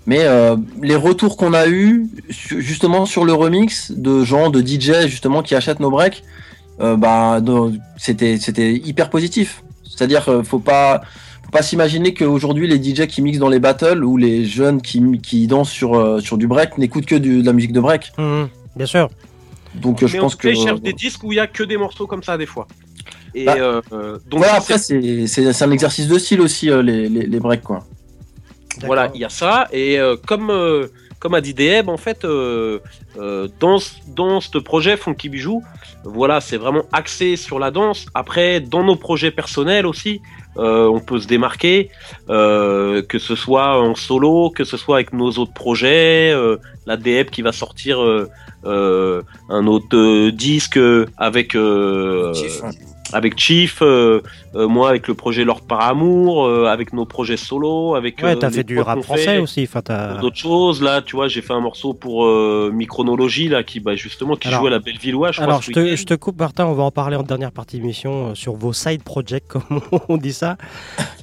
Mais 0.09 0.21
euh, 0.23 0.57
les 0.83 0.97
retours 0.97 1.37
qu'on 1.37 1.53
a 1.53 1.69
eu 1.69 2.09
justement 2.31 3.05
sur 3.05 3.27
le 3.27 3.35
remix 3.35 3.93
de 3.93 4.25
gens 4.25 4.49
de 4.49 4.61
DJ 4.67 5.07
justement 5.07 5.43
qui 5.43 5.55
achètent 5.55 5.81
nos 5.81 5.91
breaks, 5.91 6.25
euh, 6.81 6.97
bah 6.97 7.43
c'était 7.99 8.39
c'était 8.39 8.73
hyper 8.73 9.11
positif. 9.11 9.63
C'est-à-dire 9.85 10.27
euh, 10.31 10.43
faut 10.43 10.61
pas 10.61 11.03
faut 11.45 11.51
pas 11.51 11.61
s'imaginer 11.61 12.15
qu'aujourd'hui 12.15 12.67
les 12.67 12.83
DJ 12.83 13.07
qui 13.07 13.21
mixent 13.21 13.39
dans 13.39 13.51
les 13.51 13.61
battles 13.61 14.03
ou 14.03 14.17
les 14.17 14.47
jeunes 14.47 14.81
qui 14.81 15.03
qui 15.23 15.47
dansent 15.47 15.69
sur 15.81 16.23
sur 16.23 16.39
du 16.39 16.47
break 16.47 16.79
n'écoutent 16.79 17.05
que 17.07 17.17
du- 17.17 17.43
de 17.43 17.47
la 17.47 17.53
musique 17.53 17.73
de 17.75 17.81
break. 17.81 18.13
bien 18.77 18.87
sûr. 18.87 19.11
Donc 19.75 20.03
je 20.07 20.17
pense 20.19 20.37
que 20.37 20.49
ils 20.49 20.57
cherchent 20.65 20.81
des 20.81 20.95
disques 20.95 21.23
où 21.23 21.33
il 21.33 21.37
y 21.37 21.41
a 21.41 21.47
que 21.47 21.63
des 21.65 21.77
morceaux 21.77 22.07
comme 22.07 22.23
ça 22.23 22.39
des 22.39 22.47
fois 22.47 22.67
et 23.35 23.45
Bah, 23.45 23.57
euh, 23.59 23.83
donc 24.31 24.39
voilà, 24.41 24.55
après 24.55 24.79
c'est 24.79 25.63
un 25.63 25.71
exercice 25.71 26.09
de 26.09 26.19
style 26.19 26.41
aussi 26.41 26.71
euh, 26.71 26.81
les, 26.83 27.11
les 27.11 27.27
les 27.27 27.41
breaks 27.41 27.63
quoi. 27.63 27.85
Voilà, 28.87 29.11
il 29.15 29.21
y 29.21 29.25
a 29.25 29.29
ça. 29.29 29.69
Et 29.73 29.99
euh, 29.99 30.17
comme, 30.27 30.51
euh, 30.51 30.87
comme 31.19 31.35
a 31.35 31.41
dit 31.41 31.55
Deb, 31.55 31.89
en 31.89 31.97
fait, 31.97 32.25
euh, 32.25 32.79
euh, 33.19 33.49
dans, 33.61 33.79
ce- 33.79 33.93
dans 34.15 34.41
ce 34.41 34.59
projet 34.59 34.97
Funky 34.97 35.29
Bijou, 35.29 35.63
voilà, 36.05 36.41
c'est 36.41 36.57
vraiment 36.57 36.85
axé 36.93 37.37
sur 37.37 37.59
la 37.59 37.71
danse. 37.71 38.07
Après, 38.15 38.61
dans 38.61 38.85
nos 38.85 38.97
projets 38.97 39.31
personnels 39.33 39.85
aussi, 39.87 40.21
euh, 40.59 40.87
on 40.87 41.01
peut 41.01 41.19
se 41.21 41.27
démarquer, 41.27 41.91
euh, 42.31 43.03
que 43.03 43.19
ce 43.19 43.35
soit 43.35 43.81
en 43.81 43.95
solo, 43.95 44.51
que 44.51 44.65
ce 44.65 44.77
soit 44.77 44.97
avec 44.97 45.13
nos 45.13 45.31
autres 45.33 45.53
projets, 45.53 46.31
euh, 46.33 46.57
la 46.87 46.97
Deb 46.97 47.31
qui 47.31 47.43
va 47.43 47.53
sortir 47.53 48.01
euh, 48.03 48.29
euh, 48.65 49.23
un 49.51 49.67
autre 49.67 49.97
euh, 49.97 50.33
disque 50.33 50.79
avec 51.17 51.55
euh, 51.55 52.33
avec 53.13 53.39
Chief, 53.39 53.79
euh, 53.83 54.21
euh, 54.55 54.69
moi 54.69 54.89
avec 54.89 55.09
le 55.09 55.15
projet 55.15 55.45
Lord 55.45 55.63
par 55.63 55.81
amour, 55.81 56.47
euh, 56.47 56.67
avec 56.67 56.93
nos 56.93 57.05
projets 57.05 57.37
solo, 57.37 57.95
avec 57.95 58.23
Ouais, 58.23 58.37
t'as 58.37 58.51
fait 58.51 58.65
du 58.65 58.79
rap 58.81 59.03
français 59.03 59.25
fait, 59.25 59.39
aussi. 59.39 59.63
Enfin, 59.63 59.83
d'autres 60.21 60.37
choses 60.37 60.83
là, 60.83 61.03
tu 61.03 61.17
vois, 61.17 61.29
j'ai 61.29 61.43
fait 61.43 61.53
un 61.53 61.61
morceau 61.61 61.95
pour 61.95 62.27
Micronologie 62.73 63.49
là 63.49 63.63
qui 63.63 63.81
bah 63.81 63.97
justement 63.97 64.37
qui 64.37 64.49
Alors- 64.49 64.61
joue 64.61 64.67
à 64.67 64.71
la 64.71 64.79
Bellevillois, 64.79 65.33
je 65.33 65.41
crois. 65.41 65.47
Alors, 65.47 65.63
je 65.63 65.73
te, 65.73 65.81
week-end. 65.81 65.97
je 65.97 66.05
te 66.05 66.15
coupe, 66.15 66.39
Martin, 66.39 66.67
on 66.67 66.75
va 66.75 66.83
en 66.83 66.91
parler 66.91 67.17
en 67.17 67.23
dernière 67.23 67.53
partie 67.53 67.79
d'émission 67.79 68.29
euh, 68.31 68.35
sur 68.35 68.55
vos 68.55 68.73
side 68.73 69.03
projects, 69.03 69.47
comme 69.49 69.81
on 70.09 70.17
dit 70.17 70.33
ça. 70.33 70.57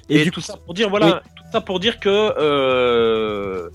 Et, 0.10 0.24
du 0.24 0.32
tout 0.32 0.42
ça 0.42 0.56
pour 0.64 0.74
dire 0.74 0.90
voilà, 0.90 1.22
tout 1.36 1.44
ça 1.52 1.62
pour 1.62 1.80
dire 1.80 2.00
que 2.00 3.70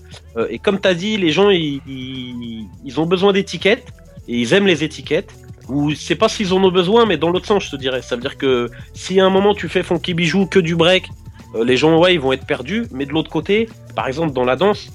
et 0.49 0.59
comme 0.59 0.79
t'as 0.79 0.93
dit, 0.93 1.17
les 1.17 1.31
gens 1.31 1.49
ils, 1.49 1.81
ils, 1.87 2.65
ils 2.85 2.99
ont 2.99 3.05
besoin 3.05 3.33
d'étiquettes 3.33 3.87
et 4.27 4.39
ils 4.39 4.53
aiment 4.53 4.67
les 4.67 4.83
étiquettes. 4.83 5.33
Ou 5.71 5.95
c'est 5.95 6.15
pas 6.15 6.27
s'ils 6.27 6.53
en 6.53 6.61
ont 6.61 6.71
besoin, 6.71 7.05
mais 7.05 7.15
dans 7.15 7.29
l'autre 7.29 7.45
sens, 7.45 7.63
je 7.63 7.71
te 7.71 7.75
dirais. 7.77 8.01
Ça 8.01 8.15
veut 8.15 8.21
dire 8.21 8.37
que 8.37 8.69
si 8.93 9.21
à 9.21 9.25
un 9.25 9.29
moment 9.29 9.53
tu 9.53 9.69
fais 9.69 9.83
funky 9.83 10.13
bijou 10.13 10.45
que 10.45 10.59
du 10.59 10.75
break, 10.75 11.07
euh, 11.55 11.63
les 11.63 11.77
gens 11.77 11.97
ouais 11.97 12.13
ils 12.13 12.19
vont 12.19 12.33
être 12.33 12.45
perdus. 12.45 12.87
Mais 12.91 13.05
de 13.05 13.13
l'autre 13.13 13.29
côté, 13.29 13.69
par 13.95 14.07
exemple 14.09 14.33
dans 14.33 14.43
la 14.43 14.57
danse, 14.57 14.89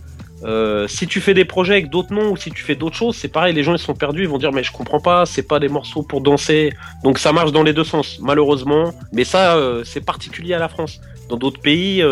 euh, 0.44 0.86
si 0.86 1.06
tu 1.06 1.22
fais 1.22 1.32
des 1.32 1.46
projets 1.46 1.72
avec 1.72 1.88
d'autres 1.88 2.12
noms 2.12 2.32
ou 2.32 2.36
si 2.36 2.50
tu 2.50 2.62
fais 2.62 2.74
d'autres 2.74 2.94
choses, 2.94 3.16
c'est 3.16 3.28
pareil, 3.28 3.54
les 3.54 3.62
gens 3.62 3.72
ils 3.72 3.78
sont 3.78 3.94
perdus, 3.94 4.24
ils 4.24 4.28
vont 4.28 4.36
dire 4.36 4.52
mais 4.52 4.62
je 4.62 4.70
comprends 4.70 5.00
pas, 5.00 5.24
c'est 5.24 5.48
pas 5.48 5.58
des 5.58 5.68
morceaux 5.68 6.02
pour 6.02 6.20
danser. 6.20 6.74
Donc 7.02 7.18
ça 7.18 7.32
marche 7.32 7.52
dans 7.52 7.62
les 7.62 7.72
deux 7.72 7.84
sens, 7.84 8.18
malheureusement. 8.20 8.92
Mais 9.14 9.24
ça, 9.24 9.56
euh, 9.56 9.82
c'est 9.82 10.04
particulier 10.04 10.52
à 10.52 10.58
la 10.58 10.68
France. 10.68 11.00
Dans 11.30 11.38
d'autres 11.38 11.60
pays, 11.60 12.04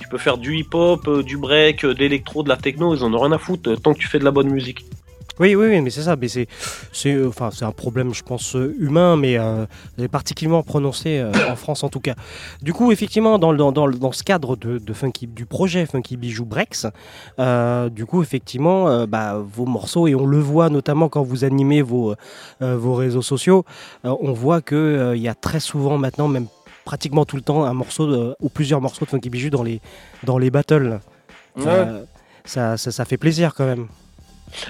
tu 0.00 0.08
peux 0.08 0.18
faire 0.18 0.38
du 0.38 0.56
hip-hop, 0.56 1.20
du 1.20 1.36
break, 1.36 1.82
de 1.86 1.92
l'électro, 1.92 2.42
de 2.42 2.48
la 2.48 2.56
techno, 2.56 2.96
ils 2.96 3.04
en 3.04 3.14
ont 3.14 3.20
rien 3.20 3.30
à 3.30 3.38
foutre 3.38 3.80
tant 3.80 3.94
que 3.94 3.98
tu 3.98 4.08
fais 4.08 4.18
de 4.18 4.24
la 4.24 4.32
bonne 4.32 4.50
musique. 4.50 4.86
Oui, 5.38 5.54
oui, 5.54 5.66
oui, 5.68 5.80
mais 5.82 5.90
c'est 5.90 6.02
ça. 6.02 6.16
Mais 6.16 6.28
c'est, 6.28 6.46
c'est, 6.92 7.24
enfin, 7.24 7.50
c'est 7.52 7.64
un 7.64 7.72
problème, 7.72 8.14
je 8.14 8.22
pense, 8.22 8.56
humain, 8.78 9.16
mais 9.16 9.36
euh, 9.38 9.66
particulièrement 10.10 10.62
prononcé 10.62 11.18
euh, 11.18 11.30
en 11.50 11.56
France 11.56 11.84
en 11.84 11.88
tout 11.88 12.00
cas. 12.00 12.14
Du 12.62 12.72
coup, 12.72 12.90
effectivement, 12.92 13.38
dans, 13.38 13.52
le- 13.52 13.58
dans, 13.58 13.72
dans, 13.72 13.86
le- 13.86 13.98
dans 13.98 14.12
ce 14.12 14.22
cadre 14.24 14.56
de, 14.56 14.78
de 14.78 14.92
Funky, 14.92 15.26
du 15.26 15.44
projet 15.46 15.84
Funky 15.86 16.16
Bijou 16.16 16.44
Breaks, 16.44 16.86
euh, 17.38 17.88
du 17.90 18.06
coup, 18.06 18.22
effectivement, 18.22 19.06
bah, 19.06 19.36
vos 19.38 19.66
morceaux, 19.66 20.06
et 20.06 20.14
on 20.14 20.26
le 20.26 20.38
voit 20.38 20.70
notamment 20.70 21.08
quand 21.08 21.22
vous 21.22 21.44
animez 21.44 21.82
vos, 21.82 22.14
vos 22.60 22.94
réseaux 22.94 23.22
sociaux, 23.22 23.64
on 24.04 24.32
voit 24.32 24.60
qu'il 24.62 25.12
il 25.16 25.20
y 25.22 25.28
a 25.28 25.34
très 25.34 25.60
souvent 25.60 25.98
maintenant, 25.98 26.28
même 26.28 26.46
pratiquement 26.84 27.24
tout 27.24 27.36
le 27.36 27.42
temps, 27.42 27.64
un 27.64 27.74
morceau 27.74 28.06
de- 28.10 28.36
ou 28.40 28.48
plusieurs 28.48 28.80
morceaux 28.80 29.04
de 29.04 29.10
Funky 29.10 29.28
Bijou 29.28 29.50
dans 29.50 29.62
les, 29.62 29.80
dans 30.24 30.38
les 30.38 30.50
battles. 30.50 31.00
Ça, 32.44 32.76
ça, 32.76 32.92
ça 32.92 33.04
fait 33.04 33.16
plaisir 33.16 33.54
quand 33.54 33.66
même. 33.66 33.86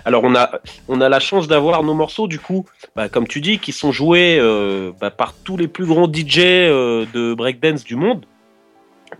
Alors 0.04 0.24
on 0.24 0.34
a, 0.34 0.50
on 0.88 1.00
a 1.00 1.08
la 1.08 1.20
chance 1.20 1.48
d'avoir 1.48 1.82
nos 1.82 1.94
morceaux 1.94 2.26
du 2.28 2.38
coup, 2.38 2.64
bah, 2.94 3.08
comme 3.08 3.26
tu 3.28 3.40
dis, 3.40 3.58
qui 3.58 3.72
sont 3.72 3.92
joués 3.92 4.38
euh, 4.40 4.92
bah, 5.00 5.10
par 5.10 5.34
tous 5.44 5.56
les 5.56 5.68
plus 5.68 5.86
grands 5.86 6.10
DJ 6.12 6.38
euh, 6.40 7.04
de 7.12 7.34
breakdance 7.34 7.84
du 7.84 7.96
monde. 7.96 8.24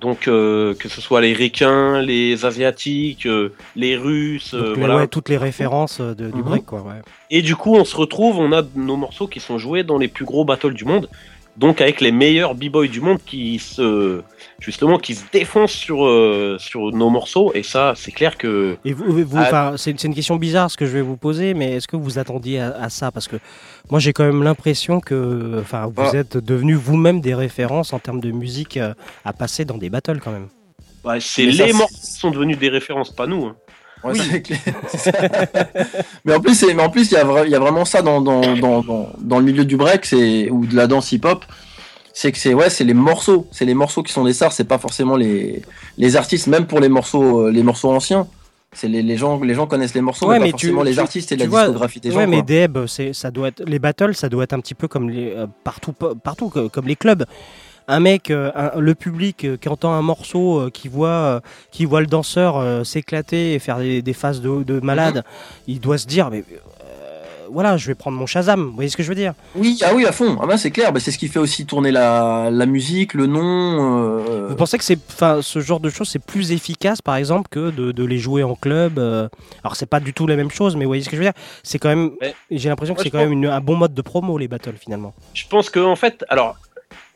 Donc 0.01 0.27
euh, 0.29 0.75
que 0.75 0.89
ce 0.89 1.01
soit 1.01 1.21
les 1.21 1.33
Ricains, 1.33 2.03
les 2.03 2.45
Asiatiques, 2.45 3.27
les 3.77 3.97
Russes, 3.97 4.55
Donc, 4.55 4.77
voilà. 4.79 4.97
ouais, 4.97 5.07
toutes 5.07 5.29
les 5.29 5.37
références 5.37 6.01
de- 6.01 6.31
du 6.31 6.39
Mhm. 6.39 6.43
break, 6.43 6.67
quoi. 6.67 6.81
Ouais. 6.83 7.01
Et 7.31 7.41
du 7.41 7.55
coup, 7.57 7.75
on 7.77 7.85
se 7.85 7.97
retrouve, 7.97 8.39
on 8.39 8.53
a 8.53 8.63
nos 8.75 8.97
morceaux 8.97 9.29
qui 9.29 9.41
sont 9.41 9.59
joués 9.59 9.85
dans 9.85 9.97
les 9.99 10.09
plus 10.09 10.25
gros 10.25 10.45
battles 10.45 10.75
du 10.75 10.85
monde. 10.85 11.09
Donc 11.57 11.81
avec 11.81 12.01
les 12.03 12.13
meilleurs 12.13 12.55
b-boys 12.55 12.89
du 12.89 13.01
monde 13.01 13.19
qui 13.25 13.59
se 13.59 14.21
justement 14.59 14.99
qui 14.99 15.15
se 15.15 15.25
défoncent 15.33 15.73
sur 15.73 16.05
euh, 16.05 16.57
sur 16.59 16.93
nos 16.93 17.09
morceaux 17.09 17.51
et 17.55 17.63
ça 17.63 17.95
c'est 17.97 18.13
clair 18.13 18.37
que 18.37 18.77
Et 18.85 18.93
vous, 18.93 19.25
vous- 19.25 19.37
Ah, 19.39 19.43
enfin, 19.47 19.75
c'est 19.79 19.99
c'est 19.99 20.07
une 20.09 20.15
question 20.15 20.37
bizarre 20.37 20.71
ce 20.71 20.77
que 20.77 20.85
je 20.87 20.93
vais 20.93 21.01
vous 21.01 21.17
poser, 21.17 21.55
mais 21.55 21.73
est-ce 21.75 21.89
que 21.89 21.97
vous 21.97 22.19
attendiez 22.19 22.61
à, 22.61 22.77
à 22.79 22.89
ça? 22.91 23.11
Parce 23.11 23.27
que 23.27 23.37
moi, 23.91 24.01
j'ai 24.01 24.13
quand 24.13 24.25
même 24.25 24.43
l'impression 24.43 25.01
que, 25.01 25.59
enfin, 25.61 25.87
vous 25.87 26.03
Ah. 26.03 26.15
êtes 26.17 26.37
devenus 26.37 26.77
vous-même 26.77 27.21
des 27.21 27.35
références 27.35 27.93
en 27.95 27.99
termes 28.01 28.21
de 28.21 28.31
musique 28.33 28.77
euh, 28.77 28.93
à 29.25 29.33
passer 29.33 29.65
dans 29.65 29.79
des 29.79 29.89
battles 29.91 30.19
quand 30.21 30.33
même. 30.33 30.49
ouais, 31.05 31.21
c'est 31.21 31.47
les 31.47 31.73
morceaux 31.73 31.95
qui 31.95 32.13
sont 32.21 32.31
devenus 32.31 32.59
des 32.59 32.69
références, 32.69 33.11
pas 33.15 33.27
nous. 33.27 33.47
hein. 33.47 33.57
Ouais, 34.07 34.43
mais 36.25 36.35
en 36.35 36.41
plus, 36.41 36.65
mais 36.75 36.83
en 36.83 36.91
plus, 36.91 37.11
il 37.11 37.15
y 37.15 37.17
a, 37.17 37.47
y 37.47 37.55
vraiment 37.55 37.85
ça 37.85 38.03
dans, 38.03 38.21
dans, 38.21 38.41
dans, 38.57 38.83
dans, 38.83 39.09
dans 39.19 39.39
le 39.39 39.45
milieu 39.45 39.65
du 39.65 39.77
break, 39.77 40.07
ou 40.51 40.67
de 40.67 40.75
la 40.75 40.87
danse 40.87 41.13
hip-hop. 41.13 41.45
C'est 42.13 42.33
que 42.33 42.39
c'est 42.39 42.55
ouais, 42.55 42.71
c'est 42.71 42.85
les 42.85 42.95
morceaux, 42.95 43.47
c'est 43.53 43.67
les 43.67 43.75
morceaux 43.75 44.03
qui 44.03 44.13
sont 44.13 44.25
des 44.25 44.33
stars. 44.33 44.53
C'est 44.53 44.65
pas 44.65 44.79
forcément 44.79 45.17
les, 45.17 45.63
les 45.99 46.17
artistes, 46.17 46.47
même 46.47 46.67
pour 46.67 46.81
les 46.81 46.89
morceaux, 46.89 47.47
euh, 47.47 47.51
les 47.51 47.63
morceaux 47.63 47.91
anciens. 47.91 48.27
C'est 48.73 48.89
les, 48.89 49.03
les 49.03 49.17
gens, 49.17 49.39
les 49.41 49.55
gens 49.55 49.67
connaissent 49.67 49.95
les 49.95 50.01
morceaux, 50.01 50.29
mais, 50.29 50.39
pas 50.39 50.49
forcément 50.51 50.83
les 50.83 50.99
artistes 50.99 51.33
et 51.33 51.37
tu 51.37 51.43
la 51.43 51.49
vois, 51.49 51.65
discographie 51.65 52.01
des 52.01 52.11
gens. 52.11 52.17
Ouais, 52.19 52.27
mais 52.27 52.39
quoi. 52.39 52.47
Deb, 52.47 52.79
ça 53.13 53.31
doit 53.31 53.49
être, 53.49 53.63
les 53.67 53.79
battles, 53.79 54.15
ça 54.15 54.29
doit 54.29 54.45
être 54.45 54.53
un 54.55 54.61
petit 54.61 54.75
peu 54.75 54.89
comme 54.89 55.09
les, 55.11 55.31
euh, 55.31 55.47
partout, 55.65 55.93
partout, 55.93 56.49
co- 56.49 56.69
comme 56.71 56.87
les 56.87 56.97
clubs. 56.97 57.25
Un 57.89 58.01
mec, 58.01 58.30
euh, 58.30 58.51
un- 58.55 58.80
le 58.80 58.95
public 58.95 59.45
euh, 59.45 59.57
qui 59.57 59.68
entend 59.68 59.93
un 59.93 60.03
morceau, 60.03 60.59
euh, 60.61 60.70
qui 60.70 60.89
voit, 60.89 61.09
euh, 61.09 61.41
qui 61.70 61.84
voit 61.84 62.01
le 62.01 62.07
danseur 62.09 62.57
euh, 62.57 62.82
s'éclater 62.84 63.55
et 63.55 63.59
faire 63.61 63.78
des, 63.78 64.03
des 64.03 64.12
phases 64.12 64.41
de, 64.41 64.62
de 64.64 64.80
malade, 64.80 65.22
il 65.68 65.80
doit 65.80 65.97
se 65.99 66.07
dire, 66.07 66.28
mais 66.30 66.43
euh, 66.51 67.47
voilà, 67.49 67.76
je 67.76 67.87
vais 67.87 67.95
prendre 67.95 68.18
mon 68.18 68.26
Shazam. 68.26 68.61
Vous 68.66 68.72
voyez 68.74 68.91
ce 68.91 68.97
que 68.97 69.05
je 69.05 69.09
veux 69.09 69.14
dire? 69.14 69.34
Oui, 69.55 69.78
ah 69.84 69.93
oui, 69.95 70.05
à 70.05 70.11
fond. 70.11 70.37
Ah 70.43 70.47
ben, 70.47 70.57
c'est 70.57 70.72
clair. 70.72 70.93
Bah, 70.93 70.99
c'est 70.99 71.12
ce 71.12 71.18
qui 71.18 71.28
fait 71.28 71.39
aussi 71.39 71.64
tourner 71.64 71.93
la, 71.93 72.49
la 72.51 72.66
musique, 72.66 73.14
le 73.14 73.26
nom. 73.26 73.41
euh, 74.28 74.47
Vous 74.49 74.57
pensez 74.57 74.78
que 74.78 74.84
c'est, 74.84 74.99
enfin, 75.09 75.39
ce 75.43 75.61
genre 75.61 75.78
de 75.78 75.89
choses, 75.89 76.09
c'est 76.09 76.18
plus 76.18 76.51
efficace, 76.51 77.01
par 77.01 77.14
exemple, 77.14 77.47
que 77.49 77.70
de, 77.70 77.93
de 77.93 78.05
les 78.05 78.18
jouer 78.18 78.43
en 78.43 78.57
club 78.57 78.99
euh, 78.99 79.28
Alors, 79.62 79.76
c'est 79.76 79.87
pas 79.87 80.01
du 80.01 80.12
tout 80.12 80.26
la 80.26 80.34
même 80.34 80.51
chose, 80.51 80.74
mais 80.74 80.84
vous 80.84 80.89
voyez 80.91 81.05
ce 81.05 81.09
que 81.09 81.14
je 81.14 81.20
veux 81.22 81.26
dire? 81.28 81.34
C'est 81.62 81.78
quand 81.78 81.89
même, 81.89 82.11
j'ai 82.51 82.68
l'impression 82.68 82.97
que 82.97 83.03
c'est 83.05 83.11
quand 83.11 83.18
même 83.18 83.30
une- 83.32 83.47
un 83.47 83.61
bon 83.61 83.76
mode 83.76 83.95
de 83.95 84.03
promo 84.03 84.37
les 84.39 84.49
battles 84.49 84.74
finalement. 84.76 85.14
Je 85.32 85.45
pense 85.49 85.70
que 85.70 85.78
en 85.78 85.95
fait, 85.97 86.24
alors, 86.28 86.57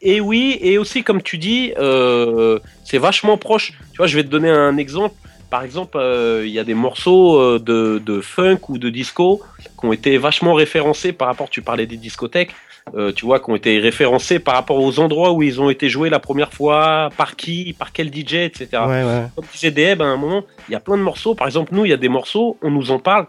et 0.03 0.21
oui, 0.21 0.59
et 0.61 0.79
aussi 0.79 1.03
comme 1.03 1.23
tu 1.23 1.39
dis, 1.39 1.73
euh, 1.79 2.59
c'est 2.85 2.99
vachement 2.99 3.37
proche. 3.37 3.73
Tu 3.93 3.97
vois, 3.99 4.07
je 4.07 4.17
vais 4.17 4.25
te 4.25 4.29
donner 4.29 4.51
un 4.51 4.77
exemple. 4.77 5.15
Par 5.51 5.65
exemple, 5.65 5.99
euh, 5.99 6.45
il 6.47 6.53
y 6.53 6.59
a 6.61 6.65
des 6.65 6.75
morceaux 6.75 7.37
euh, 7.39 7.59
de, 7.59 8.01
de 8.05 8.21
funk 8.21 8.61
ou 8.69 8.79
de 8.79 8.89
disco 8.89 9.41
qui 9.79 9.85
ont 9.87 9.93
été 9.93 10.17
vachement 10.17 10.55
référencés 10.55 11.13
par 11.13 11.27
rapport. 11.29 11.51
Tu 11.51 11.61
parlais 11.61 11.87
des 11.87 11.97
discothèques. 11.97 12.53
euh, 12.95 13.13
tu 13.13 13.25
vois, 13.27 13.41
qui 13.41 13.51
ont 13.51 13.57
été 13.57 13.79
référencés 13.79 14.39
par 14.39 14.55
rapport 14.55 14.79
aux 14.81 14.99
endroits 15.01 15.33
où 15.33 15.43
ils 15.43 15.61
ont 15.61 15.69
été 15.71 15.89
joués 15.89 16.09
la 16.09 16.19
première 16.19 16.53
fois, 16.53 17.11
par 17.17 17.37
qui, 17.37 17.73
par 17.79 17.93
quel 17.93 18.09
DJ, 18.09 18.35
etc. 18.35 18.69
Ouais, 18.87 19.05
ouais. 19.05 19.25
Comme 19.37 19.45
disait 19.53 19.71
Deb 19.71 20.01
à 20.03 20.07
un 20.07 20.17
moment, 20.17 20.45
il 20.69 20.73
y 20.73 20.75
a 20.75 20.81
plein 20.81 20.97
de 20.97 21.03
morceaux. 21.03 21.35
Par 21.35 21.47
exemple, 21.47 21.75
nous, 21.75 21.85
il 21.85 21.91
y 21.91 21.93
a 21.93 21.99
des 21.99 22.09
morceaux, 22.09 22.57
on 22.63 22.71
nous 22.71 22.91
en 22.91 22.99
parle, 22.99 23.27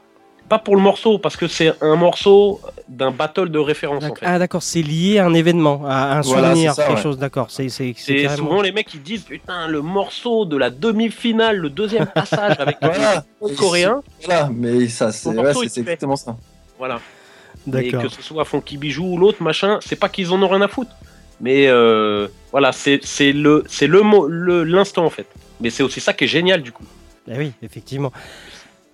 pas 0.52 0.60
pour 0.60 0.76
le 0.76 0.82
morceau, 0.82 1.18
parce 1.18 1.38
que 1.38 1.48
c'est 1.48 1.72
un 1.82 1.96
morceau 1.96 2.60
d'un 2.90 3.12
battle 3.12 3.50
de 3.50 3.58
référence, 3.58 4.04
en 4.04 4.14
fait. 4.16 4.26
Ah 4.26 4.38
d'accord, 4.38 4.62
c'est 4.62 4.82
lié 4.82 5.18
à 5.20 5.26
un 5.26 5.34
événement, 5.34 5.84
à 5.88 6.18
un 6.18 6.22
Voilà, 6.22 6.50
souvenir, 6.50 6.74
ça, 6.74 6.84
quelque 6.84 6.98
ouais. 6.98 7.02
chose, 7.02 7.18
d'accord. 7.18 7.48
C'est 7.50 7.68
carrément- 7.70 8.36
souvent 8.36 8.62
les 8.62 8.74
mecs 8.74 8.88
qui 8.88 8.98
disent 8.98 9.24
putain 9.24 9.68
le 9.68 9.82
morceau 9.82 10.44
de 10.44 10.58
la 10.58 10.70
demi-finale, 10.70 11.56
le 11.56 11.70
deuxième 11.70 12.06
passage 12.20 12.58
avec 12.60 12.78
Voilà. 12.82 13.24
le 13.42 13.56
coréen. 13.56 14.02
Voilà, 14.26 14.50
mais 14.54 14.90
ça, 14.90 15.14
c'est 15.14 15.30
ouais, 15.30 15.52
exactement 15.78 16.18
ça. 16.18 16.36
Voilà. 16.78 17.00
Et 17.68 17.72
D'accord. 17.72 18.04
que 18.04 18.10
ce 18.10 18.22
soit 18.22 18.44
Funky 18.44 18.76
Bijou 18.76 19.06
ou 19.14 19.18
l'autre 19.18 19.42
machin, 19.42 19.80
c'est 19.86 19.96
pas 19.96 20.10
qu'ils 20.10 20.32
en 20.34 20.44
ont 20.44 20.48
rien 20.50 20.62
à 20.62 20.68
foutre. 20.68 20.92
Mais 21.40 21.68
euh, 21.68 22.28
voilà, 22.52 22.72
c'est 22.74 23.00
le 23.32 23.64
c'est 23.68 23.88
le 23.88 24.02
mot 24.02 24.28
le 24.28 24.64
l'instant 24.66 25.06
en 25.06 25.10
fait. 25.10 25.28
Mais 25.62 25.70
c'est 25.70 25.84
aussi 25.84 26.02
ça 26.02 26.12
qui 26.14 26.26
est 26.26 26.28
génial 26.28 26.62
du 26.62 26.72
coup. 26.74 26.84
Ah 27.30 27.36
oui, 27.38 27.52
effectivement. 27.64 28.12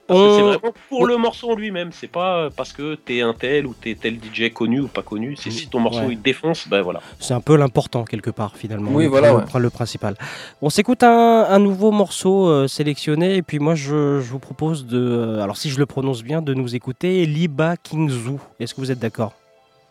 Parce 0.07 0.19
que 0.19 0.35
c'est 0.35 0.41
On- 0.41 0.47
vraiment 0.47 0.73
pour 0.89 1.05
le 1.05 1.17
morceau 1.17 1.51
en 1.51 1.55
lui-même, 1.55 1.91
c'est 1.91 2.07
pas 2.07 2.49
parce 2.55 2.71
que 2.73 2.95
t'es 2.95 3.21
un 3.21 3.33
tel 3.33 3.65
ou 3.67 3.73
t'es 3.73 3.95
tel 3.95 4.15
DJ 4.15 4.51
connu 4.53 4.79
ou 4.79 4.87
pas 4.87 5.01
connu, 5.01 5.35
c'est 5.35 5.51
si 5.51 5.67
ton 5.67 5.79
morceau 5.79 5.99
Ouais. 6.01 6.13
il 6.13 6.21
défonce, 6.21 6.67
ben 6.67 6.81
voilà. 6.81 7.01
C'est 7.19 7.33
un 7.33 7.41
peu 7.41 7.55
l'important 7.57 8.03
quelque 8.05 8.29
part 8.29 8.55
finalement. 8.55 8.91
Oui, 8.93 9.03
le, 9.03 9.09
voilà, 9.09 9.31
le, 9.31 9.35
ouais. 9.37 9.43
le 9.59 9.69
principal. 9.69 10.15
On 10.61 10.69
s'écoute 10.69 11.03
un, 11.03 11.45
un 11.49 11.59
nouveau 11.59 11.91
morceau 11.91 12.47
euh, 12.47 12.67
sélectionné 12.67 13.35
et 13.35 13.41
puis 13.41 13.59
moi 13.59 13.75
je, 13.75 14.21
je 14.21 14.29
vous 14.31 14.39
propose 14.39 14.85
de, 14.85 14.97
euh, 14.97 15.41
alors 15.43 15.57
si 15.57 15.69
je 15.69 15.77
le 15.79 15.85
prononce 15.85 16.23
bien, 16.23 16.41
de 16.41 16.53
nous 16.53 16.73
écouter 16.75 17.25
Liba 17.25 17.75
Kingzoo. 17.77 18.39
Est-ce 18.59 18.73
que 18.73 18.81
vous 18.81 18.91
êtes 18.91 18.99
d'accord? 18.99 19.33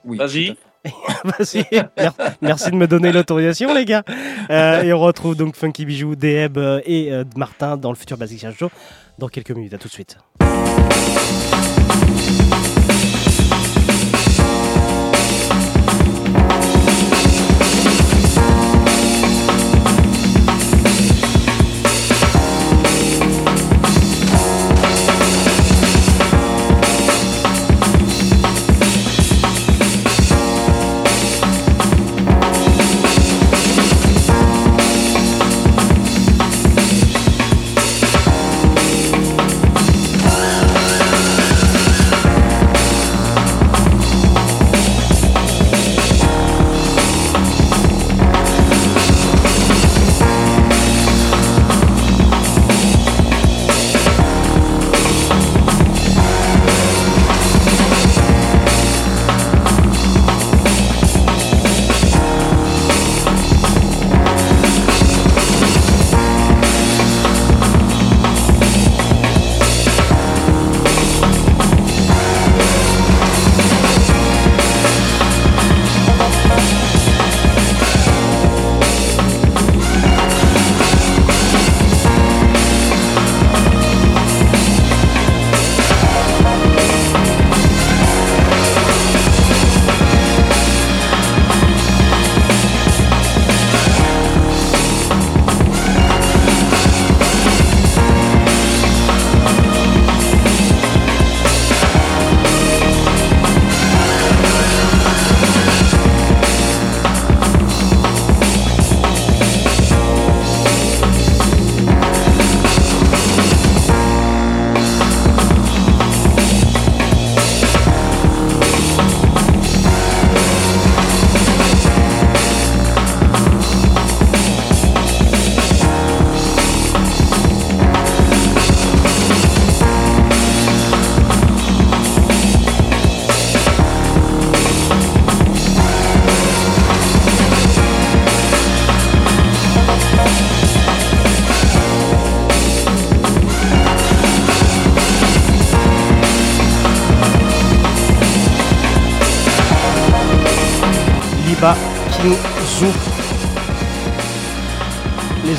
Oui. 0.05 0.17
Vas-y. 0.19 0.55
Vas-y. 1.25 1.65
Mer- 1.99 2.13
Merci 2.41 2.71
de 2.71 2.77
me 2.77 2.87
donner 2.87 3.11
l'autorisation 3.11 3.75
les 3.75 3.85
gars. 3.85 4.05
Euh, 4.51 4.83
et 4.83 4.93
on 4.93 5.01
retrouve 5.01 5.35
donc 5.37 5.57
Funky 5.57 5.85
Bijou, 5.85 6.15
Deb 6.15 6.59
euh, 6.59 6.81
et 6.87 7.13
euh, 7.13 7.25
Martin 7.37 7.77
dans 7.77 7.91
le 7.91 7.97
futur 7.97 8.17
Basic 8.17 8.47
Show 8.57 8.71
dans 9.19 9.29
quelques 9.29 9.51
minutes. 9.51 9.75
À 9.75 9.79
tout 9.79 9.89
de 9.89 9.93
suite. 9.93 10.19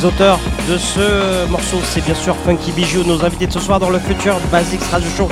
Auteurs 0.07 0.39
de 0.69 0.77
ce 0.77 1.49
morceau, 1.51 1.77
c'est 1.83 2.03
bien 2.05 2.13
sûr 2.15 2.33
Funky 2.37 2.71
Bijou, 2.71 3.03
nos 3.03 3.25
invités 3.25 3.45
de 3.45 3.51
ce 3.51 3.59
soir 3.59 3.77
dans 3.77 3.89
le 3.89 3.99
futur 3.99 4.37
Basics 4.49 4.81
Radio 4.83 5.09
Show. 5.09 5.27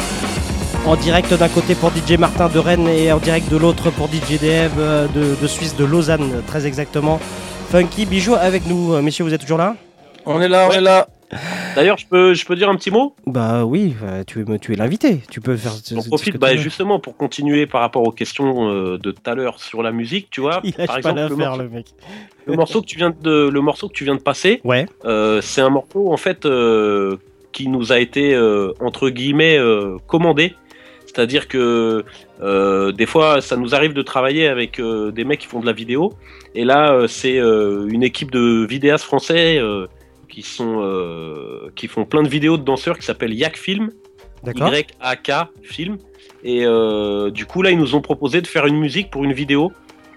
En 0.85 0.97
direct 0.97 1.33
d'un 1.33 1.47
côté 1.47 1.75
pour 1.75 1.91
DJ 1.91 2.17
Martin 2.19 2.49
de 2.49 2.59
Rennes 2.59 2.89
et 2.89 3.09
en 3.13 3.19
direct 3.19 3.49
de 3.49 3.55
l'autre 3.55 3.89
pour 3.91 4.07
DJ 4.07 4.37
Dave 4.37 4.73
euh, 4.77 5.07
de, 5.07 5.41
de 5.41 5.47
Suisse, 5.47 5.77
de 5.77 5.85
Lausanne, 5.85 6.43
très 6.45 6.67
exactement. 6.67 7.19
Funky 7.69 8.05
Bijou 8.05 8.35
avec 8.35 8.67
nous. 8.67 8.93
Euh, 8.93 9.01
Messieurs, 9.01 9.23
vous 9.23 9.33
êtes 9.33 9.41
toujours 9.41 9.59
là? 9.59 9.77
On 10.25 10.41
est 10.41 10.49
là, 10.49 10.67
on 10.69 10.73
est 10.73 10.81
là. 10.81 11.07
D'ailleurs, 11.75 11.97
je 11.97 12.07
peux, 12.07 12.33
je 12.33 12.45
peux 12.45 12.57
dire 12.57 12.69
un 12.69 12.75
petit 12.75 12.91
mot? 12.91 13.15
Bah 13.25 13.63
oui, 13.63 13.95
euh, 14.03 14.25
tu 14.27 14.41
es, 14.41 14.59
tu 14.59 14.73
es 14.73 14.75
l'invité. 14.75 15.21
Tu 15.31 15.39
peux 15.39 15.55
faire. 15.55 15.71
J'en 15.89 16.03
profite 16.03 16.35
bah, 16.37 16.57
justement 16.57 16.99
pour 16.99 17.15
continuer 17.15 17.65
par 17.65 17.79
rapport 17.79 18.03
aux 18.05 18.11
questions 18.11 18.69
de 18.97 19.11
tout 19.11 19.29
à 19.29 19.35
l'heure 19.35 19.61
sur 19.61 19.81
la 19.81 19.93
musique, 19.93 20.27
tu 20.31 20.41
vois. 20.41 20.59
Il 20.65 20.73
par 20.73 20.87
pas 20.87 20.97
exemple, 20.97 21.15
le, 21.15 21.21
l'affaire, 21.21 21.37
morceau, 21.37 21.61
le 21.61 21.69
mec. 21.69 21.85
Le 22.45 22.55
morceau 22.55 22.81
que 22.81 22.85
tu 22.87 22.97
viens 22.97 23.11
de, 23.21 23.49
le 23.49 23.61
morceau 23.61 23.87
que 23.87 23.93
tu 23.93 24.03
viens 24.03 24.15
de 24.15 24.21
passer, 24.21 24.61
Ouais. 24.63 24.85
euh, 25.05 25.41
c'est 25.41 25.61
un 25.61 25.69
morceau 25.69 26.11
en 26.11 26.17
fait 26.17 26.45
euh, 26.45 27.17
qui 27.51 27.67
nous 27.67 27.91
a 27.91 27.99
été 27.99 28.33
euh, 28.35 28.71
entre 28.79 29.09
guillemets 29.09 29.57
commandé. 30.07 30.53
C'est-à-dire 31.05 31.47
que 31.47 32.03
euh, 32.41 32.91
des 32.91 33.05
fois, 33.05 33.39
ça 33.39 33.55
nous 33.55 33.73
arrive 33.73 33.93
de 33.93 34.01
travailler 34.01 34.47
avec 34.49 34.79
euh, 34.81 35.11
des 35.11 35.23
mecs 35.23 35.39
qui 35.39 35.47
font 35.47 35.61
de 35.61 35.65
la 35.65 35.71
vidéo. 35.71 36.11
Et 36.55 36.65
là, 36.65 36.91
euh, 36.91 37.07
c'est 37.07 37.37
une 37.37 38.03
équipe 38.03 38.31
de 38.31 38.65
vidéastes 38.65 39.05
français 39.05 39.61
qui 40.27 40.41
sont 40.41 40.81
qui 41.75 41.87
font 41.87 42.03
plein 42.05 42.21
de 42.23 42.27
vidéos 42.27 42.57
de 42.57 42.63
danseurs 42.63 42.97
qui 42.99 43.05
s'appelle 43.05 43.33
Yak 43.33 43.55
Film. 43.55 43.91
Y-A-K 44.45 45.31
Film. 45.63 45.97
Et 46.43 46.65
du 47.31 47.45
coup, 47.45 47.61
là, 47.61 47.71
ils 47.71 47.77
nous 47.79 47.95
ont 47.95 48.01
proposé 48.01 48.41
de 48.41 48.47
faire 48.47 48.65
une 48.67 48.77
musique 48.77 49.09
pour 49.09 49.23
une 49.23 49.33
vidéo 49.33 49.71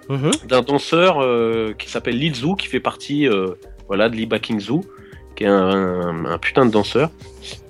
Mhm. 0.09 0.31
d'un 0.49 0.63
danseur 0.63 1.19
euh, 1.23 1.75
qui 1.79 1.91
s'appelle 1.91 2.17
Lil 2.19 2.35
Zoo, 2.35 2.55
qui 2.55 2.67
fait 2.67 2.81
partie 2.81 3.29
euh, 3.29 3.49
voilà, 3.89 4.09
de 4.09 4.17
Lee 4.17 4.27
Backing 4.27 4.59
Zoo, 4.61 4.83
qui 5.37 5.45
est 5.45 5.49
un, 5.49 5.55
un- 5.55 6.25
un 6.25 6.39
putain 6.39 6.65
de 6.67 6.71
danseur. 6.71 7.11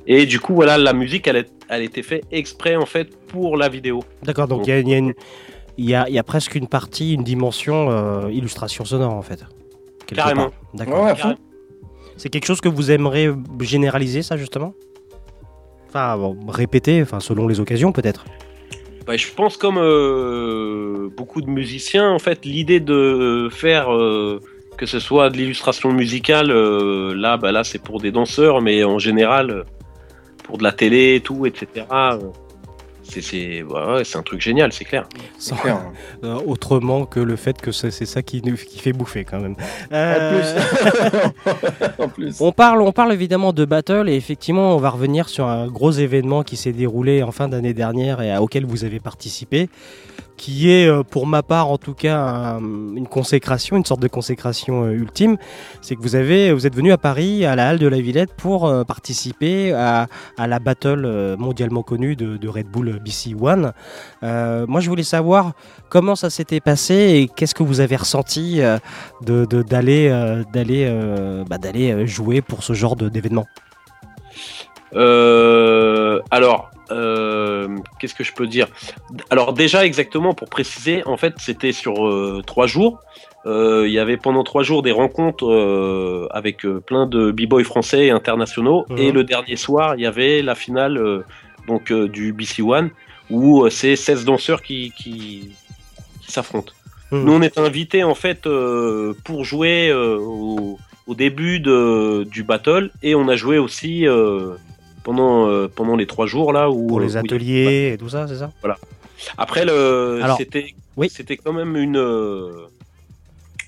Et 0.06 0.24
du 0.24 0.40
coup, 0.40 0.54
voilà, 0.54 0.78
la 0.78 0.92
musique, 0.92 1.26
elle, 1.26 1.36
est- 1.36 1.50
elle 1.68 1.80
a 1.82 1.84
été 1.84 2.02
faite 2.02 2.24
exprès, 2.30 2.76
en 2.76 2.86
fait, 2.86 3.08
pour 3.28 3.56
la 3.56 3.68
vidéo. 3.68 4.02
D'accord, 4.22 4.48
donc 4.48 4.66
il 4.66 4.70
y 4.70 4.72
a, 4.72 4.78
y 4.80 5.14
y 6.10 6.16
y 6.16 6.22
presque 6.22 6.54
une 6.54 6.66
partie, 6.68 7.14
une 7.14 7.24
dimension 7.24 7.90
euh, 7.90 8.30
illustration 8.32 8.84
sonore 8.84 9.14
en 9.14 9.22
fait. 9.22 9.44
Carrément. 10.06 10.50
D'accord. 10.74 11.04
Ouais. 11.04 11.14
C'est 12.16 12.30
quelque 12.30 12.46
chose 12.46 12.60
que 12.60 12.68
vous 12.68 12.90
aimeriez 12.90 13.30
généraliser, 13.60 14.22
ça 14.22 14.36
justement? 14.36 14.74
Enfin, 15.88 16.16
bon, 16.16 16.36
répéter, 16.48 17.00
enfin, 17.02 17.20
selon 17.20 17.46
les 17.46 17.60
occasions 17.60 17.92
peut-être. 17.92 18.24
Bah, 19.08 19.16
je 19.16 19.26
pense 19.34 19.56
comme 19.56 19.78
euh, 19.78 21.08
beaucoup 21.16 21.40
de 21.40 21.48
musiciens, 21.48 22.10
en 22.10 22.18
fait, 22.18 22.44
l'idée 22.44 22.78
de 22.78 23.48
faire 23.50 23.90
euh, 23.90 24.38
que 24.76 24.84
ce 24.84 25.00
soit 25.00 25.30
de 25.30 25.38
l'illustration 25.38 25.94
musicale, 25.94 26.50
euh, 26.50 27.14
là, 27.14 27.38
bah, 27.38 27.50
là, 27.50 27.64
c'est 27.64 27.82
pour 27.82 28.02
des 28.02 28.12
danseurs, 28.12 28.60
mais 28.60 28.84
en 28.84 28.98
général, 28.98 29.64
pour 30.44 30.58
de 30.58 30.62
la 30.62 30.72
télé 30.72 31.14
et 31.14 31.20
tout, 31.22 31.46
etc. 31.46 31.86
euh, 33.16 33.20
c'est 33.22 33.62
ouais, 33.62 34.02
un 34.18 34.22
truc 34.22 34.40
génial, 34.40 34.72
c'est 34.72 34.84
clair. 34.84 35.08
Sans- 35.38 35.56
clair. 35.56 35.80
euh, 36.24 36.38
autrement 36.46 37.06
que 37.06 37.20
le 37.20 37.36
fait 37.36 37.60
que 37.60 37.72
c'est 37.72 37.90
ça 37.90 38.22
qui, 38.22 38.42
fait 38.78 38.92
bouffer 38.92 39.24
quand 39.24 39.40
même. 39.40 39.54
En 39.90 39.94
Euh, 39.94 40.40
plus. 40.40 41.98
en 42.04 42.08
plus. 42.08 42.36
On 42.40 42.52
parle, 42.52 42.80
on 42.82 42.92
parle 42.92 43.12
évidemment 43.12 43.52
de 43.52 43.64
Battle 43.64 44.08
et 44.08 44.14
effectivement 44.14 44.74
on 44.74 44.78
va 44.78 44.90
revenir 44.90 45.28
sur 45.28 45.46
un 45.46 45.66
gros 45.68 45.90
événement 45.92 46.42
qui 46.42 46.56
s'est 46.56 46.72
déroulé 46.72 47.22
en 47.22 47.32
fin 47.32 47.48
d'année 47.48 47.74
dernière 47.74 48.20
et 48.20 48.32
à- 48.32 48.42
auquel 48.42 48.64
vous 48.66 48.84
avez 48.84 49.00
participé, 49.00 49.68
qui 50.38 50.70
est 50.70 50.86
euh, 50.88 51.02
pour 51.02 51.26
ma 51.26 51.42
part 51.42 51.68
en 51.68 51.76
tout 51.76 51.92
cas 51.92 52.16
un- 52.18 52.60
une 52.96 53.06
consécration, 53.06 53.76
une 53.76 53.84
sorte 53.84 54.00
de 54.00 54.08
consécration 54.08 54.84
euh, 54.84 54.92
ultime. 54.92 55.36
C'est 55.82 55.96
que 55.96 56.00
vous 56.00 56.14
avez, 56.16 56.52
vous 56.54 56.66
êtes 56.66 56.74
venu 56.74 56.92
à 56.92 56.96
Paris 56.96 57.44
à 57.44 57.54
la 57.56 57.68
halle 57.68 57.78
de 57.78 57.86
la 57.88 58.00
Villette 58.00 58.32
pour 58.34 58.66
euh, 58.66 58.84
participer 58.84 59.72
à, 59.72 60.06
la 60.38 60.58
battle 60.60 61.36
mondialement 61.38 61.82
connue 61.82 62.16
de, 62.16 62.48
Red 62.48 62.68
Bull 62.68 62.98
BC 63.04 63.34
One. 63.38 63.72
Moi 64.22 64.80
je 64.80 64.88
voulais 64.88 65.02
savoir 65.02 65.52
comment 65.90 66.14
ça 66.16 66.30
s'était 66.30 66.60
passé 66.60 66.94
et 66.94 67.28
qu'est-ce 67.28 67.54
que 67.54 67.62
vous 67.62 67.80
avez 67.80 67.96
ressenti 67.96 68.62
euh, 68.62 68.78
de 69.26 69.44
de- 69.44 69.62
d'aller 69.62 70.08
d'aller 70.52 70.84
bah, 71.48 71.58
d'aller 71.58 72.06
jouer 72.06 72.40
pour 72.40 72.62
ce 72.62 72.72
genre 72.72 72.96
d'événement. 72.96 73.44
Euh, 74.94 76.20
alors, 76.30 76.70
euh, 76.90 77.76
qu'est-ce 77.98 78.14
que 78.14 78.24
je 78.24 78.32
peux 78.32 78.46
dire? 78.46 78.68
Alors 79.30 79.52
déjà 79.52 79.84
exactement 79.84 80.34
pour 80.34 80.48
préciser, 80.48 81.02
en 81.06 81.16
fait 81.16 81.34
c'était 81.38 81.72
sur 81.72 82.06
euh, 82.06 82.42
trois 82.46 82.66
jours. 82.66 83.00
Il 83.46 83.90
y 83.90 83.98
avait 83.98 84.18
pendant 84.18 84.44
trois 84.44 84.62
jours 84.62 84.82
des 84.82 84.92
rencontres 84.92 86.28
avec 86.32 86.66
plein 86.86 87.06
de 87.06 87.30
b-boys 87.30 87.64
français 87.64 88.04
et 88.04 88.10
internationaux. 88.10 88.84
Mhm. 88.90 88.98
Et 88.98 89.10
le 89.10 89.24
dernier 89.24 89.56
soir, 89.56 89.94
il 89.94 90.02
y 90.02 90.06
avait 90.06 90.42
la 90.42 90.54
finale 90.54 91.24
donc 91.66 91.90
du 91.90 92.34
BC 92.34 92.60
One 92.60 92.90
où 93.30 93.66
c'est 93.70 93.96
16 93.96 94.26
danseurs 94.26 94.60
qui, 94.60 94.92
qui, 94.94 95.50
qui 96.20 96.30
s'affrontent. 96.30 96.74
Mhm. 97.10 97.24
Nous 97.24 97.32
on 97.32 97.40
est 97.40 97.56
invités 97.56 98.04
en 98.04 98.14
fait 98.14 98.46
pour 99.24 99.44
jouer 99.46 99.94
au, 99.94 100.78
au 101.06 101.14
début 101.14 101.58
de, 101.58 102.24
du 102.30 102.42
battle 102.42 102.90
et 103.02 103.14
on 103.14 103.28
a 103.28 103.36
joué 103.36 103.56
aussi 103.56 104.04
pendant, 105.08 105.48
euh, 105.48 105.68
pendant 105.74 105.96
les 105.96 106.04
trois 106.06 106.26
jours 106.26 106.52
là 106.52 106.68
où 106.68 106.86
Pour 106.86 107.00
les 107.00 107.06
où 107.06 107.08
il 107.10 107.14
y 107.14 107.16
a- 107.16 107.20
ateliers 107.20 107.90
et 107.94 107.96
tout 107.98 108.10
ça, 108.10 108.28
c'est 108.28 108.36
ça? 108.36 108.50
Après, 109.38 109.64
le, 109.64 110.20
Alors, 110.22 110.36
c'était, 110.36 110.74
oui. 110.98 111.08
c'était 111.08 111.38
quand 111.38 111.54
même 111.54 111.76
une, 111.76 111.96
euh, 111.96 112.66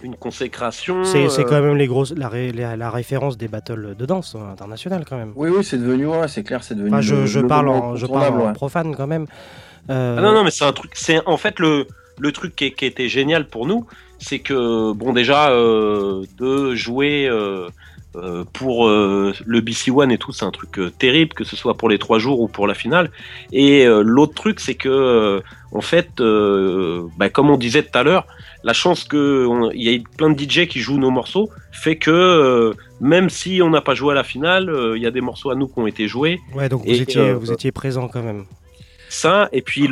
une 0.03 0.17
consécration. 0.17 1.03
C'est 1.03 1.31
c'est 1.31 1.41
euh, 1.47 1.49
quand 1.49 1.63
même 1.63 1.77
les 1.77 1.87
grosses, 1.87 2.13
la, 2.15 2.29
ré- 2.29 2.53
la, 2.53 2.77
la 2.77 2.91
référence 2.91 3.39
des 3.39 3.49
battles 3.49 3.97
de 3.97 4.05
danse 4.05 4.35
euh, 4.37 4.53
internationales 4.53 5.05
quand 5.09 5.17
même. 5.17 5.33
Oui, 5.35 5.49
oui, 5.49 5.65
c'est 5.65 5.79
devenu, 5.79 6.07
ouais, 6.09 6.29
c'est 6.29 6.43
clair, 6.45 6.63
c'est 6.63 6.75
devenu. 6.75 6.91
Enfin, 6.93 7.01
je, 7.01 7.15
le- 7.15 7.27
je 7.27 7.41
le 7.41 7.49
parle 7.49 7.69
en, 7.71 7.97
je 7.97 8.05
parle 8.07 8.19
incontournable, 8.19 8.43
en 8.43 8.47
ouais. 8.49 8.53
profane 8.53 8.95
quand 8.95 9.07
même. 9.07 9.27
Euh, 9.89 10.17
Ah 10.19 10.21
non, 10.23 10.33
non, 10.35 10.45
mais 10.45 10.51
c'est 10.51 10.65
un 10.67 10.73
truc. 10.75 10.91
C'est 10.95 11.27
en 11.27 11.39
fait 11.39 11.59
le, 11.59 11.87
le 12.19 12.33
truc 12.33 12.55
qui, 12.55 12.71
qui 12.73 12.85
était 12.85 13.09
génial 13.09 13.47
pour 13.49 13.67
nous, 13.67 13.87
c'est 14.19 14.41
que 14.41 14.93
bon 14.93 15.15
déjà 15.15 15.51
euh, 15.53 16.23
de 16.39 16.75
jouer 16.75 17.27
euh, 17.29 17.71
euh, 18.17 18.45
pour 18.53 18.89
euh, 18.89 19.33
le 19.47 19.61
BC 19.61 19.91
One 19.91 20.11
et 20.11 20.19
tout, 20.19 20.33
c'est 20.33 20.45
un 20.45 20.51
truc 20.51 20.79
euh, 20.79 20.91
terrible, 20.91 21.33
que 21.35 21.45
ce 21.45 21.55
soit 21.57 21.75
pour 21.77 21.89
les 21.89 21.99
trois 21.99 22.19
jours 22.19 22.41
ou 22.41 22.49
pour 22.49 22.67
la 22.67 22.75
finale. 22.75 23.11
Et 23.53 23.85
l'autre 23.87 24.35
truc, 24.35 24.59
c'est 24.61 24.75
que 24.75 25.41
en 25.73 25.81
fait, 25.81 26.09
bah, 27.17 27.29
comme 27.29 27.51
on 27.51 27.57
disait 27.57 27.83
tout 27.85 27.97
à 27.97 28.03
l'heure, 28.03 28.27
la 28.65 28.73
chance 28.73 29.05
que 29.05 29.47
on- 29.47 29.71
il 29.71 29.83
y 29.83 29.95
ait 29.95 30.03
plein 30.17 30.31
de 30.31 30.39
DJ 30.39 30.67
qui 30.67 30.81
jouent 30.81 30.99
nos 30.99 31.11
morceaux 31.11 31.49
fait 31.73 31.97
que 31.97 32.75
même 33.01 33.31
si 33.31 33.63
on 33.63 33.71
n'a 33.71 33.81
pas 33.81 33.95
joué 33.95 34.13
à 34.13 34.15
la 34.15 34.25
finale, 34.25 34.71
il 34.97 35.03
y 35.03 35.07
a 35.07 35.11
des 35.13 35.21
morceaux 35.21 35.51
à 35.51 35.55
nous 35.55 35.69
qui 35.69 35.79
ont 35.79 35.87
été 35.87 36.09
joués. 36.09 36.41
Ouais, 36.55 36.69
donc 36.69 36.85
vous 36.85 36.91
étiez, 37.01 37.33
vous 37.33 37.53
étiez 37.53 37.71
présent 37.73 38.09
quand 38.09 38.23
même. 38.23 38.45
Ça, 39.09 39.49
et 39.53 39.63
puis 39.63 39.89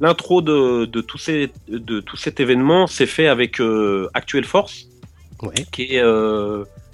l'intro 0.00 0.42
de, 0.42 0.86
de, 0.86 1.00
tout 1.00 1.18
ces, 1.18 1.50
de 1.68 2.00
tout 2.00 2.16
cet 2.16 2.40
événement 2.40 2.86
s'est 2.88 3.06
fait 3.06 3.28
avec 3.28 3.60
euh, 3.60 4.08
Actuel 4.14 4.44
Force, 4.44 4.86
Ouais. 5.42 5.52
qui 5.70 5.82
est 5.96 6.00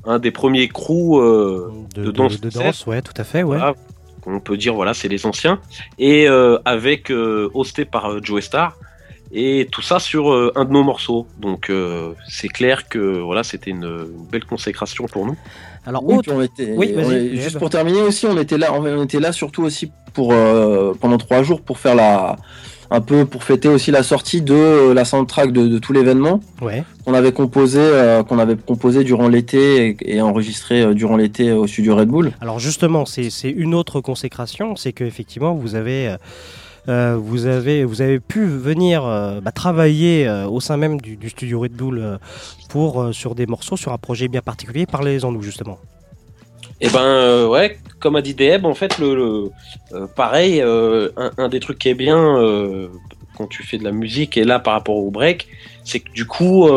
un 0.05 0.19
des 0.19 0.31
premiers 0.31 0.69
crews 0.69 1.21
euh, 1.21 1.71
De, 1.95 2.11
danse 2.11 2.41
de 2.41 2.51
danse, 2.51 2.87
ouais, 2.87 3.03
tout 3.03 3.13
à 3.17 3.25
fait, 3.25 3.43
ouais. 3.43 3.57
Voilà, 3.59 3.75
on 4.27 4.41
peut 4.41 4.57
dire, 4.57 4.75
voilà, 4.75 4.95
c'est 4.95 5.09
les 5.09 5.27
anciens. 5.27 5.61
Et 5.99 6.29
euh, 6.29 6.59
avec 6.65 7.11
euh, 7.11 7.51
hosté 7.55 7.85
par 7.85 8.11
euh, 8.11 8.21
Joe 8.23 8.43
Star. 8.43 8.77
Et 9.35 9.67
tout 9.73 9.81
ça 9.81 9.99
sur 9.99 10.31
euh, 10.31 10.53
un 10.57 10.67
de 10.67 10.73
nos 10.73 10.83
morceaux. 10.83 11.27
Donc 11.41 11.71
euh, 11.71 12.13
c'est 12.29 12.49
clair 12.49 12.87
que 12.89 12.99
voilà, 12.99 13.43
c'était 13.43 13.71
une, 13.71 13.85
une 13.85 14.27
belle 14.31 14.45
consécration 14.45 15.07
pour 15.07 15.25
nous. 15.25 15.37
Alors, 15.87 16.05
Oui, 16.05 16.17
autre- 16.17 16.23
puis 16.29 16.33
on 16.37 16.43
était- 16.43 16.75
Oui, 16.77 16.93
on 16.95 17.11
est- 17.11 17.37
juste 17.37 17.59
pour 17.59 17.71
terminer 17.71 18.03
aussi, 18.03 18.27
on 18.27 18.37
était 18.39 18.59
là, 18.59 18.75
on 18.75 19.03
était 19.03 19.21
là 19.21 19.33
surtout 19.33 19.63
aussi 19.63 19.91
pour 20.13 20.33
euh, 20.35 20.93
pendant 21.01 21.17
trois 21.17 21.43
jours 21.43 21.63
pour 21.63 21.79
faire 21.79 21.95
la 21.95 22.37
un 22.95 23.01
peu 23.01 23.25
pour 23.25 23.43
fêter 23.43 23.69
aussi 23.69 23.91
la 23.91 24.03
sortie 24.03 24.43
de 24.43 24.55
euh, 24.55 24.95
la 24.95 25.05
soundtrack 25.05 25.51
de, 25.53 25.67
de 25.67 25.79
tout 25.79 25.93
l'événement 25.93 26.41
Ouais. 26.61 26.85
qu'on 27.05 27.15
avait 27.15 27.33
composé 27.33 27.81
euh, 27.81 28.23
qu'on 28.23 28.39
avait 28.39 28.57
composé 28.57 29.03
durant 29.03 29.29
l'été 29.29 29.89
et, 29.89 30.17
et 30.17 30.21
enregistré 30.21 30.83
euh, 30.83 30.93
durant 30.95 31.17
l'été 31.17 31.53
au 31.53 31.67
studio 31.67 31.97
Red 31.97 32.09
Bull. 32.09 32.33
Alors 32.41 32.59
justement, 32.59 33.05
c'est 33.07 33.31
une 33.51 33.75
autre 33.75 34.01
consécration, 34.01 34.77
c'est 34.77 34.93
que 34.93 35.05
effectivement 35.05 35.55
vous 35.55 35.75
avez, 35.75 36.17
euh, 36.89 37.17
vous 37.19 37.47
avez, 37.47 37.85
vous 37.85 38.03
avez 38.03 38.21
pu 38.21 38.45
venir 38.47 39.05
euh, 39.07 39.41
bah, 39.41 39.53
travailler 39.53 40.29
euh, 40.29 40.47
au 40.47 40.61
sein 40.61 40.77
même 40.77 41.01
du, 41.01 41.17
du 41.17 41.31
studio 41.31 41.61
Red 41.61 41.73
Bull 41.73 42.19
pour 42.69 43.09
sur 43.13 43.35
des 43.35 43.47
morceaux, 43.47 43.77
sur 43.77 43.93
un 43.93 43.99
projet 43.99 44.29
bien 44.29 44.43
particulier. 44.43 44.85
Parlez-en 44.87 45.33
nous 45.33 45.43
justement. 45.43 45.79
Et 46.83 46.89
ben 46.91 47.01
euh, 47.01 47.47
ouais, 47.47 47.79
comme 48.01 48.17
a 48.17 48.23
dit 48.23 48.35
Deb, 48.35 48.67
en 48.67 48.75
fait, 48.75 48.99
le, 48.99 49.51
euh, 49.93 50.07
pareil, 50.17 50.61
euh, 50.61 51.11
un, 51.39 51.49
des 51.49 51.61
trucs 51.61 51.79
qui 51.79 51.89
est 51.89 51.95
bien 51.95 52.19
euh, 52.19 52.89
quand 53.37 53.47
tu 53.47 53.63
fais 53.63 53.79
de 53.79 53.85
la 53.85 53.93
musique 53.93 54.37
et 54.37 54.43
là 54.43 54.59
par 54.59 54.75
rapport 54.75 54.97
au 54.97 55.11
break, 55.13 55.47
c'est 55.85 56.01
que 56.01 56.11
du 56.13 56.27
coup, 56.27 56.69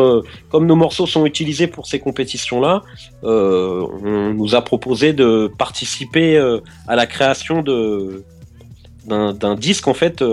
comme 0.48 0.66
nos 0.66 0.74
morceaux 0.74 1.06
sont 1.06 1.26
utilisés 1.26 1.66
pour 1.68 1.86
ces 1.86 2.00
compétitions-là, 2.00 2.82
on 3.22 4.32
nous 4.34 4.54
a 4.54 4.62
proposé 4.62 5.12
de 5.12 5.52
participer 5.58 6.38
à 6.88 6.96
la 6.96 7.06
création 7.06 7.62
de 7.62 8.24
d'un 9.06 9.54
disque 9.54 9.86
en 9.86 9.94
fait 9.94 10.24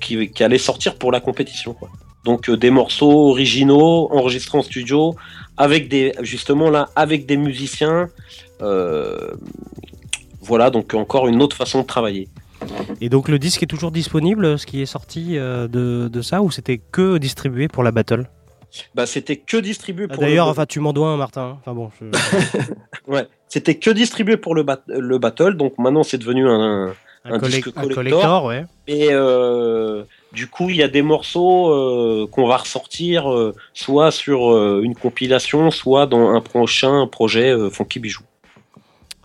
qui, 0.00 0.30
allait 0.42 0.56
sortir 0.56 0.94
pour 0.94 1.12
la 1.12 1.20
compétition. 1.20 1.76
Donc 2.24 2.48
des 2.48 2.70
morceaux 2.70 3.28
originaux 3.28 4.08
enregistrés 4.12 4.56
en 4.56 4.62
studio 4.62 5.16
avec 5.58 5.88
des 5.88 6.12
justement 6.22 6.70
là 6.70 6.88
avec 6.96 7.26
des 7.26 7.36
musiciens. 7.36 8.08
Euh, 8.62 9.32
voilà 10.40 10.70
donc 10.70 10.94
encore 10.94 11.28
une 11.28 11.42
autre 11.42 11.56
façon 11.56 11.82
de 11.82 11.86
travailler. 11.86 12.28
Et 13.00 13.08
donc 13.08 13.28
le 13.28 13.38
disque 13.38 13.62
est 13.62 13.66
toujours 13.66 13.90
disponible, 13.92 14.58
ce 14.58 14.66
qui 14.66 14.82
est 14.82 14.86
sorti 14.86 15.36
euh, 15.38 15.68
de, 15.68 16.08
de 16.08 16.22
ça, 16.22 16.42
ou 16.42 16.50
c'était 16.50 16.78
que 16.78 17.18
distribué 17.18 17.68
pour 17.68 17.82
la 17.84 17.92
battle? 17.92 18.28
Bah 18.94 19.06
c'était 19.06 19.36
que 19.36 19.56
distribué 19.56 20.06
Ah, 20.10 20.14
pour. 20.14 20.22
D'ailleurs, 20.22 20.46
le... 20.46 20.50
enfin, 20.52 20.66
tu 20.66 20.80
m'en 20.80 20.92
dois 20.92 21.08
un, 21.08 21.16
Martin. 21.16 21.56
Enfin 21.60 21.72
bon, 21.74 21.90
je- 22.00 22.06
ouais, 23.12 23.26
c'était 23.48 23.76
que 23.76 23.90
distribué 23.90 24.36
pour 24.36 24.54
le, 24.54 24.62
bat- 24.62 24.82
le 24.88 25.18
battle. 25.18 25.54
Donc 25.56 25.78
maintenant 25.78 26.02
c'est 26.02 26.18
devenu 26.18 26.48
un, 26.48 26.94
disque 27.42 27.70
un 27.76 27.88
collector. 27.88 28.44
ouais. 28.44 28.64
Et 28.86 29.08
euh, 29.10 30.02
du 30.32 30.48
coup 30.48 30.68
il 30.68 30.76
y 30.76 30.82
a 30.82 30.88
des 30.88 31.02
morceaux 31.02 31.70
euh, 31.72 32.26
qu'on 32.30 32.46
va 32.46 32.58
ressortir 32.58 33.32
euh, 33.32 33.54
soit 33.72 34.10
sur 34.10 34.50
une 34.82 34.94
compilation, 34.94 35.70
soit 35.70 36.06
dans 36.06 36.30
un 36.34 36.40
prochain 36.40 37.06
projet 37.06 37.54
Funky 37.70 38.00
Bijou. 38.00 38.22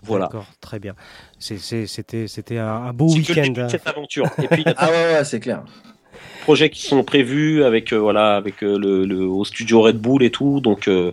Voilà. 0.04 0.26
D'accord, 0.26 0.46
très 0.60 0.78
bien. 0.78 0.94
C'était 1.38 1.86
c'était 1.86 2.58
un, 2.58 2.66
un 2.66 2.92
beau 2.92 3.08
C'est 3.08 3.22
que 3.22 3.32
le 3.32 3.42
week-end. 3.42 3.62
hein. 3.62 3.68
cette 3.68 3.86
aventure. 3.86 4.26
Et 4.42 4.48
puis 4.48 4.64
Ah 4.76 4.88
ouais, 4.90 5.14
ouais, 5.14 5.24
c'est 5.24 5.40
clair. 5.40 5.62
des 5.64 6.42
projets 6.42 6.70
qui 6.70 6.82
sont 6.82 7.02
prévus 7.04 7.64
avec 7.64 7.92
euh, 7.92 7.98
voilà 7.98 8.36
avec 8.36 8.62
euh, 8.62 8.78
le, 8.78 9.04
le- 9.06 9.26
au 9.26 9.44
studio 9.44 9.80
Red 9.82 9.98
Bull 9.98 10.22
et 10.22 10.30
tout. 10.30 10.60
Donc 10.60 10.88
euh, 10.88 11.12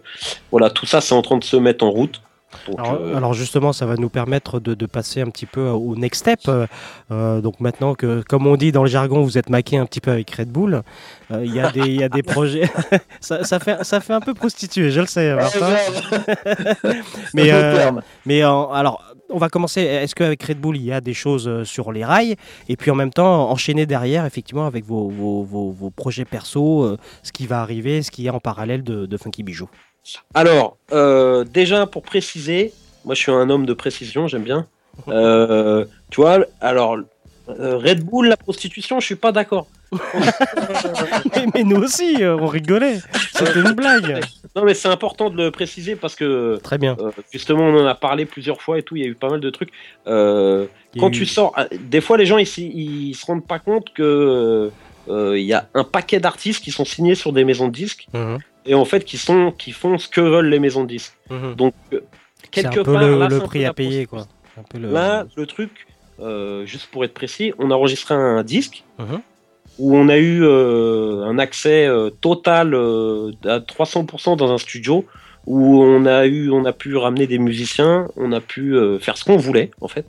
voilà, 0.52 0.70
tout 0.70 0.86
ça 0.86 1.02
c'est 1.02 1.14
en 1.16 1.22
train 1.22 1.38
de 1.38 1.44
se 1.44 1.56
mettre 1.58 1.84
en 1.86 1.90
route. 1.92 2.22
Donc, 2.68 2.80
Alors, 2.80 2.94
euh, 3.02 3.16
alors 3.16 3.34
justement, 3.34 3.74
ça 3.74 3.86
va 3.86 3.96
nous 3.96 4.10
permettre 4.10 4.60
de, 4.60 4.74
de 4.74 4.86
passer 4.86 5.22
un 5.22 5.28
petit 5.30 5.46
peu 5.46 5.68
au 5.70 5.96
next 5.96 6.22
step. 6.22 6.40
Euh, 6.48 6.68
euh, 7.12 7.42
donc 7.42 7.60
maintenant 7.60 7.96
que, 7.96 8.22
comme 8.28 8.46
on 8.48 8.56
dit 8.58 8.72
dans 8.72 8.84
le 8.84 8.90
jargon, 8.90 9.22
vous 9.24 9.38
êtes 9.38 9.50
maqué 9.50 9.78
un 9.78 9.86
petit 9.86 10.02
peu 10.02 10.12
avec 10.12 10.30
Red 10.32 10.50
Bull, 10.50 10.82
euh, 11.32 11.46
il 11.46 11.54
y, 11.54 11.60
a 11.60 11.72
des- 11.72 11.80
il 11.82 11.96
y 12.00 12.04
a 12.04 12.10
des 12.10 12.24
projets. 12.34 12.70
ça, 13.20 13.44
ça 13.44 13.60
fait, 13.60 13.84
ça 13.84 14.00
fait 14.00 14.14
un 14.14 14.20
peu 14.22 14.34
prostitué, 14.34 14.92
je 14.92 15.00
le 15.02 15.08
sais, 15.08 15.34
Martin. 15.36 15.68
mais 18.26 18.42
alors, 18.42 19.04
on 19.30 19.38
va 19.38 19.50
commencer. 19.50 19.82
Est-ce 19.82 20.14
qu'avec 20.16 20.44
Red 20.44 20.60
Bull, 20.60 20.76
il 20.78 20.84
y 20.84 20.92
a 20.92 21.02
des 21.02 21.14
choses 21.14 21.64
sur 21.64 21.92
les 21.92 22.04
rails? 22.04 22.36
Et 22.68 22.76
puis 22.76 22.92
en 22.92 22.96
même 22.96 23.12
temps, 23.12 23.50
enchaîner 23.50 23.86
derrière, 23.86 24.26
effectivement, 24.26 24.66
avec 24.68 24.86
vos, 24.86 25.10
vos, 25.10 25.44
vos- 25.44 25.72
vos 25.72 25.90
projets 25.90 26.26
perso, 26.26 26.98
ce 27.24 27.32
qui 27.32 27.48
va 27.48 27.62
arriver, 27.62 28.02
ce 28.02 28.12
qui 28.12 28.28
est 28.28 28.30
en 28.30 28.40
parallèle 28.40 28.84
de, 28.84 29.06
de 29.06 29.18
Funky 29.18 29.44
Bijou. 29.44 29.70
Alors, 30.34 30.78
euh, 30.92 31.44
déjà 31.44 31.86
pour 31.86 32.02
préciser, 32.04 32.74
moi 33.06 33.16
je 33.16 33.22
suis 33.22 33.32
un 33.32 33.50
homme 33.50 33.66
de 33.66 33.74
précision, 33.74 34.28
j'aime 34.28 34.44
bien. 34.44 34.68
Euh, 35.08 35.86
tu 36.12 36.20
vois, 36.22 36.40
alors 36.60 36.98
euh, 37.50 37.78
Red 37.78 38.04
Bull, 38.04 38.28
la 38.28 38.38
prostitution, 38.38 39.00
je 39.00 39.06
suis 39.06 39.16
pas 39.16 39.32
d'accord. 39.32 39.68
mais, 41.36 41.46
mais 41.54 41.64
nous 41.64 41.78
aussi, 41.82 42.22
euh, 42.22 42.38
on 42.38 42.46
rigolait. 42.48 43.00
C'était 43.34 43.60
une 43.62 43.72
blague. 43.72 44.22
Non, 44.56 44.66
mais 44.66 44.74
c'est 44.74 44.90
important 44.90 45.30
de 45.30 45.38
le 45.38 45.50
préciser 45.50 45.96
parce 45.96 46.14
que 46.14 46.60
Très 46.62 46.78
bien. 46.78 46.98
euh, 47.00 47.10
justement, 47.32 47.64
on 47.64 47.80
en 47.80 47.86
a 47.86 47.96
parlé 47.96 48.26
plusieurs 48.26 48.62
fois 48.62 48.78
et 48.80 48.84
tout. 48.84 48.98
Il 48.98 49.02
y 49.02 49.06
a 49.06 49.08
eu 49.08 49.16
pas 49.16 49.30
mal 49.30 49.40
de 49.40 49.50
trucs. 49.50 49.72
Quand 50.06 51.08
eu- 51.08 51.12
tu 51.12 51.26
sors, 51.26 51.56
des 51.80 52.02
fois, 52.02 52.18
les 52.18 52.26
gens 52.26 52.38
ils, 52.38 52.48
ils 52.58 53.16
se 53.16 53.26
rendent 53.26 53.48
pas 53.48 53.60
compte 53.60 53.94
que 53.94 54.70
euh, 55.10 55.40
il 55.40 55.46
y 55.46 55.54
a 55.54 55.70
un 55.74 55.86
paquet 55.86 56.20
d'artistes 56.20 56.62
qui 56.62 56.72
sont 56.72 56.84
signés 56.84 57.16
sur 57.16 57.32
des 57.32 57.46
maisons 57.46 57.70
de 57.70 57.74
disques 57.74 58.08
Mhm. 58.14 58.40
Et 58.66 58.76
en 58.76 58.86
fait 58.86 59.04
qui 59.06 59.18
sont 59.18 59.52
qui 59.52 59.72
font 59.72 59.98
ce 59.98 60.08
que 60.08 60.22
veulent 60.22 60.50
les 60.50 60.60
maisons 60.60 60.84
de 60.84 60.90
disques. 60.90 61.14
Mhm. 61.30 61.56
Donc 61.56 61.74
euh, 61.94 62.00
quelque 62.52 62.80
un 62.80 62.84
peu 62.84 62.94
part, 62.94 63.04
le, 63.04 63.18
là, 63.20 63.26
le 63.28 63.30
c'est 63.30 63.36
un 63.36 63.40
peu 63.40 63.46
prix 63.48 63.66
à 63.66 63.74
payer, 63.74 64.06
quoi. 64.06 64.28
Un 64.58 64.64
peu 64.64 64.78
le- 64.78 64.92
Là, 64.92 65.26
le 65.36 65.46
truc, 65.46 65.88
euh, 66.20 66.66
juste 66.66 66.88
pour 66.92 67.04
être 67.06 67.14
précis, 67.14 67.54
on 67.58 67.72
a 67.72 67.76
enregistré 67.76 68.14
un 68.14 68.44
disque 68.44 68.84
Mhm. 69.00 69.22
où 69.80 69.96
on 69.98 70.10
a 70.10 70.18
eu 70.18 70.44
euh, 70.44 71.24
un 71.24 71.40
accès 71.40 71.86
euh, 71.88 72.10
total 72.10 72.74
euh, 72.74 73.32
à 73.46 73.60
300% 73.60 74.36
dans 74.36 74.52
un 74.52 74.58
studio 74.58 75.06
où 75.48 75.82
on 75.82 76.06
a 76.06 76.28
eu, 76.28 76.52
on 76.52 76.66
a 76.66 76.74
pu 76.74 76.96
ramener 76.98 77.26
des 77.26 77.40
musiciens, 77.40 78.08
on 78.16 78.32
a 78.32 78.42
pu 78.42 78.76
euh, 78.76 79.00
faire 79.00 79.18
ce 79.18 79.24
qu'on 79.26 79.38
voulait 79.38 79.72
en 79.82 79.88
fait. 79.88 80.06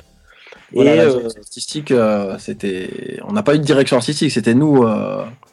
Voilà, 0.75 0.93
Et, 0.95 0.97
la 0.97 1.03
euh, 1.05 1.11
direction 1.19 1.41
artistique, 1.41 1.91
euh, 1.91 2.37
c'était. 2.39 3.19
On 3.29 3.33
n'a 3.33 3.43
pas 3.43 3.55
eu 3.55 3.59
de 3.59 3.65
direction 3.65 3.97
artistique, 3.97 4.31
c'était 4.31 4.55
nous. 4.55 4.85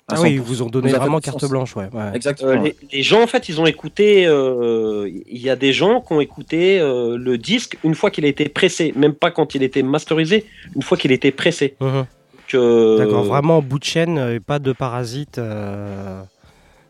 À 0.10 0.16
Ah 0.18 0.22
oui, 0.22 0.30
100%. 0.30 0.34
ils 0.34 0.42
vous 0.42 0.62
ont 0.62 0.68
donné 0.68 0.92
vraiment 0.92 1.20
carte 1.20 1.46
blanche, 1.50 1.76
ouais. 1.76 1.88
ouais. 1.94 2.12
Exactement. 2.16 2.52
Euh, 2.52 2.64
les, 2.64 2.76
les 2.92 3.04
gens, 3.04 3.22
en 3.24 3.28
fait, 3.28 3.48
ils 3.50 3.60
ont 3.62 3.66
écouté. 3.66 4.26
euh, 4.28 5.10
Il 5.28 5.38
y 5.42 5.50
a 5.50 5.56
des 5.56 5.72
gens 5.74 6.02
qui 6.02 6.14
ont 6.14 6.20
écouté 6.22 6.80
euh, 6.80 7.18
le 7.18 7.38
disque 7.38 7.78
une 7.84 7.96
fois 7.96 8.10
qu'il 8.12 8.26
a 8.26 8.28
été 8.28 8.50
pressé, 8.50 8.94
même 8.96 9.14
pas 9.14 9.32
quand 9.32 9.56
il 9.56 9.64
était 9.64 9.84
masterisé, 9.84 10.46
une 10.76 10.82
fois 10.82 10.98
qu'il 10.98 11.12
était 11.12 11.32
pressé. 11.32 11.76
Mhm. 11.80 12.06
Euh, 12.56 12.98
D'accord, 12.98 13.24
vraiment 13.24 13.58
en 13.58 13.62
bout 13.62 13.78
de 13.78 13.84
chaîne 13.84 14.18
et 14.18 14.40
pas 14.40 14.58
de 14.60 14.72
parasites. 14.74 15.38
euh, 15.38 16.22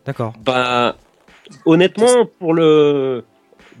D'accord. 0.06 0.32
Bah, 0.42 0.96
honnêtement, 1.66 2.26
pour 2.38 2.54
le 2.54 3.24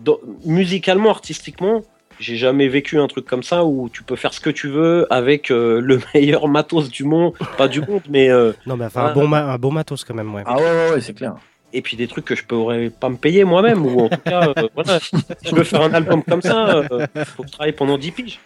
dans- 0.04 0.18
musicalement, 0.44 1.10
artistiquement, 1.10 1.82
j'ai 2.20 2.36
jamais 2.36 2.68
vécu 2.68 2.98
un 3.00 3.06
truc 3.08 3.24
comme 3.26 3.42
ça 3.42 3.64
où 3.64 3.88
tu 3.92 4.02
peux 4.04 4.14
faire 4.16 4.32
ce 4.32 4.40
que 4.40 4.50
tu 4.50 4.68
veux 4.68 5.06
avec 5.12 5.50
euh, 5.50 5.80
le 5.80 5.98
meilleur 6.14 6.46
matos 6.48 6.88
du 6.90 7.02
monde, 7.04 7.32
pas 7.58 7.66
du 7.66 7.80
monde, 7.80 8.02
mais 8.08 8.30
euh, 8.30 8.52
Non, 8.66 8.76
mais 8.76 8.84
enfin, 8.84 9.06
un, 9.06 9.12
bon 9.12 9.26
ma- 9.26 9.52
un 9.52 9.58
bon 9.58 9.72
matos 9.72 10.04
quand 10.04 10.14
même, 10.14 10.32
ouais. 10.34 10.42
Ah 10.46 10.56
ouais, 10.56 10.62
ouais, 10.62 10.90
ouais, 10.94 11.00
c'est 11.00 11.14
clair. 11.14 11.34
et 11.72 11.82
puis 11.82 11.96
des 11.96 12.06
trucs 12.06 12.24
que 12.26 12.34
je 12.36 12.44
pourrais 12.44 12.90
pas 12.90 13.08
me 13.08 13.16
payer 13.16 13.44
moi-même 13.44 13.84
ou 13.86 14.00
en 14.00 14.08
tout 14.08 14.20
cas, 14.24 14.48
euh, 14.56 14.68
voilà, 14.74 15.00
si 15.00 15.16
je 15.44 15.54
veux 15.54 15.64
faire 15.64 15.82
un 15.82 15.94
album 15.94 16.22
comme 16.22 16.42
ça, 16.42 16.68
euh, 16.92 17.06
faut 17.36 17.42
que 17.42 17.48
je 17.48 17.52
travaille 17.52 17.72
pendant 17.72 17.96
10 17.98 18.10
piges. 18.12 18.40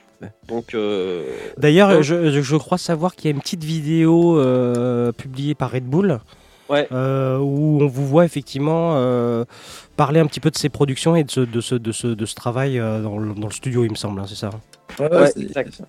Donc, 0.48 0.74
euh, 0.74 1.22
D'ailleurs, 1.58 2.02
je, 2.02 2.30
je- 2.30 2.40
je 2.40 2.56
crois 2.56 2.78
savoir 2.78 3.14
qu'il 3.14 3.26
y 3.26 3.28
a 3.28 3.34
une 3.34 3.42
petite 3.42 3.64
vidéo 3.64 4.38
euh, 4.38 5.12
publiée 5.12 5.54
par 5.54 5.72
Red 5.72 5.84
Bull 5.84 6.20
Ouais. 6.70 6.88
euh, 6.92 7.38
où 7.38 7.78
on 7.82 7.86
vous 7.86 8.06
voit 8.06 8.24
effectivement 8.24 8.92
euh, 8.96 9.44
parler 9.96 10.20
un 10.20 10.26
petit 10.26 10.40
peu 10.40 10.50
de 10.50 10.56
ces 10.56 10.68
productions 10.70 11.14
et 11.14 11.22
de 11.24 11.30
ce, 11.30 11.40
de 11.40 11.60
ce, 11.60 11.74
de 11.74 11.92
ce, 11.92 12.06
de 12.06 12.24
ce 12.26 12.34
travail 12.34 12.78
euh, 12.78 13.02
dans, 13.02 13.18
le, 13.18 13.34
dans 13.34 13.48
le 13.48 13.52
studio, 13.52 13.84
il 13.84 13.90
me 13.90 13.96
semble, 13.96 14.18
hein, 14.20 14.24
c'est 14.26 14.34
ça 14.34 14.50
Ouais, 14.98 15.12
Ouais, 15.14 15.26
c'est- 15.30 15.42
exact. 15.42 15.82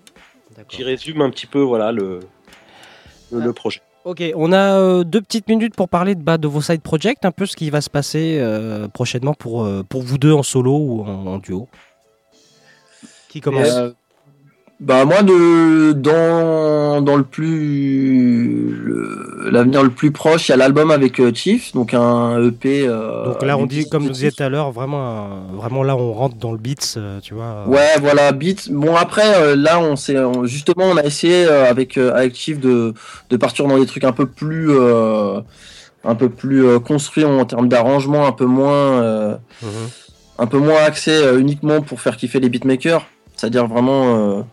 qui 0.67 0.83
résume 0.83 1.21
un 1.21 1.29
petit 1.29 1.45
peu 1.47 1.59
voilà 1.61 1.91
le 1.91 2.19
le, 3.31 3.39
le 3.39 3.53
projet. 3.53 3.81
Ok, 4.03 4.21
on 4.35 4.51
a 4.51 4.77
euh, 4.77 5.03
deux 5.03 5.21
petites 5.21 5.47
minutes 5.47 5.75
pour 5.75 5.89
parler 5.89 6.13
de, 6.13 6.21
bah, 6.21 6.37
de 6.37 6.47
vos 6.47 6.61
side 6.61 6.81
projects, 6.81 7.23
un 7.25 7.31
peu 7.31 7.45
ce 7.47 7.55
qui 7.55 7.69
va 7.71 7.81
se 7.81 7.89
passer 7.89 8.37
euh, 8.39 8.87
prochainement 8.87 9.33
pour, 9.33 9.63
euh, 9.63 9.81
pour 9.81 10.03
vous 10.03 10.17
deux 10.19 10.31
en 10.33 10.43
solo 10.43 10.77
ou 10.77 11.01
en, 11.03 11.25
en 11.25 11.37
duo. 11.39 11.67
Qui 13.29 13.41
commence? 13.41 13.67
Euh, 13.71 13.91
bah 14.81 15.05
moi 15.05 15.23
de 15.23 15.93
dans 15.93 17.01
dans 17.01 17.15
le 17.15 17.23
plus 17.23 18.83
l'avenir 19.51 19.83
le 19.83 19.89
plus 19.89 20.11
proche 20.11 20.49
il 20.49 20.51
y 20.51 20.53
a 20.53 20.57
l'album 20.57 20.91
avec 20.91 21.19
euh, 21.19 21.31
Chief 21.33 21.71
donc 21.73 21.93
un 21.93 22.41
EP 22.45 22.85
euh, 22.87 23.25
Donc 23.25 23.41
là, 23.43 23.57
on 23.57 23.65
dit, 23.65 23.87
comme 23.87 24.03
vous 24.03 24.09
titres. 24.09 24.13
disiez 24.15 24.31
tout 24.31 24.43
à 24.43 24.49
l'heure, 24.49 24.71
vraiment, 24.71 25.45
vraiment 25.53 25.83
là, 25.83 25.95
on 25.95 26.11
rentre 26.13 26.35
dans 26.37 26.51
le 26.51 26.57
beats, 26.57 26.95
euh, 26.97 27.19
tu 27.21 27.33
vois. 27.33 27.63
Ouais, 27.67 27.93
voilà, 28.01 28.31
beat. 28.31 28.71
Bon 28.71 28.95
après, 28.95 29.55
là, 29.55 29.79
on 29.79 29.95
s'est 29.95 30.17
on- 30.19 30.45
justement, 30.45 30.85
on 30.85 30.97
a 30.97 31.03
essayé 31.03 31.45
avec 31.45 31.97
avec 31.97 32.35
Chief 32.35 32.59
de 32.59 32.93
de 33.29 33.37
partir 33.37 33.67
dans 33.67 33.77
des 33.77 33.85
trucs 33.85 34.03
un 34.03 34.11
peu 34.11 34.25
plus 34.25 34.69
euh, 34.71 35.39
un 36.03 36.15
peu 36.15 36.29
plus 36.29 36.79
construits 36.81 37.23
en 37.25 37.45
termes 37.45 37.69
d'arrangement, 37.69 38.25
un 38.27 38.31
peu 38.31 38.45
moins 38.45 39.01
euh, 39.01 39.35
Mhm. 39.61 39.69
un 40.39 40.47
peu 40.47 40.57
moins 40.57 40.81
axé 40.83 41.13
uniquement 41.39 41.81
pour 41.81 42.01
faire 42.01 42.17
kiffer 42.17 42.39
les 42.39 42.49
beatmakers, 42.49 43.05
c'est-à-dire 43.35 43.67
vraiment. 43.67 44.45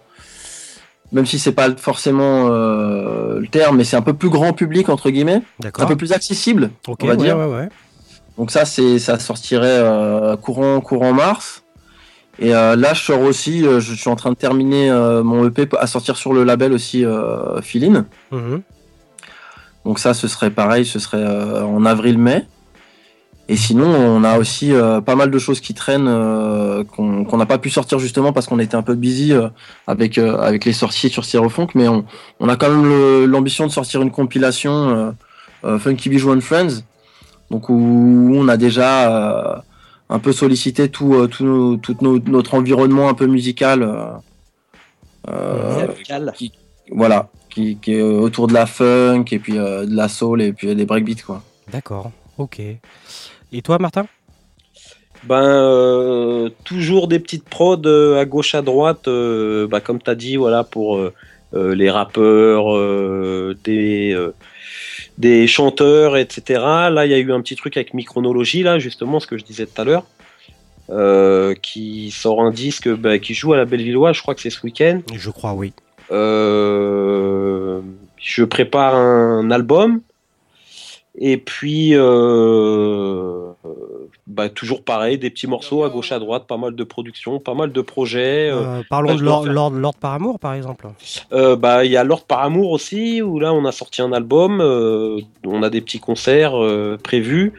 Même 1.12 1.26
si 1.26 1.38
c'est 1.38 1.52
pas 1.52 1.70
forcément 1.76 2.48
euh, 2.50 3.38
le 3.40 3.46
terme, 3.46 3.76
mais 3.76 3.84
c'est 3.84 3.96
un 3.96 4.02
peu 4.02 4.14
plus 4.14 4.30
grand 4.30 4.52
public 4.52 4.88
entre 4.88 5.10
guillemets, 5.10 5.42
D'accord. 5.60 5.84
un 5.84 5.88
peu 5.88 5.96
plus 5.96 6.12
accessible, 6.12 6.70
on 6.88 6.94
va 7.06 7.12
ouais, 7.12 7.16
dire. 7.16 7.36
ouais, 7.38 7.44
ouais. 7.46 7.68
Donc 8.38 8.50
ça, 8.50 8.64
c'est 8.64 8.98
ça 8.98 9.18
sortirait 9.18 9.66
euh, 9.68 10.36
courant 10.36 10.80
courant 10.80 11.12
mars. 11.12 11.64
Et 12.38 12.54
euh, 12.54 12.76
là, 12.76 12.94
je 12.94 13.02
sors 13.02 13.20
aussi. 13.20 13.66
euh, 13.66 13.78
je 13.78 13.92
suis 13.94 14.08
en 14.08 14.16
train 14.16 14.30
de 14.30 14.36
terminer 14.36 14.90
euh, 14.90 15.22
mon 15.22 15.46
EP 15.46 15.68
à 15.78 15.86
sortir 15.86 16.16
sur 16.16 16.32
le 16.32 16.44
label 16.44 16.72
aussi 16.72 17.04
euh, 17.04 17.60
Feeling. 17.60 18.04
Mhm. 18.30 18.62
Donc 19.84 19.98
ça, 19.98 20.14
ce 20.14 20.28
serait 20.28 20.50
pareil. 20.50 20.86
Ce 20.86 20.98
serait 20.98 21.18
euh, 21.18 21.62
en 21.62 21.84
avril-mai. 21.84 22.46
Et 23.52 23.56
sinon, 23.56 23.84
on 23.86 24.24
a 24.24 24.38
aussi 24.38 24.72
euh, 24.72 25.00
pas 25.02 25.14
mal 25.14 25.30
de 25.30 25.38
choses 25.38 25.60
qui 25.60 25.74
traînent 25.74 26.08
euh, 26.08 26.84
qu'on 26.84 27.36
n'a 27.36 27.44
pas 27.46 27.58
pu 27.58 27.68
sortir 27.68 27.98
justement 27.98 28.32
parce 28.32 28.46
qu'on 28.46 28.58
était 28.58 28.76
un 28.76 28.82
peu 28.82 28.94
busy 28.94 29.32
euh, 29.32 29.48
avec 29.86 30.16
euh, 30.16 30.38
avec 30.38 30.64
les 30.64 30.72
sorties 30.72 31.10
sur 31.10 31.24
Sierrofunk. 31.26 31.74
Mais 31.74 31.86
on, 31.86 32.04
on 32.40 32.48
a 32.48 32.56
quand 32.56 32.70
même 32.70 33.24
l'ambition 33.26 33.66
de 33.66 33.70
sortir 33.72 34.00
une 34.00 34.10
compilation 34.10 34.72
euh, 34.72 35.10
euh, 35.64 35.78
Funky 35.78 36.08
Bijou 36.08 36.32
and 36.32 36.40
Friends. 36.40 36.82
Donc 37.50 37.68
où 37.68 38.32
on 38.34 38.48
a 38.48 38.56
déjà 38.56 38.90
euh, 39.10 39.56
un 40.08 40.18
peu 40.18 40.32
sollicité 40.32 40.88
tout, 40.88 41.12
euh, 41.14 41.26
tout, 41.26 41.44
nos- 41.44 41.76
tout 41.76 41.96
nos- 42.00 42.18
notre 42.20 42.54
environnement 42.54 43.10
un 43.10 43.14
peu 43.14 43.26
musical. 43.26 43.82
euh, 43.82 44.04
euh, 45.28 45.86
qui- 46.32 46.52
voilà, 46.90 47.28
qui, 47.50 47.76
qui 47.76 47.94
est 47.94 48.02
autour 48.02 48.46
de 48.46 48.54
la 48.54 48.66
funk 48.66 49.24
et 49.30 49.38
puis 49.38 49.58
euh, 49.58 49.84
de 49.86 49.94
la 49.94 50.08
soul 50.08 50.40
et 50.42 50.52
puis 50.54 50.74
des 50.74 50.84
breakbeats 50.86 51.22
quoi. 51.26 51.42
D'accord, 51.70 52.10
ok. 52.38 52.60
Et 53.52 53.60
toi, 53.60 53.78
Martin? 53.78 54.06
Ben 55.24 55.44
euh, 55.44 56.48
toujours 56.64 57.06
des 57.06 57.20
petites 57.20 57.44
prods 57.44 57.82
euh, 57.84 58.18
à 58.18 58.24
gauche 58.24 58.54
à 58.54 58.62
droite, 58.62 59.06
euh, 59.06 59.68
bah, 59.68 59.80
comme 59.80 60.02
tu 60.02 60.10
as 60.10 60.14
dit, 60.14 60.36
voilà 60.36 60.64
pour 60.64 60.98
les 61.54 61.90
rappeurs, 61.90 62.74
des 63.62 64.16
des 65.18 65.46
chanteurs, 65.46 66.16
etc. 66.16 66.62
Là, 66.90 67.04
il 67.04 67.12
y 67.12 67.14
a 67.14 67.18
eu 67.18 67.30
un 67.30 67.42
petit 67.42 67.56
truc 67.56 67.76
avec 67.76 67.92
Micronologie, 67.92 68.62
là, 68.62 68.78
justement, 68.78 69.20
ce 69.20 69.26
que 69.26 69.36
je 69.36 69.44
disais 69.44 69.66
tout 69.66 69.78
à 69.80 69.84
l'heure, 69.84 70.06
qui 71.60 72.10
sort 72.10 72.42
un 72.42 72.50
disque, 72.50 72.88
bah, 72.88 73.18
qui 73.18 73.34
joue 73.34 73.52
à 73.52 73.58
la 73.58 73.66
Bellevilloise, 73.66 74.16
je 74.16 74.22
crois 74.22 74.34
que 74.34 74.40
c'est 74.40 74.48
ce 74.48 74.64
week-end. 74.64 75.02
Je 75.14 75.28
crois, 75.28 75.52
oui. 75.52 75.74
Je 76.10 77.82
prépare 78.44 78.94
un 78.94 79.50
album. 79.50 80.00
Et 81.18 81.36
puis, 81.36 81.90
euh, 81.94 83.52
bah, 84.26 84.48
toujours 84.48 84.82
pareil, 84.82 85.18
des 85.18 85.28
petits 85.30 85.46
morceaux 85.46 85.84
à 85.84 85.90
gauche, 85.90 86.10
à 86.12 86.18
droite, 86.18 86.46
pas 86.46 86.56
mal 86.56 86.74
de 86.74 86.84
productions, 86.84 87.38
pas 87.38 87.52
mal 87.54 87.70
de 87.72 87.80
projets. 87.82 88.48
euh, 88.50 88.78
Euh, 88.78 88.82
parlons 88.88 89.08
bah, 89.10 89.14
de 89.16 89.22
Lord, 89.22 89.44
Lord, 89.46 89.70
Lord 89.72 89.94
par 89.96 90.14
amour, 90.14 90.38
par 90.38 90.54
exemple. 90.54 90.88
euh, 91.32 91.54
bah, 91.56 91.84
il 91.84 91.90
y 91.90 91.96
a 91.98 92.04
Lord 92.04 92.24
par 92.24 92.40
amour 92.40 92.70
aussi, 92.70 93.20
où 93.20 93.38
là 93.38 93.52
on 93.52 93.64
a 93.66 93.72
sorti 93.72 94.00
un 94.00 94.12
album, 94.12 94.60
on 94.62 95.62
a 95.62 95.68
des 95.70 95.80
petits 95.82 96.00
concerts 96.00 96.54
prévus. 97.02 97.52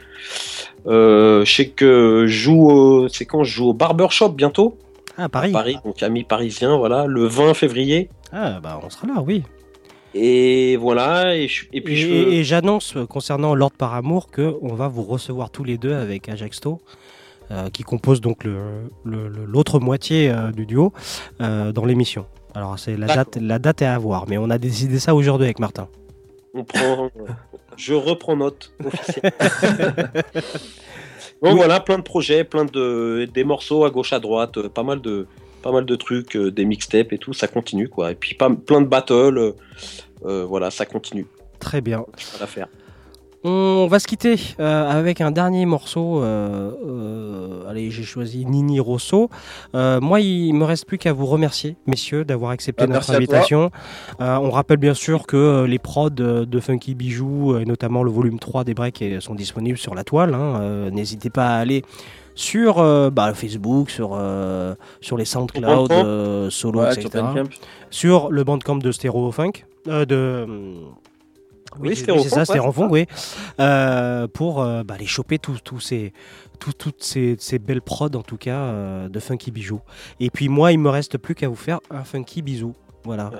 Je 0.85 1.43
sais 1.45 1.67
que 1.67 2.25
je 2.27 2.33
joue, 2.35 2.69
au- 2.71 3.07
c'est 3.07 3.25
quand 3.25 3.43
je 3.43 3.53
joue 3.53 3.69
au 3.69 3.73
Barbershop 3.73 4.29
bientôt. 4.29 4.77
Ah, 5.15 5.29
Paris. 5.29 5.49
À 5.51 5.53
Paris, 5.53 5.77
donc 5.85 6.01
ami 6.01 6.23
parisien, 6.23 6.75
voilà, 6.75 7.05
le 7.05 7.25
20 7.27 7.53
février. 7.53 8.09
Ah, 8.31 8.59
bah, 8.63 8.79
on 8.83 8.89
sera 8.89 9.05
là, 9.05 9.21
oui. 9.25 9.43
Et 10.15 10.77
voilà, 10.77 11.35
et, 11.35 11.47
je- 11.47 11.65
et 11.73 11.81
puis 11.81 11.93
Et, 11.93 11.97
je 11.97 12.07
et 12.13 12.43
j'annonce 12.43 12.95
euh, 12.95 13.05
concernant 13.07 13.55
Lord 13.55 13.71
par 13.71 13.95
amour 13.95 14.27
que 14.29 14.55
on 14.61 14.75
va 14.75 14.87
vous 14.87 15.01
recevoir 15.03 15.49
tous 15.49 15.63
les 15.63 15.77
deux 15.77 15.93
avec 15.93 16.29
Ajaxto. 16.29 16.81
euh, 17.51 17.69
qui 17.69 17.83
compose 17.83 18.21
donc 18.21 18.45
le- 18.45 18.89
le- 19.03 19.27
le- 19.27 19.43
l'autre 19.45 19.79
moitié 19.79 20.29
euh, 20.31 20.51
du 20.51 20.65
duo 20.65 20.93
euh, 21.41 21.73
dans 21.73 21.83
l'émission. 21.85 22.25
Alors 22.55 22.79
c'est 22.79 22.95
la 22.95 23.05
date, 23.07 23.35
la 23.35 23.59
date 23.59 23.81
est 23.81 23.85
à 23.85 23.97
voir, 23.99 24.25
mais 24.29 24.37
on 24.37 24.49
a 24.49 24.57
décidé 24.57 24.97
ça 24.97 25.13
aujourd'hui 25.13 25.45
avec 25.45 25.59
Martin. 25.59 25.87
on 26.53 26.63
prend, 26.63 27.09
je 27.75 27.93
reprends 27.93 28.37
note. 28.37 28.73
Donc 28.81 28.93
voilà, 31.57 31.79
plein 31.81 31.97
de 31.97 32.03
projets, 32.03 32.43
plein 32.45 32.63
de 32.65 33.27
des 33.33 33.43
morceaux 33.43 33.83
à 33.85 33.89
gauche 33.89 34.13
à 34.13 34.19
droite, 34.19 34.67
pas 34.69 34.83
mal 34.83 35.01
de 35.01 35.27
pas 35.63 35.71
mal 35.71 35.85
de 35.85 35.95
trucs, 35.95 36.35
euh, 36.35 36.51
des 36.51 36.65
mixtapes 36.65 37.11
et 37.13 37.17
tout, 37.17 37.33
ça 37.33 37.47
continue 37.47 37.89
quoi. 37.89 38.11
Et 38.11 38.15
puis 38.15 38.35
pas, 38.35 38.49
plein 38.51 38.81
de 38.81 38.87
battles, 38.87 39.37
euh, 39.37 39.51
euh, 40.25 40.45
voilà, 40.47 40.69
ça 40.69 40.85
continue. 40.85 41.25
Très 41.59 41.81
bien. 41.81 42.05
Va 42.39 42.45
faire. 42.47 42.67
On 43.45 43.87
va 43.87 43.99
se 43.99 44.07
quitter 44.07 44.35
euh, 44.61 44.89
avec 44.89 45.19
un 45.19 45.29
dernier 45.31 45.65
morceau. 45.65 46.23
euh, 46.23 46.71
euh, 46.87 47.69
allez, 47.69 47.91
j'ai 47.91 48.03
choisi 48.03 48.45
Nini 48.45 48.79
Rosso. 48.79 49.29
Euh, 49.75 49.99
moi, 49.99 50.21
il 50.21 50.53
me 50.53 50.63
reste 50.63 50.85
plus 50.85 50.97
qu'à 50.97 51.11
vous 51.11 51.25
remercier, 51.25 51.75
messieurs, 51.85 52.23
d'avoir 52.23 52.51
accepté 52.51 52.85
Ah, 52.85 52.87
notre 52.87 53.11
à 53.11 53.15
invitation. 53.17 53.69
Euh, 54.21 54.37
on 54.37 54.49
rappelle 54.49 54.77
bien 54.77 54.93
sûr 54.93 55.27
que 55.27 55.65
les 55.65 55.77
prods 55.79 56.09
de 56.09 56.59
Funky 56.61 56.95
Bijou, 56.95 57.53
euh, 57.53 57.59
et 57.59 57.65
notamment 57.65 58.03
le 58.03 58.11
volume 58.11 58.39
3 58.39 58.63
des 58.63 58.73
breaks, 58.73 59.03
sont 59.19 59.35
disponibles 59.35 59.77
sur 59.77 59.93
la 59.93 60.05
toile. 60.05 60.33
hein. 60.35 60.59
Euh, 60.61 60.89
N'hésitez 60.91 61.29
pas 61.29 61.47
à 61.47 61.55
aller 61.57 61.83
sur 62.35 62.79
euh, 62.79 63.09
bah, 63.09 63.33
Facebook, 63.33 63.89
sur, 63.89 64.11
euh, 64.13 64.75
sur 65.01 65.17
les 65.17 65.25
SoundCloud, 65.25 65.91
euh, 65.91 66.49
Solo, 66.49 66.81
Ouais, 66.81 66.93
etc. 66.93 67.23
Sur 67.89 68.31
le 68.31 68.43
bandcamp 68.43 68.77
de 68.77 68.91
Stereo 68.91 69.31
Funk. 69.31 69.51
euh, 69.87 70.05
de, 70.05 70.45
Oui, 71.79 71.89
oui, 71.89 71.95
c'est 71.95 72.29
ça, 72.29 72.45
c'est 72.45 72.59
Funk, 72.71 72.87
oui. 72.89 73.05
Pour 74.33 74.61
euh, 74.61 74.83
bah, 74.83 74.95
aller 74.95 75.05
choper 75.05 75.37
tous 75.39 75.79
ces, 75.79 76.13
tout- 76.59 76.73
toutes 76.73 77.03
ces, 77.03 77.35
ces 77.39 77.59
belles 77.59 77.81
prods, 77.81 78.07
en 78.15 78.21
tout 78.21 78.37
cas, 78.37 78.57
euh, 78.59 79.09
de 79.09 79.19
Funky 79.19 79.51
Bijou. 79.51 79.79
Et 80.19 80.29
puis 80.29 80.49
moi, 80.49 80.71
il 80.71 80.79
me 80.79 80.89
reste 80.89 81.17
plus 81.17 81.35
qu'à 81.35 81.47
vous 81.47 81.55
faire 81.55 81.79
un 81.91 82.03
Funky 82.03 82.41
Bisou. 82.41 82.73
Voilà. 83.03 83.31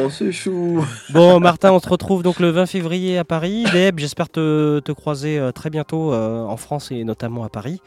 Ah, 0.00 0.10
c'est 0.10 0.32
chou. 0.32 0.84
Bon, 1.10 1.40
Martin, 1.40 1.72
on 1.72 1.80
se 1.80 1.88
retrouve 1.88 2.22
donc 2.22 2.40
le 2.40 2.50
20 2.50 2.66
février 2.66 3.18
à 3.18 3.24
Paris. 3.24 3.64
Deb, 3.72 3.98
j'espère 3.98 4.28
te, 4.28 4.80
te 4.80 4.92
croiser 4.92 5.38
euh, 5.38 5.50
très 5.50 5.70
bientôt 5.70 6.12
euh, 6.12 6.44
en 6.44 6.56
France 6.56 6.90
et 6.92 7.04
notamment 7.04 7.42
à 7.44 7.48
Paris. 7.48 7.80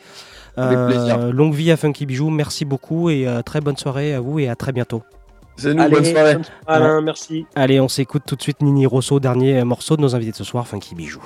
Avec 0.58 0.78
plaisir. 0.88 1.32
longue 1.32 1.54
vie 1.54 1.72
à 1.72 1.78
Funky 1.78 2.06
Bijou, 2.06 2.30
merci 2.30 2.66
beaucoup 2.66 3.10
et 3.10 3.28
euh, 3.28 3.42
très 3.42 3.62
bonne 3.62 3.78
soirée 3.78 4.14
à 4.14 4.20
vous 4.20 4.40
et 4.40 4.50
à 4.50 4.56
très 4.56 4.72
bientôt. 4.72 5.04
C'est 5.56 5.74
nous, 5.74 5.84
Allez, 5.84 5.96
bonne 5.96 6.06
soirée. 6.06 6.38
Alain, 6.68 7.02
merci. 7.02 7.46
Allez, 7.56 7.80
on 7.80 7.88
s'écoute 7.88 8.24
tout 8.26 8.36
de 8.36 8.42
suite 8.42 8.62
Nini 8.62 8.86
Rosso, 8.86 9.20
dernier 9.20 9.64
morceau 9.64 9.96
de 9.96 10.02
nos 10.02 10.16
invités 10.16 10.32
de 10.32 10.38
ce 10.38 10.44
soir, 10.44 10.68
Funky 10.68 10.96
Bijou. 10.96 11.22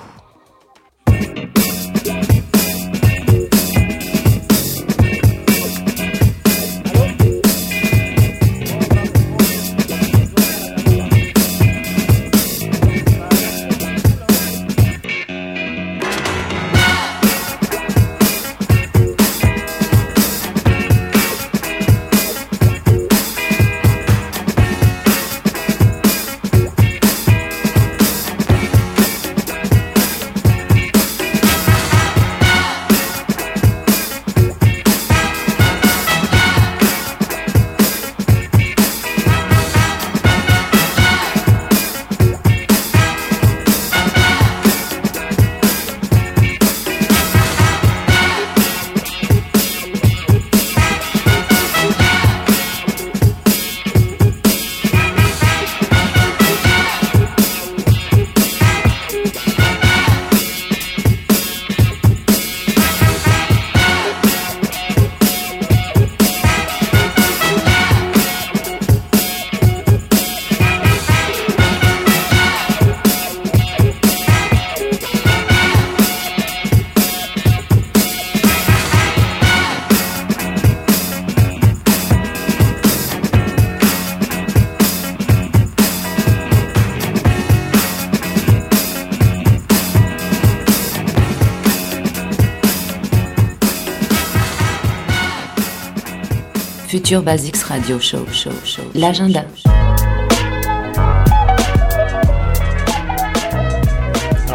Future 97.06 97.22
Basics 97.22 97.62
Radio 97.62 98.00
Show, 98.00 98.26
show, 98.32 98.50
show. 98.64 98.82
L'agenda. 98.92 99.44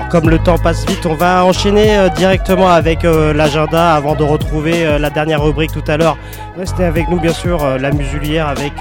Comme 0.10 0.30
le 0.30 0.38
temps 0.38 0.58
passe 0.58 0.86
vite, 0.86 1.06
on 1.06 1.14
va 1.14 1.46
enchaîner 1.46 1.96
euh, 1.96 2.10
directement 2.10 2.68
avec 2.68 3.06
euh, 3.06 3.32
l'agenda 3.32 3.96
avant 3.96 4.16
de 4.16 4.24
retrouver 4.24 4.86
euh, 4.86 5.00
la 5.00 5.10
dernière 5.10 5.42
rubrique 5.42 5.72
tout 5.72 5.90
à 5.90 5.96
l'heure. 5.96 6.18
Restez 6.58 6.84
avec 6.84 7.08
nous, 7.08 7.22
bien 7.22 7.32
sûr, 7.32 7.66
la 7.80 7.92
musulière 7.94 8.50
avec, 8.50 8.74